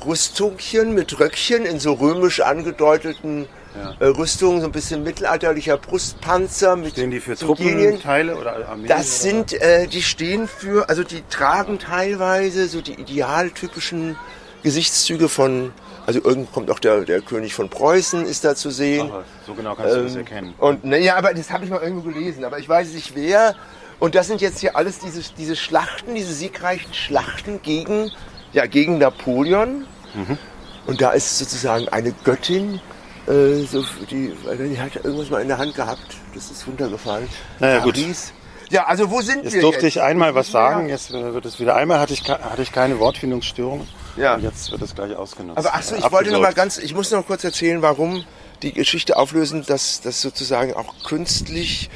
Rüstungchen 0.05 0.93
mit 0.93 1.21
Röckchen 1.21 1.67
in 1.67 1.79
so 1.79 1.93
römisch 1.93 2.41
angedeuteten 2.41 3.47
äh, 4.01 4.05
Rüstungen, 4.07 4.61
so 4.61 4.67
ein 4.67 4.73
bisschen 4.73 5.03
mittelalterlicher 5.03 5.77
Brustpanzer 5.77 6.77
mit 6.77 6.93
Stehen 6.93 7.11
die 7.11 7.21
für 7.21 7.35
Genien. 7.35 7.91
Truppenteile 7.91 8.37
oder 8.37 8.69
Armeen? 8.69 8.87
Das 8.89 9.23
sind, 9.23 9.53
äh, 9.53 9.87
die 9.87 10.03
stehen 10.03 10.49
für, 10.49 10.89
also 10.89 11.03
die 11.03 11.23
tragen 11.29 11.79
teilweise 11.79 12.69
so 12.69 12.81
die 12.81 12.95
idealtypischen 12.95 14.17
Gesichtszüge 14.63 15.29
von, 15.29 15.73
also 16.07 16.21
irgendwo 16.23 16.51
kommt 16.53 16.71
auch 16.71 16.79
der, 16.79 17.03
der 17.03 17.21
König 17.21 17.55
von 17.55 17.69
Preußen 17.69 18.25
ist 18.27 18.45
da 18.45 18.55
zu 18.55 18.71
sehen. 18.71 19.11
Ach, 19.13 19.23
so 19.47 19.55
genau 19.55 19.75
kannst 19.75 19.95
du 19.97 20.03
das 20.03 20.13
Ähm, 20.13 20.19
erkennen. 20.19 20.55
Und 20.59 20.85
naja, 20.85 21.17
aber 21.17 21.35
das 21.35 21.51
habe 21.51 21.65
ich 21.65 21.71
mal 21.71 21.83
irgendwo 21.83 22.09
gelesen, 22.09 22.45
aber 22.45 22.59
ich 22.59 22.69
weiß 22.69 22.93
nicht 22.95 23.15
wer. 23.15 23.55
Und 24.01 24.15
das 24.15 24.27
sind 24.27 24.41
jetzt 24.41 24.59
hier 24.61 24.77
alles 24.77 24.99
diese, 24.99 25.21
diese 25.37 25.57
Schlachten, 25.57 26.15
diese 26.15 26.33
siegreichen 26.33 26.93
Schlachten 26.95 27.61
gegen, 27.63 28.11
ja, 28.53 28.67
gegen 28.67 28.99
Napoleon. 28.99 29.87
Mhm. 30.15 30.39
Und 30.87 31.01
da 31.01 31.11
ist 31.13 31.39
sozusagen 31.39 31.89
eine 31.89 32.13
Göttin, 32.25 32.81
äh, 33.27 33.65
so, 33.65 33.85
die, 34.11 34.33
die 34.59 34.79
hat 34.81 34.97
irgendwas 34.97 35.31
mal 35.31 35.43
in 35.43 35.49
der 35.49 35.59
Hand 35.59 35.75
gehabt. 35.75 36.17
Das 36.35 36.51
ist 36.51 36.67
runtergefallen. 36.67 37.29
Naja, 37.59 37.81
gut. 37.81 37.95
Paris. 37.95 38.33
Ja, 38.71 38.87
also 38.87 39.11
wo 39.11 39.21
sind 39.21 39.45
Jetzt 39.45 39.55
wir 39.55 39.61
durfte 39.61 39.87
jetzt? 39.87 39.97
ich 39.97 40.03
einmal 40.03 40.35
was 40.35 40.51
sagen, 40.51 40.89
jetzt 40.89 41.13
wird 41.13 41.45
es 41.45 41.61
wieder. 41.61 41.77
Einmal 41.77 42.01
hatte 42.01 42.15
ich, 42.15 42.29
hatte 42.29 42.63
ich 42.63 42.73
keine 42.73 42.99
Wortfindungsstörung. 42.99 43.87
Ja. 44.17 44.35
Und 44.35 44.43
jetzt 44.43 44.71
wird 44.71 44.83
es 44.83 44.95
gleich 44.95 45.15
ausgenutzt. 45.15 45.59
Aber 45.59 45.71
ach 45.75 45.83
so, 45.83 45.95
Äh, 45.95 45.99
ich 45.99 46.11
wollte 46.11 46.31
noch 46.31 46.41
mal 46.41 46.55
ganz, 46.55 46.79
ich 46.79 46.95
muss 46.95 47.11
noch 47.11 47.27
kurz 47.27 47.45
erzählen, 47.45 47.83
warum 47.83 48.25
die 48.63 48.73
Geschichte 48.73 49.17
auflösen, 49.17 49.65
dass 49.67 50.01
das 50.01 50.21
sozusagen 50.23 50.73
auch 50.75 50.95
künstlich 51.05 51.91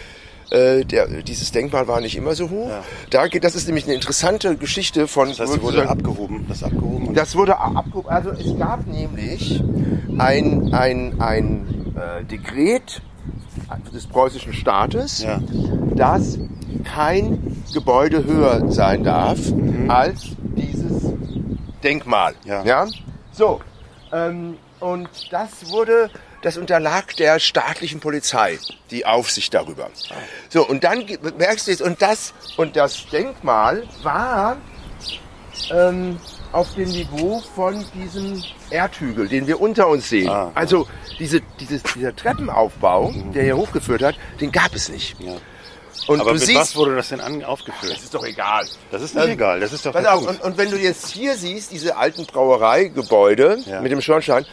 äh, 0.50 0.84
der, 0.84 1.06
dieses 1.22 1.52
Denkmal 1.52 1.88
war 1.88 2.00
nicht 2.00 2.16
immer 2.16 2.34
so 2.34 2.50
hoch. 2.50 2.68
Ja. 2.68 2.82
Da 3.10 3.28
das 3.28 3.54
ist 3.54 3.66
nämlich 3.66 3.84
eine 3.84 3.94
interessante 3.94 4.56
Geschichte 4.56 5.06
von. 5.08 5.28
Das 5.28 5.40
heißt, 5.40 5.62
wurde 5.62 5.88
abgehoben. 5.88 6.46
Das 6.48 6.62
abgehoben. 6.62 7.14
Das 7.14 7.36
wurde 7.36 7.58
abgehoben. 7.58 8.08
Also 8.08 8.30
es 8.30 8.58
gab 8.58 8.86
nämlich 8.86 9.62
ein, 10.18 10.72
ein, 10.72 11.20
ein 11.20 11.94
äh, 11.96 12.24
Dekret 12.24 13.02
des 13.94 14.06
preußischen 14.06 14.52
Staates, 14.52 15.22
Ja. 15.22 15.40
dass 15.94 16.38
kein 16.84 17.62
Gebäude 17.74 18.24
höher 18.24 18.70
sein 18.70 19.04
darf 19.04 19.38
als 19.88 20.28
dieses 20.56 21.12
Denkmal. 21.82 22.34
Ja. 22.44 22.86
So. 23.32 23.60
Ähm, 24.12 24.56
und 24.80 25.08
das 25.30 25.70
wurde, 25.70 26.08
das 26.42 26.56
unterlag 26.56 27.16
der 27.16 27.38
staatlichen 27.40 28.00
Polizei, 28.00 28.58
die 28.90 29.06
Aufsicht 29.06 29.52
darüber. 29.54 29.90
So, 30.48 30.66
und 30.66 30.84
dann 30.84 31.04
merkst 31.36 31.66
du 31.66 31.70
jetzt, 31.72 31.82
und 31.82 32.00
das, 32.00 32.32
und 32.56 32.76
das 32.76 33.06
Denkmal 33.10 33.82
war 34.02 34.56
ähm, 35.70 36.18
auf 36.52 36.74
dem 36.74 36.88
Niveau 36.90 37.42
von 37.54 37.84
diesem 37.94 38.42
Erdhügel, 38.70 39.28
den 39.28 39.46
wir 39.46 39.60
unter 39.60 39.88
uns 39.88 40.08
sehen. 40.08 40.28
Ah, 40.28 40.50
also 40.54 40.86
diese, 41.18 41.40
dieses, 41.60 41.82
dieser 41.82 42.14
Treppenaufbau, 42.14 43.12
der 43.34 43.42
hier 43.42 43.56
hochgeführt 43.56 44.02
hat, 44.02 44.14
den 44.40 44.52
gab 44.52 44.74
es 44.74 44.88
nicht. 44.88 45.16
Ja. 45.20 45.32
Und 46.06 46.20
Aber 46.20 46.30
du 46.30 46.34
mit 46.36 46.44
siehst, 46.44 46.58
was 46.60 46.76
wurde 46.76 46.94
das 46.94 47.08
denn 47.08 47.20
an, 47.20 47.42
aufgeführt? 47.44 47.92
das 47.92 48.04
ist 48.04 48.14
doch 48.14 48.24
egal. 48.24 48.66
Das 48.92 49.02
ist 49.02 49.14
nicht 49.14 49.24
Ähm, 49.24 49.32
egal. 49.32 49.60
Das 49.60 49.72
ist 49.72 49.84
doch 49.84 49.92
Pass 49.92 50.06
auf, 50.06 50.26
und, 50.26 50.40
und 50.40 50.56
wenn 50.56 50.70
du 50.70 50.78
jetzt 50.78 51.08
hier 51.08 51.36
siehst, 51.36 51.72
diese 51.72 51.96
alten 51.96 52.24
Brauereigebäude 52.24 53.58
Ja. 53.66 53.80
mit 53.80 53.90
dem 53.92 54.00
Schornstein, 54.00 54.46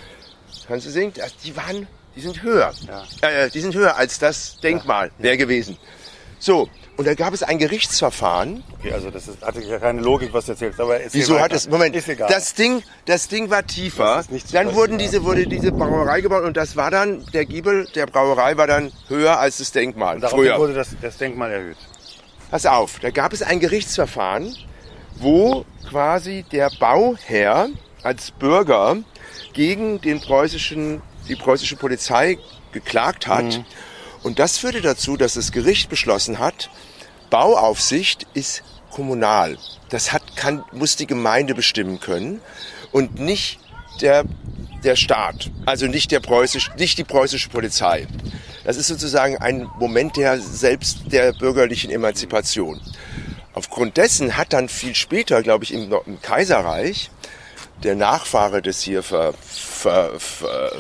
kannst 0.68 0.86
du 0.86 0.91
sehen, 0.91 1.13
dass 1.13 1.36
die 1.38 1.55
waren, 1.55 1.88
die 2.16 2.22
sind 2.22 2.41
höher. 2.43 2.74
Ja. 2.88 3.30
Äh, 3.30 3.49
die 3.49 3.59
sind 3.59 3.76
höher 3.76 3.95
als 3.95 4.20
das 4.20 4.59
Denkmal 4.59 5.11
wäre 5.18 5.38
gewesen. 5.38 5.78
So, 6.39 6.70
und 6.97 7.05
da 7.07 7.13
gab 7.13 7.34
es 7.34 7.43
ein 7.43 7.57
Gerichtsverfahren. 7.57 8.63
Okay, 8.80 8.93
also 8.93 9.11
das 9.11 9.28
ist, 9.28 9.41
hatte 9.41 9.61
ja 9.61 9.80
keine 9.80 10.01
Logik, 10.01 10.34
was 10.34 10.45
du 10.45 10.53
erzählst. 10.53 10.80
Aber 10.80 10.97
Wieso 11.11 11.34
weiter. 11.34 11.43
hat 11.43 11.53
es, 11.53 11.68
Moment, 11.68 11.95
Ist 11.95 12.07
egal. 12.07 12.30
das 12.30 12.53
Ding, 12.53 12.84
das 13.05 13.28
Ding 13.28 13.49
war 13.49 13.66
tiefer. 13.66 14.24
Das 14.30 14.51
dann 14.51 14.74
wurden 14.74 14.93
ja. 14.93 15.05
diese, 15.05 15.24
wurde 15.24 15.45
diese 15.45 15.72
Brauerei 15.74 16.22
gebaut 16.22 16.43
und 16.43 16.55
das 16.55 16.78
war 16.78 16.91
dann, 16.91 17.26
der 17.34 17.45
Giebel 17.45 17.88
der 17.95 18.05
Brauerei 18.05 18.55
war 18.57 18.68
dann 18.68 18.93
höher 19.09 19.39
als 19.39 19.57
das 19.57 19.74
Denkmal. 19.74 20.20
Daraufhin 20.20 20.45
früher. 20.45 20.59
wurde 20.59 20.74
das, 20.74 20.95
das 21.01 21.18
Denkmal 21.18 21.51
erhöht. 21.51 21.78
Pass 22.49 22.66
auf, 22.66 22.99
da 22.99 23.09
gab 23.09 23.34
es 23.34 23.41
ein 23.41 23.59
Gerichtsverfahren, 23.59 24.55
wo 25.18 25.66
quasi 25.89 26.45
der 26.51 26.70
Bauherr 26.80 27.68
als 28.03 28.32
Bürger 28.32 28.97
gegen 29.56 29.99
den 30.01 30.22
preußischen, 30.22 31.01
die 31.28 31.36
preußische 31.36 31.78
Polizei 31.78 32.38
geklagt 32.72 33.26
hat. 33.26 33.64
Und 34.22 34.38
das 34.38 34.60
führte 34.60 34.82
dazu, 34.82 35.18
dass 35.18 35.34
das 35.34 35.51
Gericht 35.51 35.89
beschlossen 35.89 36.38
hat, 36.38 36.70
Bauaufsicht 37.32 38.28
ist 38.36 38.64
kommunal. 38.91 39.58
Das 39.89 40.14
hat, 40.14 40.36
kann, 40.36 40.64
muss 40.72 40.95
die 40.95 41.08
Gemeinde 41.08 41.56
bestimmen 41.56 41.99
können 41.99 42.41
und 42.91 43.20
nicht 43.20 43.60
der, 44.01 44.26
der 44.84 44.95
Staat, 44.95 45.49
also 45.66 45.88
nicht, 45.88 46.12
der 46.12 46.20
preußisch, 46.20 46.72
nicht 46.78 46.97
die 46.97 47.03
preußische 47.03 47.49
Polizei. 47.49 48.08
Das 48.64 48.78
ist 48.78 48.88
sozusagen 48.88 49.38
ein 49.38 49.70
Moment 49.80 50.18
der 50.18 50.39
selbst 50.39 51.12
der 51.12 51.34
bürgerlichen 51.34 51.91
Emanzipation. 51.91 52.82
Aufgrund 53.53 53.95
dessen 53.97 54.36
hat 54.36 54.53
dann 54.53 54.68
viel 54.68 54.95
später, 54.95 55.41
glaube 55.41 55.64
ich, 55.64 55.74
im, 55.74 55.93
im 56.06 56.22
Kaiserreich 56.22 57.10
der 57.84 57.95
Nachfahre 57.95 58.61
des 58.61 58.82
hier 58.82 59.03
ver, 59.03 59.34
ver, 59.41 60.19
ver, 60.19 60.71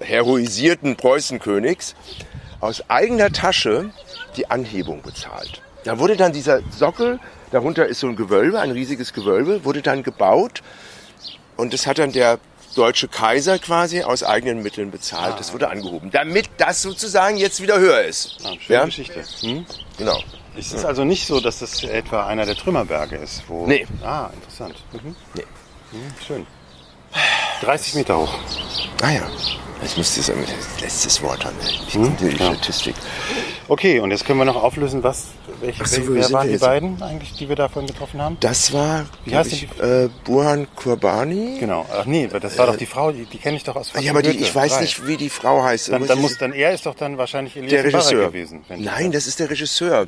heroisierten 0.00 0.96
Preußenkönigs 0.96 1.94
aus 2.60 2.88
eigener 2.88 3.32
Tasche 3.32 3.90
die 4.36 4.50
Anhebung 4.50 5.02
bezahlt. 5.02 5.62
Da 5.84 5.98
wurde 5.98 6.16
dann 6.16 6.32
dieser 6.32 6.60
Sockel, 6.70 7.20
darunter 7.52 7.86
ist 7.86 8.00
so 8.00 8.08
ein 8.08 8.16
Gewölbe, 8.16 8.60
ein 8.60 8.70
riesiges 8.70 9.12
Gewölbe, 9.12 9.64
wurde 9.64 9.82
dann 9.82 10.02
gebaut 10.02 10.62
und 11.56 11.72
das 11.72 11.86
hat 11.86 11.98
dann 11.98 12.12
der 12.12 12.38
deutsche 12.74 13.08
Kaiser 13.08 13.58
quasi 13.58 14.02
aus 14.02 14.22
eigenen 14.22 14.62
Mitteln 14.62 14.90
bezahlt. 14.90 15.38
Das 15.38 15.52
wurde 15.52 15.68
angehoben, 15.68 16.10
damit 16.10 16.48
das 16.58 16.82
sozusagen 16.82 17.36
jetzt 17.38 17.62
wieder 17.62 17.78
höher 17.78 18.02
ist. 18.02 18.36
Ah, 18.44 18.52
schöne 18.60 18.78
Ja? 18.78 18.84
Geschichte. 18.84 19.24
Hm? 19.40 19.64
Genau. 19.96 20.22
Es 20.58 20.72
ist 20.72 20.84
also 20.84 21.04
nicht 21.04 21.26
so, 21.26 21.40
dass 21.40 21.58
das 21.58 21.82
etwa 21.84 22.26
einer 22.26 22.46
der 22.46 22.54
Trümmerberge 22.54 23.16
ist. 23.16 23.42
Wo 23.46 23.66
Nee. 23.66 23.86
Ah, 24.02 24.30
interessant. 24.34 24.74
Mhm. 24.92 25.14
Nee. 25.34 25.44
Mhm, 25.92 26.12
schön. 26.26 26.46
30 27.62 27.94
Meter 27.94 28.18
hoch. 28.18 28.34
Ah 29.02 29.10
ja. 29.10 29.22
Jetzt 29.82 29.98
müsste 29.98 30.20
es 30.20 30.26
das 30.26 30.80
letztes 30.80 31.22
Wort 31.22 31.44
haben. 31.44 31.54
Die, 31.92 31.98
Hm? 31.98 32.16
die 32.16 32.28
Ja. 32.42 32.54
Statistik. 32.54 32.94
Okay, 33.68 34.00
und 34.00 34.10
jetzt 34.10 34.24
können 34.24 34.38
wir 34.38 34.44
noch 34.46 34.56
auflösen, 34.62 35.02
was, 35.02 35.26
welche, 35.60 35.82
Ach 35.82 35.86
so, 35.86 35.96
welche 35.98 36.14
wer 36.14 36.32
waren 36.32 36.48
die 36.50 36.56
beiden 36.56 37.02
eigentlich, 37.02 37.32
die 37.34 37.48
wir 37.48 37.56
davon 37.56 37.86
getroffen 37.86 38.20
haben? 38.22 38.36
Das 38.40 38.72
war, 38.72 39.04
Wie 39.24 39.36
heißt 39.36 39.52
ich, 39.52 39.68
denn 39.68 40.06
äh, 40.06 40.08
Burhan 40.24 40.66
Kurbani. 40.76 41.58
Genau. 41.60 41.84
Ach 41.92 42.06
nee, 42.06 42.26
das 42.26 42.56
war 42.56 42.66
doch 42.68 42.76
die 42.76 42.86
Frau, 42.86 43.12
die, 43.12 43.26
die 43.26 43.38
kenne 43.38 43.56
ich 43.56 43.64
doch 43.64 43.76
aus 43.76 43.92
Ja, 44.00 44.12
aber 44.12 44.22
die, 44.22 44.30
ich 44.30 44.54
weiß 44.54 44.80
nicht, 44.80 45.06
wie 45.06 45.16
die 45.18 45.30
Frau 45.30 45.62
heißt. 45.62 45.90
Dann, 45.90 46.06
dann, 46.06 46.16
ich- 46.18 46.22
muss, 46.22 46.38
dann 46.38 46.52
er 46.52 46.72
ist 46.72 46.86
doch 46.86 46.94
dann 46.94 47.18
wahrscheinlich 47.18 47.56
Elias 47.56 47.70
der 47.70 47.84
Regisseur 47.84 48.12
Mbarek 48.14 48.32
gewesen. 48.32 48.64
ich 48.70 48.80
Nein, 48.80 49.12
das 49.12 49.26
ist 49.26 49.38
der 49.40 49.50
Regisseur. 49.50 50.06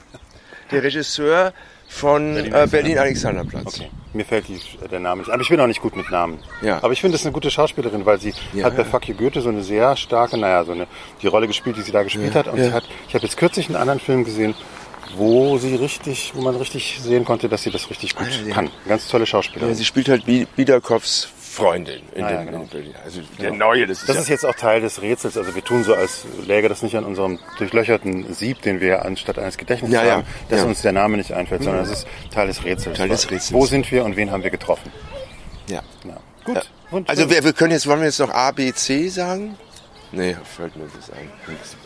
Der 0.71 0.83
Regisseur 0.83 1.53
von 1.89 2.35
Berlin- 2.35 2.53
äh, 2.55 2.67
Berlin-Alexanderplatz. 2.71 3.77
Okay, 3.79 3.89
mir 4.13 4.25
fällt 4.25 4.49
die, 4.49 4.61
der 4.91 5.01
Name 5.01 5.23
nicht. 5.23 5.31
Aber 5.31 5.43
ich 5.43 5.49
bin 5.49 5.59
auch 5.61 5.67
nicht 5.67 5.81
gut 5.81 5.97
mit 5.97 6.11
Namen. 6.11 6.39
Ja. 6.63 6.79
Aber 6.83 6.93
ich 6.93 7.01
finde, 7.01 7.13
das 7.15 7.23
ist 7.23 7.27
eine 7.27 7.33
gute 7.33 7.51
Schauspielerin, 7.51 8.05
weil 8.07 8.21
sie 8.21 8.35
Ja, 8.53 8.65
hat 8.65 8.77
bei 8.77 8.83
ja. 8.83 8.89
Fuck 8.89 9.09
You 9.09 9.15
Goethe 9.15 9.41
so 9.41 9.49
eine 9.49 9.63
sehr 9.63 9.97
starke, 9.97 10.37
naja, 10.37 10.65
so 10.65 10.73
eine, 10.73 10.87
die 11.23 11.27
Rolle 11.27 11.47
gespielt, 11.47 11.77
die 11.77 11.83
sie 11.83 11.93
da 11.93 12.03
gespielt 12.03 12.35
hat. 12.35 12.47
Und 12.49 12.59
ja. 12.59 12.65
sie 12.67 12.73
hat, 12.73 12.85
ich 13.09 13.15
habe 13.15 13.25
jetzt 13.25 13.37
kürzlich 13.37 13.67
einen 13.69 13.77
anderen 13.77 14.01
Film 14.01 14.25
gesehen, 14.25 14.55
wo 15.17 15.57
sie 15.57 15.75
richtig, 15.75 16.33
wo 16.35 16.43
man 16.43 16.55
richtig 16.57 16.99
sehen 17.03 17.25
konnte, 17.25 17.49
dass 17.49 17.63
sie 17.63 17.71
das 17.71 17.89
richtig 17.89 18.15
gut 18.15 18.29
ja, 18.43 18.49
ja. 18.49 18.55
kann. 18.55 18.71
Ganz 18.87 19.09
tolle 19.09 19.23
Ja, 19.23 19.27
Schauspielerin. 19.27 19.75
sie 19.75 19.85
spielt 19.87 20.09
halt 20.11 20.27
Bi- 20.27 20.47
Biederkoffs 20.55 21.29
Freundin 21.59 22.01
in, 22.15 22.25
Ah, 22.25 22.31
ja, 22.31 22.37
dem, 22.39 22.47
genau. 22.47 22.63
in 22.63 22.69
Berlin. 22.69 22.95
Also 23.05 23.21
der 23.41 23.53
neue, 23.53 23.87
das 23.87 23.99
ist, 24.01 24.09
Das 24.09 24.17
ja, 24.17 24.23
ist 24.23 24.29
jetzt 24.29 24.47
auch 24.47 24.55
Teil 24.55 24.81
des 24.81 25.03
Rätsels. 25.03 25.37
Also 25.37 25.55
wir 25.55 25.63
tun 25.65 25.85
so, 25.85 25.95
als 25.95 26.25
läge 26.47 26.69
das 26.69 26.83
nicht 26.83 26.97
an 26.97 27.05
unserem 27.05 27.39
durchlöcherten 27.59 28.33
Sieb, 28.33 28.63
den 28.63 28.81
wir 28.81 29.05
anstatt 29.05 29.39
eines 29.39 29.59
Gedächtnisses 29.59 29.95
Ja, 29.95 30.05
ja, 30.07 30.13
haben, 30.17 30.25
dass 30.49 30.61
ja. 30.61 30.67
uns 30.67 30.83
der 30.83 30.93
Name 30.93 31.17
nicht 31.17 31.33
einfällt, 31.33 31.63
sondern 31.65 31.83
es 31.85 31.91
ist 31.91 32.07
Teil 32.33 32.47
des 32.47 32.65
Rätsels. 32.65 32.97
Teil 32.97 33.09
des 33.09 33.25
Rätsels. 33.31 33.53
Wo 33.53 33.67
sind 33.67 33.91
wir 33.91 34.05
und 34.05 34.17
wen 34.17 34.31
haben 34.31 34.43
wir 34.43 34.51
getroffen? 34.51 34.91
ja. 35.69 35.83
Ja. 36.05 36.17
Gut. 36.45 36.57
Ja. 36.57 37.01
Also 37.07 37.29
wir, 37.29 37.45
wir 37.45 37.53
können 37.53 37.73
jetzt, 37.73 37.87
wollen 37.87 38.01
wir 38.01 38.07
jetzt 38.07 38.21
noch 38.21 38.31
A, 38.31 38.53
B, 38.53 38.73
C 38.73 39.09
sagen? 39.09 39.57
Nee, 40.11 40.37
fällt 40.43 40.75
mir 40.77 40.87
das 40.87 41.11
ein. 41.11 41.31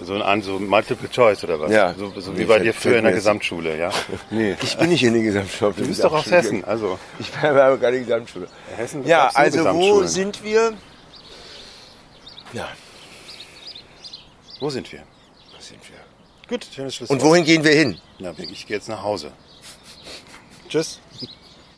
So 0.01 0.15
ein 0.15 0.23
an, 0.23 0.43
so 0.43 0.59
Multiple 0.61 1.09
Choice 1.11 1.43
oder 1.43 1.59
was? 1.59 1.73
Ja. 1.73 1.93
So, 1.95 2.13
so 2.21 2.31
Nee, 2.31 2.41
wie 2.41 2.45
bei 2.45 2.61
dir 2.61 2.73
früher 2.73 2.99
in 2.99 3.05
der 3.05 3.13
Gesamtschule, 3.13 3.77
ja? 3.77 3.91
Nee. 4.31 4.57
Ich 4.63 4.77
bin 4.79 4.91
nicht 4.91 5.03
in 5.03 5.15
der 5.15 5.23
Gesamtschule. 5.23 5.73
Du 5.77 5.87
bist 5.87 6.05
doch 6.05 6.13
aus 6.13 6.31
Hessen, 6.31 6.65
also. 6.73 6.99
Ich 7.19 7.31
bin 7.33 7.51
aber 7.51 7.77
gar 7.79 7.91
nicht 7.91 8.07
Gesamtschule. 8.07 8.47
Hessen 8.77 9.05
Ja, 9.07 9.29
also 9.35 9.65
wo 9.75 10.05
sind 10.05 10.43
wir? 10.45 10.75
Ja, 12.53 12.69
Wo 14.61 14.71
sind 14.71 14.93
wir? 14.93 15.01
wo 15.01 15.61
sind 15.61 15.81
wir? 15.89 15.99
Gut, 16.49 16.67
schönes 16.73 16.95
Schlusswort. 16.95 17.21
Und 17.21 17.27
wohin 17.27 17.45
gehen 17.45 17.65
wir 17.65 17.73
hin? 17.73 17.99
Ja, 18.19 18.33
ich 18.39 18.67
gehe 18.67 18.77
jetzt 18.77 18.89
nach 18.89 19.03
Hause. 19.03 19.33
Tschüss. 20.69 21.01